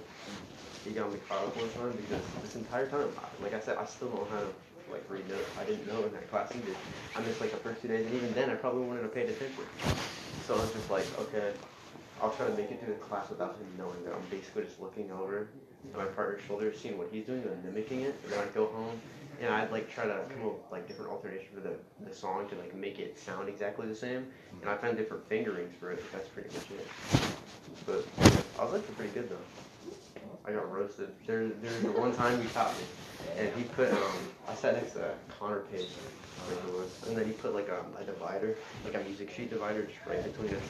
[0.84, 3.08] He got me caught up one time because this entire time,
[3.42, 4.52] like I said, I still don't know how to
[4.92, 5.48] like read notes.
[5.60, 6.76] I didn't know in that class either.
[7.16, 9.28] I missed like the first two days, and even then, I probably wouldn't have paid
[9.28, 9.64] attention.
[10.46, 11.52] So I was just like, okay,
[12.20, 14.80] I'll try to make it through the class without him knowing that I'm basically just
[14.80, 15.48] looking over
[15.96, 18.18] my partner's shoulder, seeing what he's doing, and mimicking it.
[18.24, 19.00] And then I'd go home,
[19.40, 21.76] and I'd like try to come up with like different alternation for the,
[22.08, 24.26] the song to like make it sound exactly the same.
[24.60, 26.04] And I found different fingerings for it.
[26.12, 26.86] That's pretty much it.
[27.86, 28.04] But
[28.58, 29.36] I was actually pretty good though.
[30.44, 31.10] I got roasted.
[31.26, 32.84] There, there's the one time he taught me,
[33.36, 34.12] and he put um,
[34.48, 35.88] I sat next to Connor Page,
[37.06, 40.22] and then he put like a, a divider, like a music sheet divider, just right
[40.24, 40.62] between us.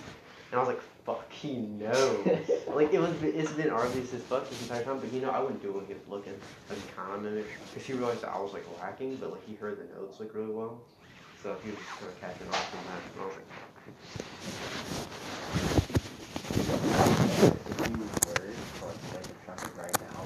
[0.51, 2.27] And I was like, fuck, he knows.
[2.69, 5.41] like it was, it's been obvious as fuck this entire time, but you know, I
[5.41, 6.35] wouldn't do it when he was looking.
[6.71, 9.47] I just kind of mimic, because he realized that I was like lacking, but like
[9.47, 10.81] he heard the notes like really well.
[11.43, 13.47] So he was just kind of catching on from that, and I was like,
[17.69, 17.97] If you
[18.27, 20.25] were to like trumpet right now,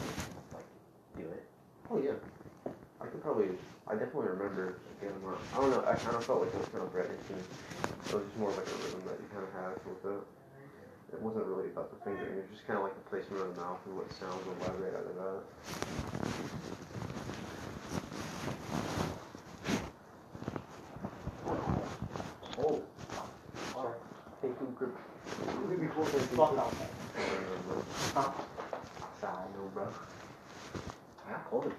[0.54, 0.68] like
[1.16, 1.44] do it.
[1.90, 2.12] oh yeah,
[3.00, 3.48] I could probably.
[3.88, 4.78] I definitely remember
[5.10, 5.38] amount.
[5.54, 5.82] I don't know.
[5.86, 7.42] I kind of felt like it was kind of into me.
[7.42, 10.22] It was just more like a rhythm that you kind of had with it.
[11.12, 12.38] It wasn't really about the fingering.
[12.38, 14.56] It was just kind of like the placement of the mouth and what sounds would
[14.62, 15.42] vibrate out of that.
[22.58, 22.82] Oh.
[23.74, 24.00] Alright.
[24.40, 24.96] Take two grip.
[26.36, 26.72] Fuck out.
[28.16, 29.86] Outside, no, bro.
[31.50, 31.78] Cold is it?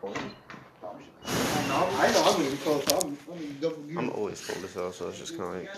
[0.00, 0.16] Cold?
[0.16, 0.41] I know,
[1.44, 2.84] I know I'm gonna be close.
[2.92, 3.98] I'm, I'm in double gear.
[3.98, 5.70] I'm always cold as hell, so it's just kind of like.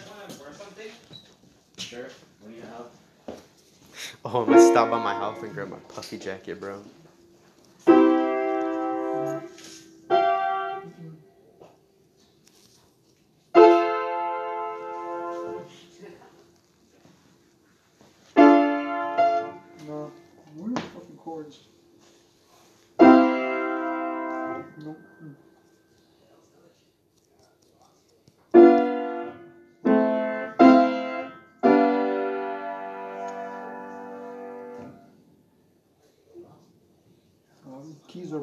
[1.78, 2.08] Sure.
[2.40, 2.86] What do you have?
[4.24, 6.82] Oh, I'm gonna stop by my house and grab my puffy jacket, bro.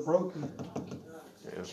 [0.05, 0.51] Broken.
[1.45, 1.63] Yeah.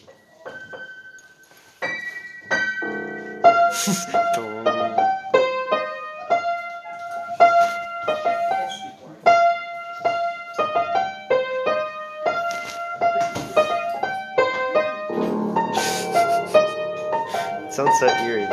[17.71, 18.47] Sounds so eerie,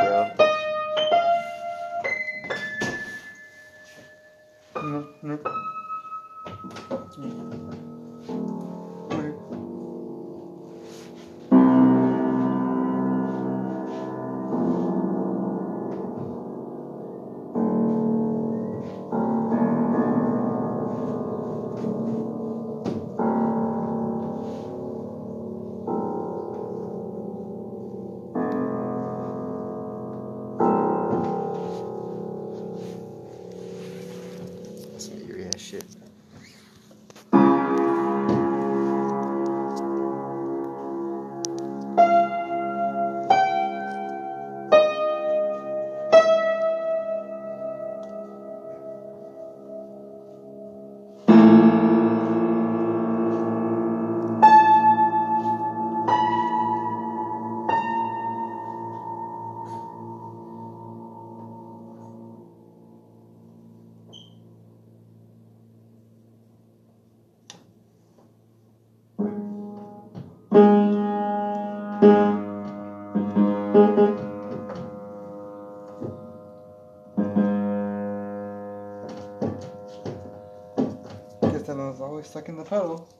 [82.36, 83.15] stuck in the pedal.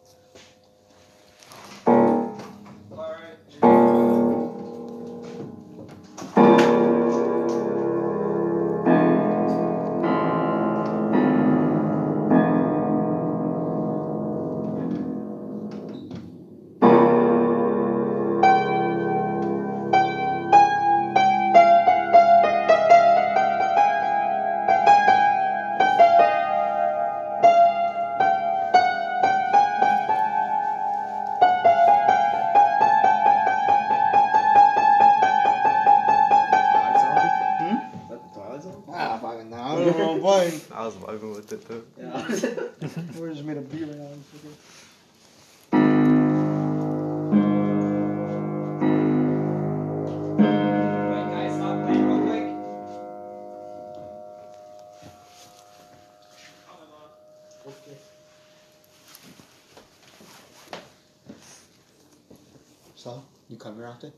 [40.87, 43.21] Was vibing with it though.
[43.21, 44.09] We just made a beat right now.
[50.39, 52.47] Wait, guys, stop playing real quick.
[57.67, 57.97] Okay.
[62.95, 64.13] So, you come here often?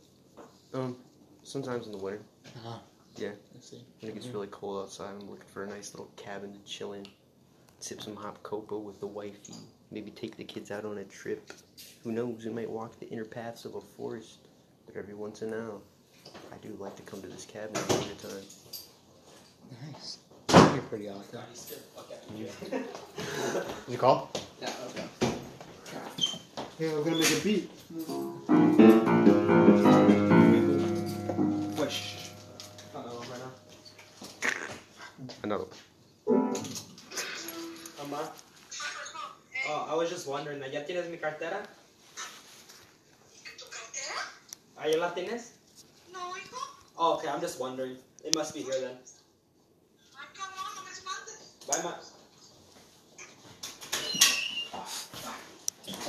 [0.74, 0.96] Um,
[1.42, 2.20] sometimes in the winter,
[2.56, 2.78] Uh-huh.
[3.16, 3.32] Yeah.
[3.58, 3.82] I see.
[4.00, 6.92] when it gets really cold outside, I'm looking for a nice little cabin to chill
[6.92, 7.06] in,
[7.80, 9.54] sip some hot cocoa with the wifey,
[9.90, 11.50] maybe take the kids out on a trip.
[12.04, 12.44] Who knows?
[12.44, 14.38] We might walk the inner paths of a forest.
[14.86, 15.82] But every once in a while,
[16.52, 18.44] I do like to come to this cabin in the wintertime.
[19.92, 20.18] Nice.
[20.50, 21.40] You're pretty out there.
[21.40, 22.46] God, he's scared the fuck out of me.
[23.86, 24.30] Did you call?
[24.62, 25.04] Yeah, okay.
[26.78, 27.70] Yeah, we're gonna make a beat.
[27.92, 30.07] Mm.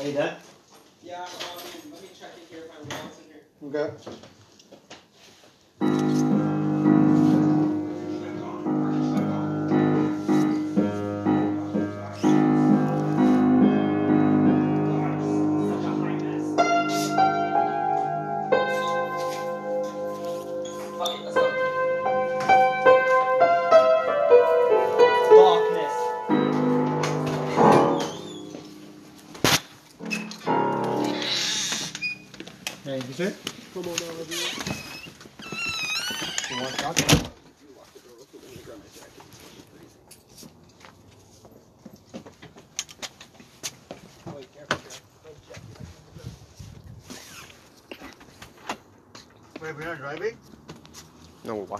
[0.09, 0.35] Are you done?
[1.03, 1.29] Yeah, um,
[1.91, 3.85] let me check here if wallet's in here.
[3.85, 4.17] Okay,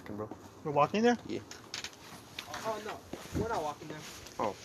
[0.10, 0.30] walking, bro.
[0.64, 1.18] We're walking there?
[1.28, 1.40] Yeah.
[2.66, 2.92] Oh no,
[3.42, 3.98] we're not walking there.
[4.40, 4.56] Oh,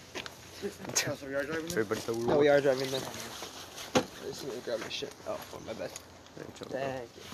[1.10, 1.80] oh so we are driving there?
[1.80, 3.00] Everybody said we were No, we are driving there.
[3.96, 5.12] I just need to grab my shit.
[5.28, 5.90] Oh, oh my bad.
[6.70, 7.34] Thank you.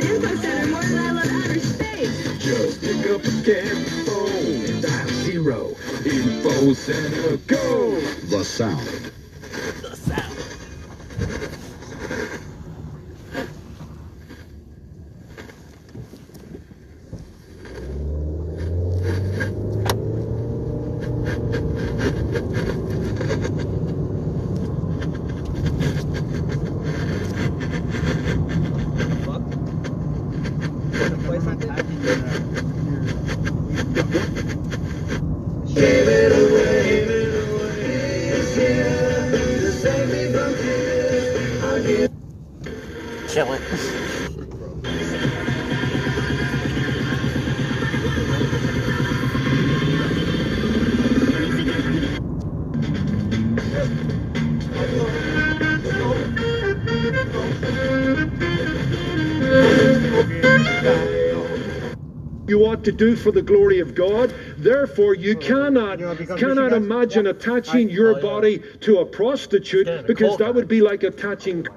[62.85, 64.33] you to do for the glory of God.
[64.57, 70.37] Therefore, you cannot You wanna become cannot imagine attaching your body to a prostitute because
[70.37, 71.67] that would be like attaching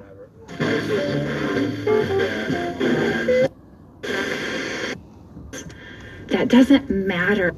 [6.28, 7.54] That doesn't matter.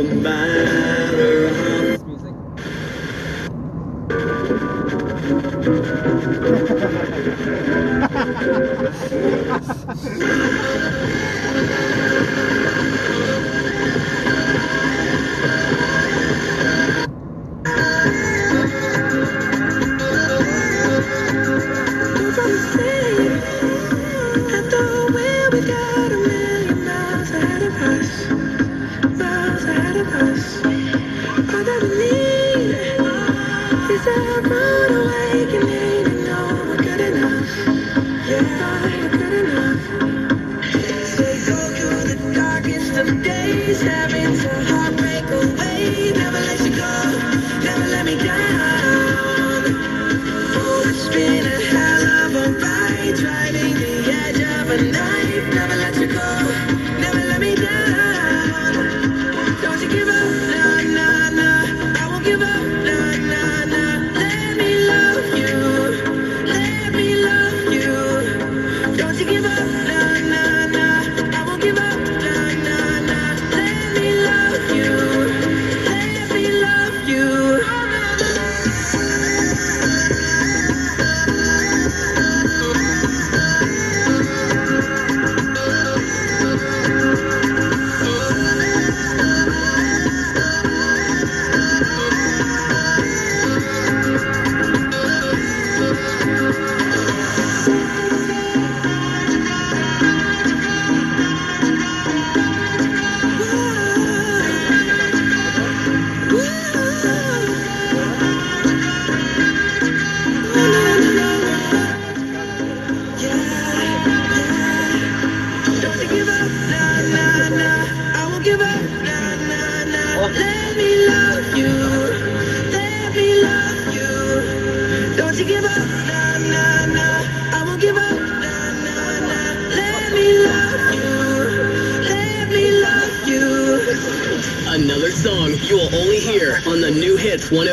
[0.00, 2.34] No matter music.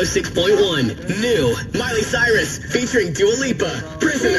[0.08, 1.20] 106.1.
[1.20, 3.98] New Miley Cyrus featuring Dua Lipa.
[4.00, 4.37] Prisoner.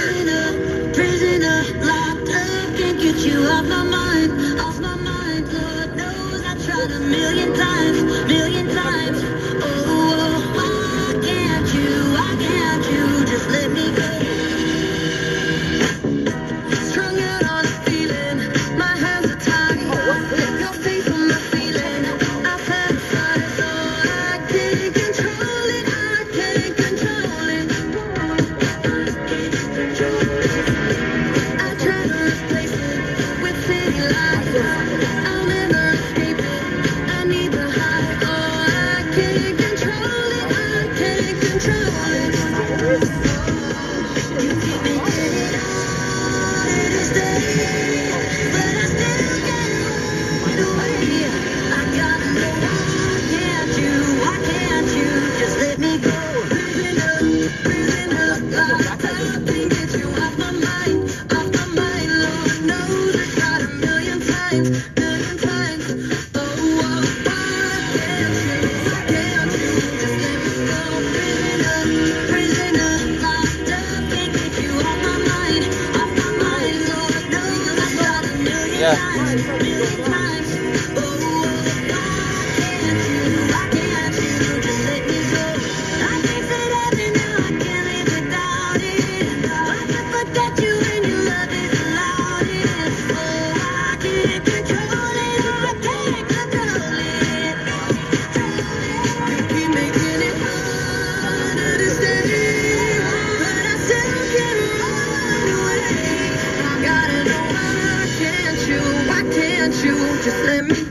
[110.30, 110.89] to.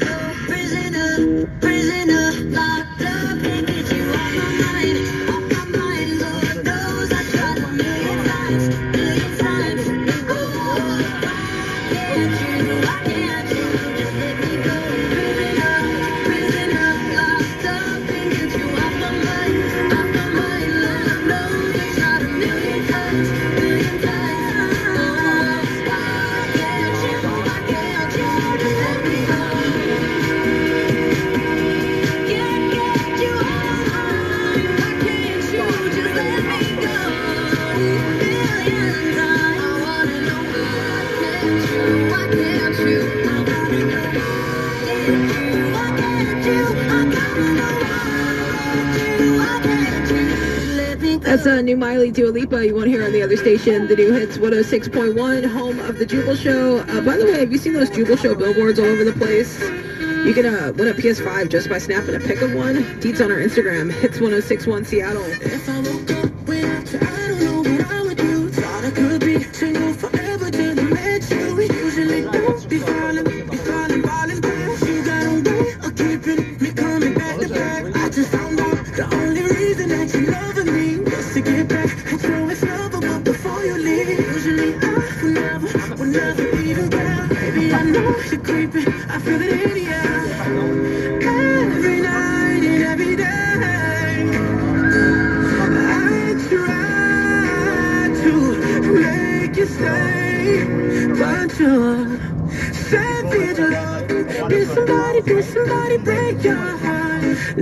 [53.69, 56.79] the new hits 106.1, home of the Jubal Show.
[56.79, 59.61] Uh, by the way, have you seen those Jubal Show billboards all over the place?
[59.61, 62.77] You can uh, win a PS5 just by snapping a pic of one.
[63.01, 65.23] Deets on our Instagram, hits 106.1 Seattle.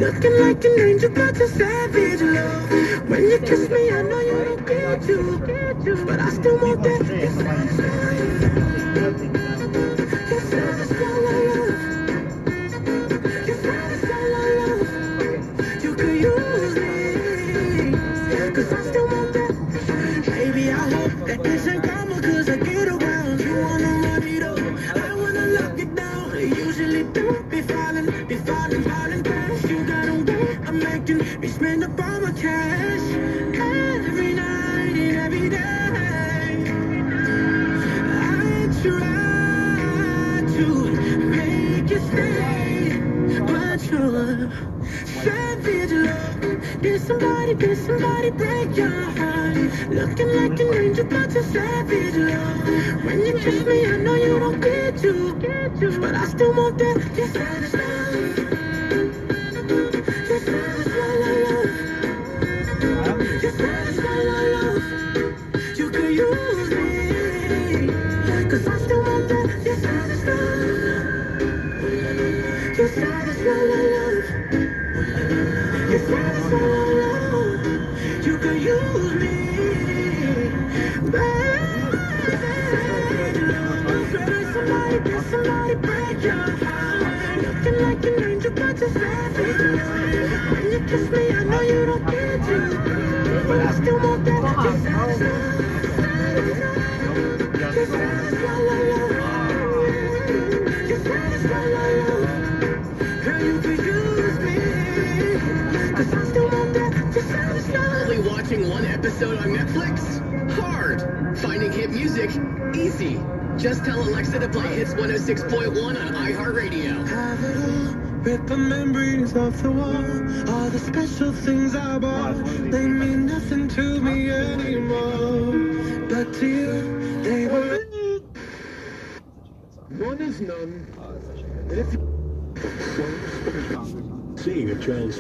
[0.07, 0.66] looking like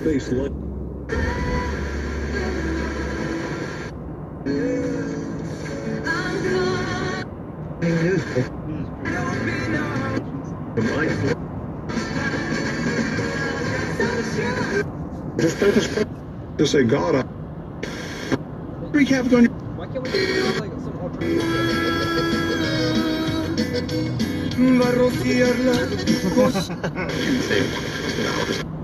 [0.06, 0.54] space line.
[15.38, 15.88] Just put this
[16.58, 17.16] to say God.
[17.16, 17.24] I
[18.92, 19.50] wreak havoc on your.
[19.50, 21.42] Why can't we just like some alternative?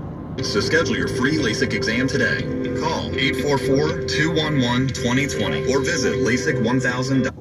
[0.53, 2.43] To schedule your free LASIK exam today,
[2.79, 7.32] call 844-211-2020 or visit LASIK1000.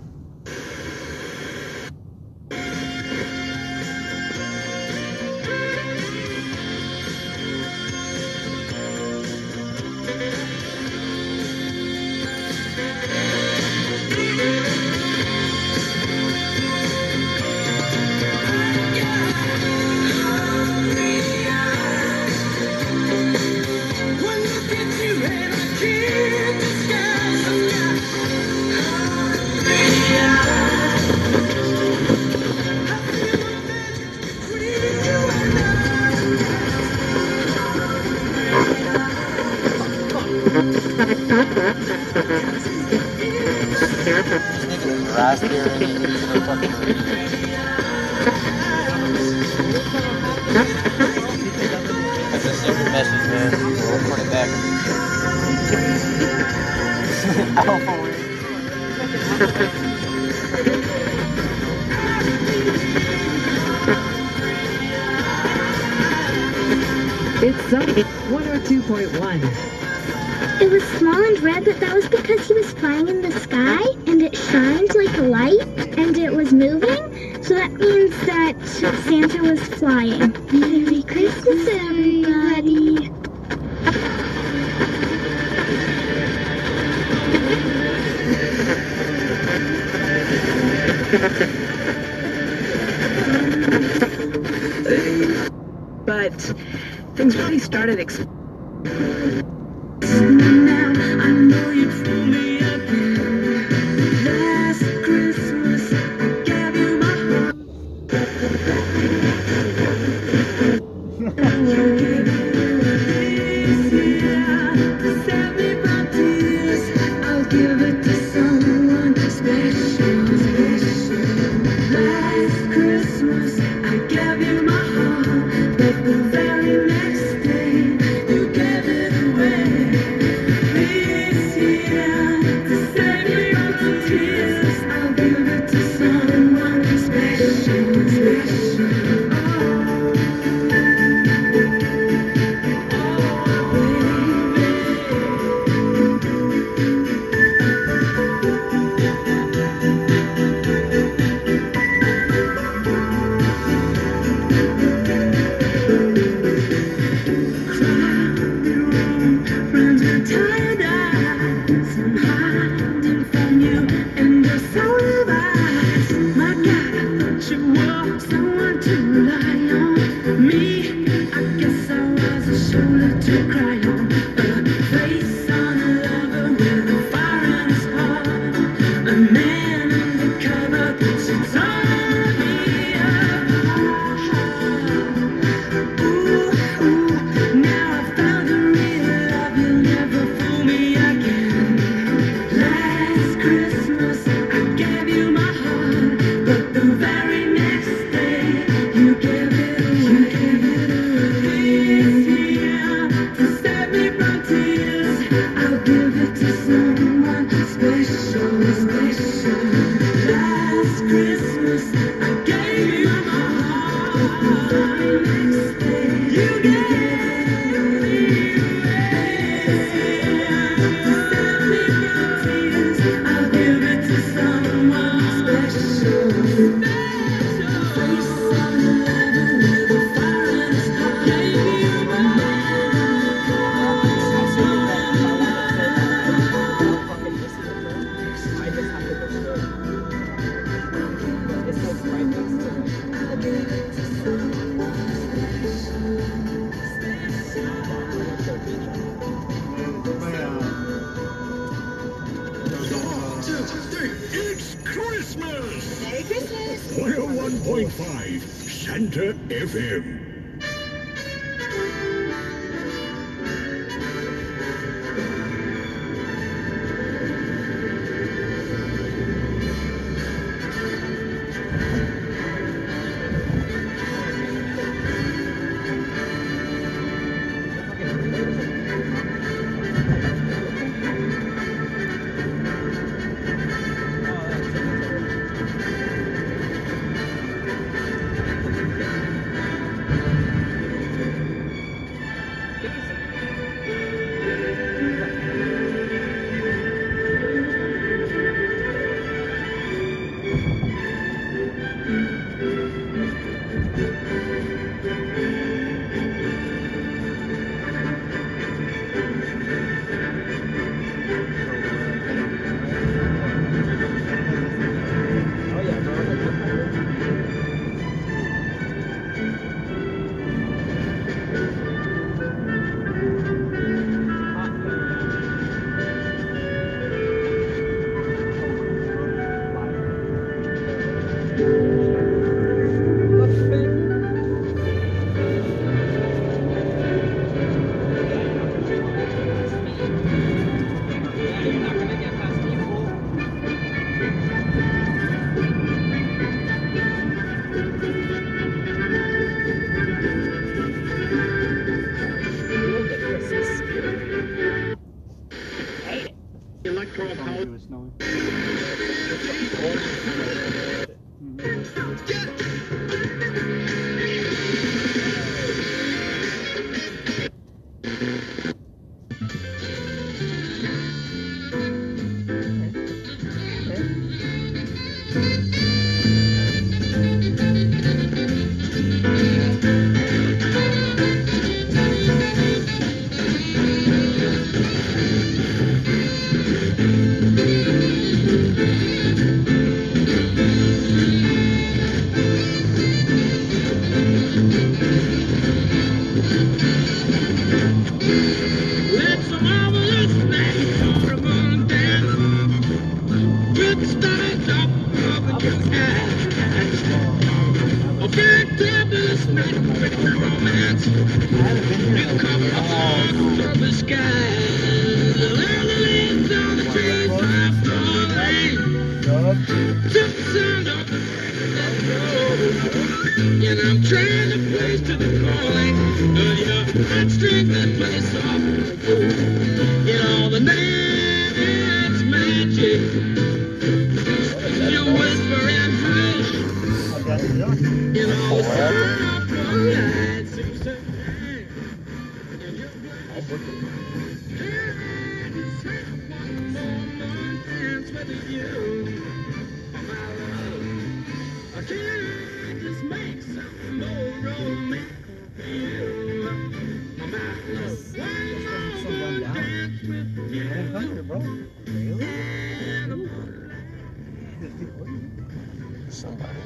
[466.10, 466.58] Somebody.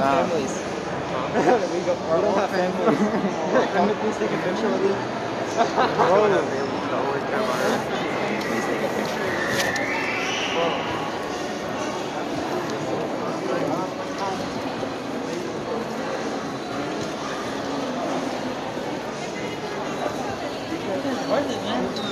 [0.00, 0.24] Have Nah.
[0.24, 0.54] families.
[1.72, 2.98] we, go, we don't have families.
[3.72, 4.96] Can we please take a picture with you?
[8.48, 9.26] Please take a picture.
[21.30, 22.10] Worth it, man.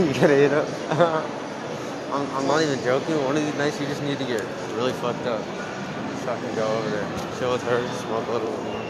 [0.00, 0.66] Oh, you gotta hit up.
[2.10, 3.22] I'm, I'm not even joking.
[3.22, 4.40] One of these nights, you just need to get
[4.72, 5.44] really fucked up.
[5.44, 7.06] Just fucking go over there,
[7.38, 8.80] chill with her, smoke a little bit more.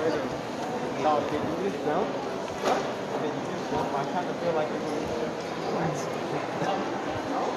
[0.00, 0.34] Oh,
[1.02, 2.08] No, did you just jump?
[3.94, 5.06] I kind of feel like it was.
[7.38, 7.54] Oh,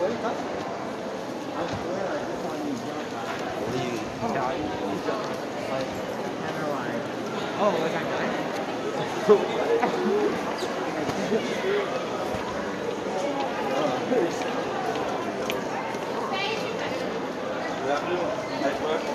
[0.00, 0.24] what are you?
[1.54, 3.04] I swear I just saw you jump.
[3.76, 3.92] You?
[4.32, 5.28] Yeah, you you jump.
[5.70, 5.88] Like,
[6.40, 7.02] of like.
[7.60, 8.26] Oh, like I I
[9.28, 9.44] know
[18.64, 19.13] you low-key.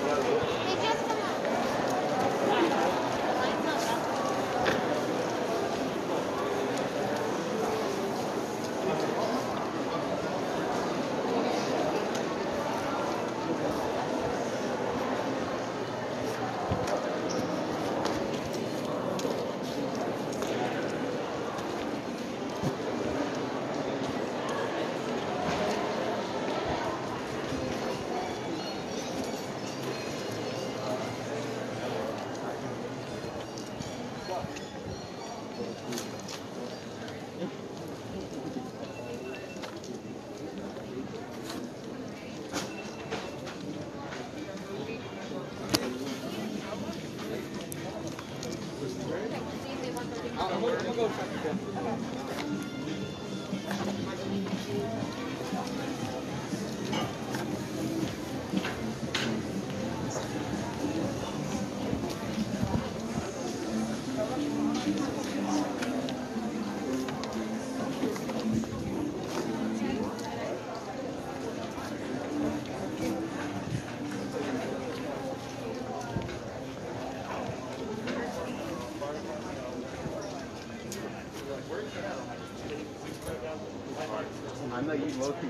[85.20, 85.49] That's,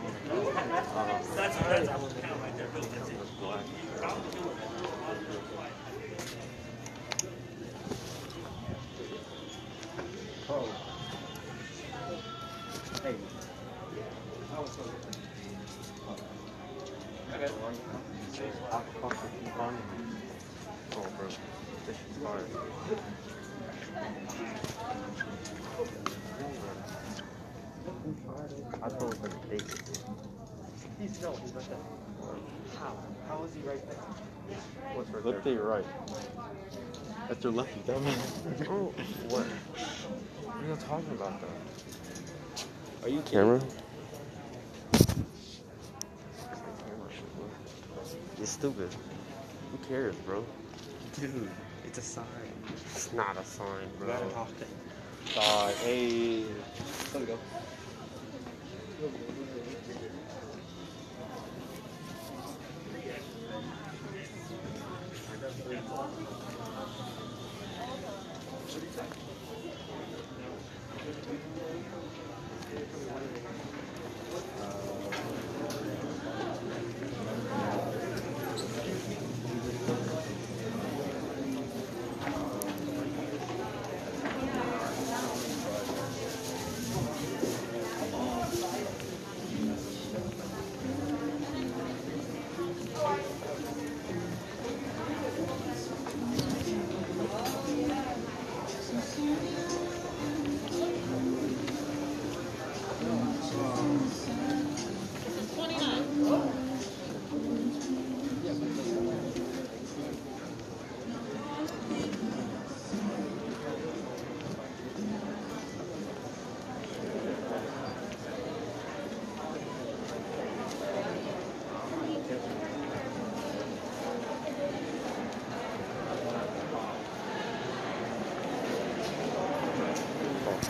[31.30, 31.78] no, he's right there.
[32.78, 32.96] How?
[33.28, 33.98] How is he right there?
[34.94, 35.62] What's right Left there?
[35.62, 35.84] or right?
[37.28, 38.68] That's your lefty, dumbass.
[38.68, 38.92] Oh,
[39.28, 39.46] what?
[39.46, 43.06] What are you talking about, though?
[43.06, 43.60] Are you camera?
[48.36, 48.88] You're stupid.
[49.70, 50.44] Who cares, bro?
[51.20, 51.48] Dude,
[51.84, 52.24] It's a sign.
[52.94, 53.66] It's not a sign,
[53.98, 54.08] bro.
[54.08, 54.48] gotta talk.
[55.34, 56.44] Dog, hey.
[57.14, 57.38] Let's go.
[65.90, 66.29] 좋아하시고.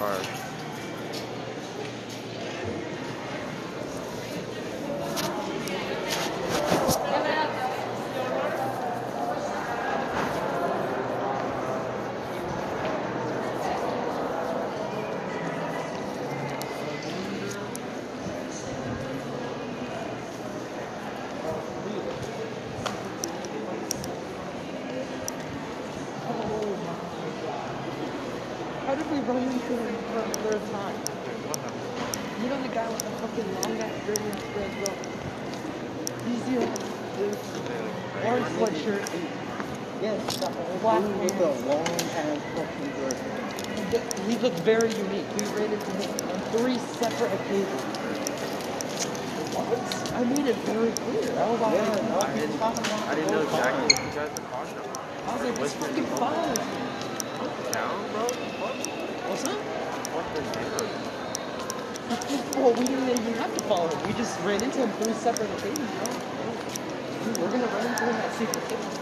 [0.00, 0.26] Hard.
[28.90, 30.96] How did we run into him for the third time?
[32.42, 34.90] You know the guy with the fucking long ass beard and spread bro?
[36.26, 36.56] He's the
[38.26, 39.06] orange sweatshirt.
[40.02, 40.48] Yes, the
[40.80, 41.86] black with the long
[42.18, 43.18] ass fucking beard.
[44.26, 45.26] He looked very unique.
[45.36, 47.82] We ran into him on three separate occasions.
[49.56, 50.14] What?
[50.14, 51.32] I made it very clear.
[51.38, 55.00] I was like, I didn't, I didn't know exactly what you guys were talking about.
[55.26, 56.54] I was like, this fucking fine.
[57.72, 58.24] Down, bro?
[59.30, 59.58] What's up?
[60.12, 60.90] What the neighborhood?
[62.60, 64.06] Well, we didn't even have to follow him.
[64.08, 66.12] We just ran into him three separate occasions, bro.
[67.24, 69.00] Dude, we're gonna run into him at Secret City.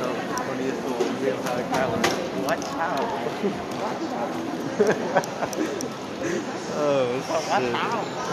[0.00, 2.45] No, the funniest little video about a Kyler.
[2.56, 3.00] Watch out.
[6.78, 7.20] oh,
[7.50, 7.72] shit.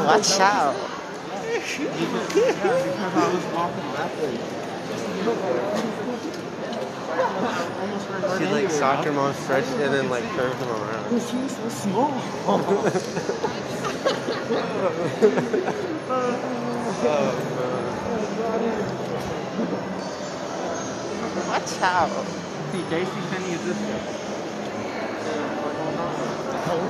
[0.06, 0.76] Watch out.
[2.34, 4.44] because I was walking backwards.
[8.38, 11.06] She like socked her mom stretched and then like curved him around.
[11.06, 12.12] Oh, because he so small.
[17.06, 17.34] Oh,
[21.48, 22.43] Watch out.
[22.74, 24.02] See, JC Penny is this guy.
[26.66, 26.90] Oh,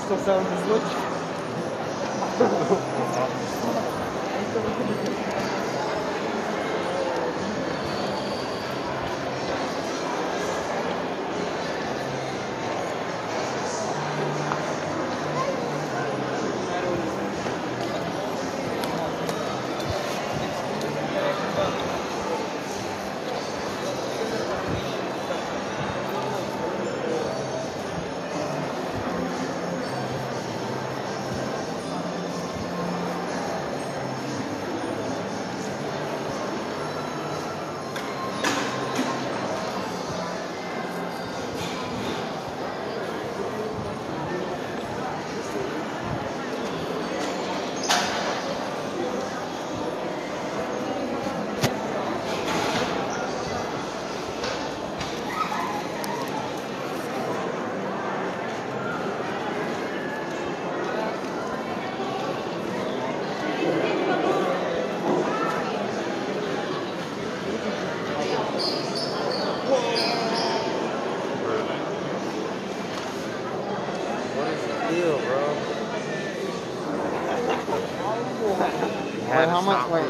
[79.53, 79.77] how much?
[79.77, 80.09] stop Wait.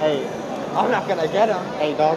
[0.00, 0.26] Hey,
[0.74, 1.62] I'm not gonna get him.
[1.78, 2.16] Hey, dog.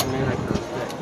[0.00, 0.94] A man I can respect.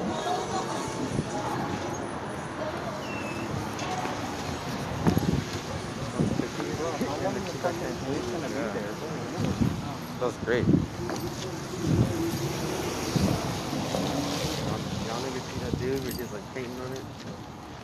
[10.20, 10.66] That was great.
[15.04, 17.04] Y'all niggas see that dude where he's like painting on it?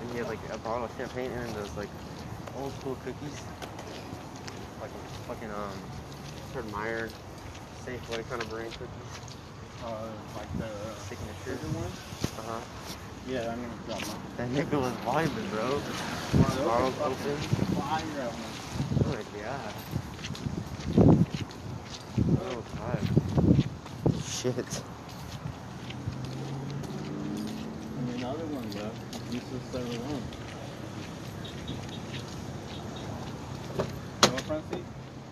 [0.01, 1.89] And he had like a bottle of champagne and those like
[2.59, 3.41] old school cookies.
[4.81, 4.91] Like
[5.27, 5.79] fucking um
[6.73, 7.09] Meyer
[7.85, 8.73] Safeway kind of brand.
[9.85, 10.69] Uh, like the
[11.09, 11.87] signature one?
[11.87, 12.61] Uh-huh.
[13.29, 14.19] Yeah, I'm gonna drop mine.
[14.37, 14.51] That
[15.11, 15.69] nigga was vibing, bro.
[16.65, 17.37] Bottles open.
[17.77, 18.31] Fire.
[19.05, 19.75] Oh my god.
[22.41, 23.03] Oh god.
[24.25, 24.83] Shit.
[27.99, 28.99] And the one left.
[29.33, 30.23] You still stay alone.
[34.23, 34.85] You want front seat?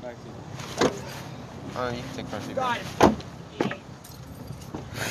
[0.03, 0.93] Back seat.
[1.77, 2.57] Oh, you can take front seat.
[2.57, 2.81] Got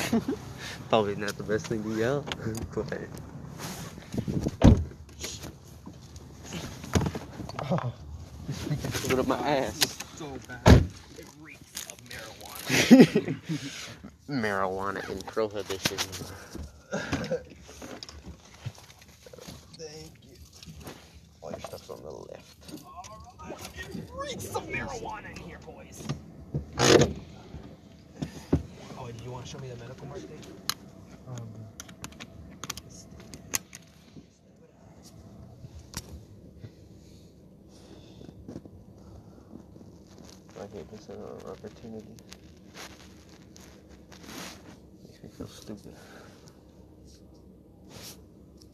[0.88, 2.24] Probably not the best thing to yell,
[2.74, 2.98] but.
[7.70, 7.92] Oh,
[9.10, 9.98] look at my ass.
[10.16, 10.84] So bad.
[11.16, 13.36] It reeks of marijuana.
[14.28, 15.96] Marijuana and prohibition.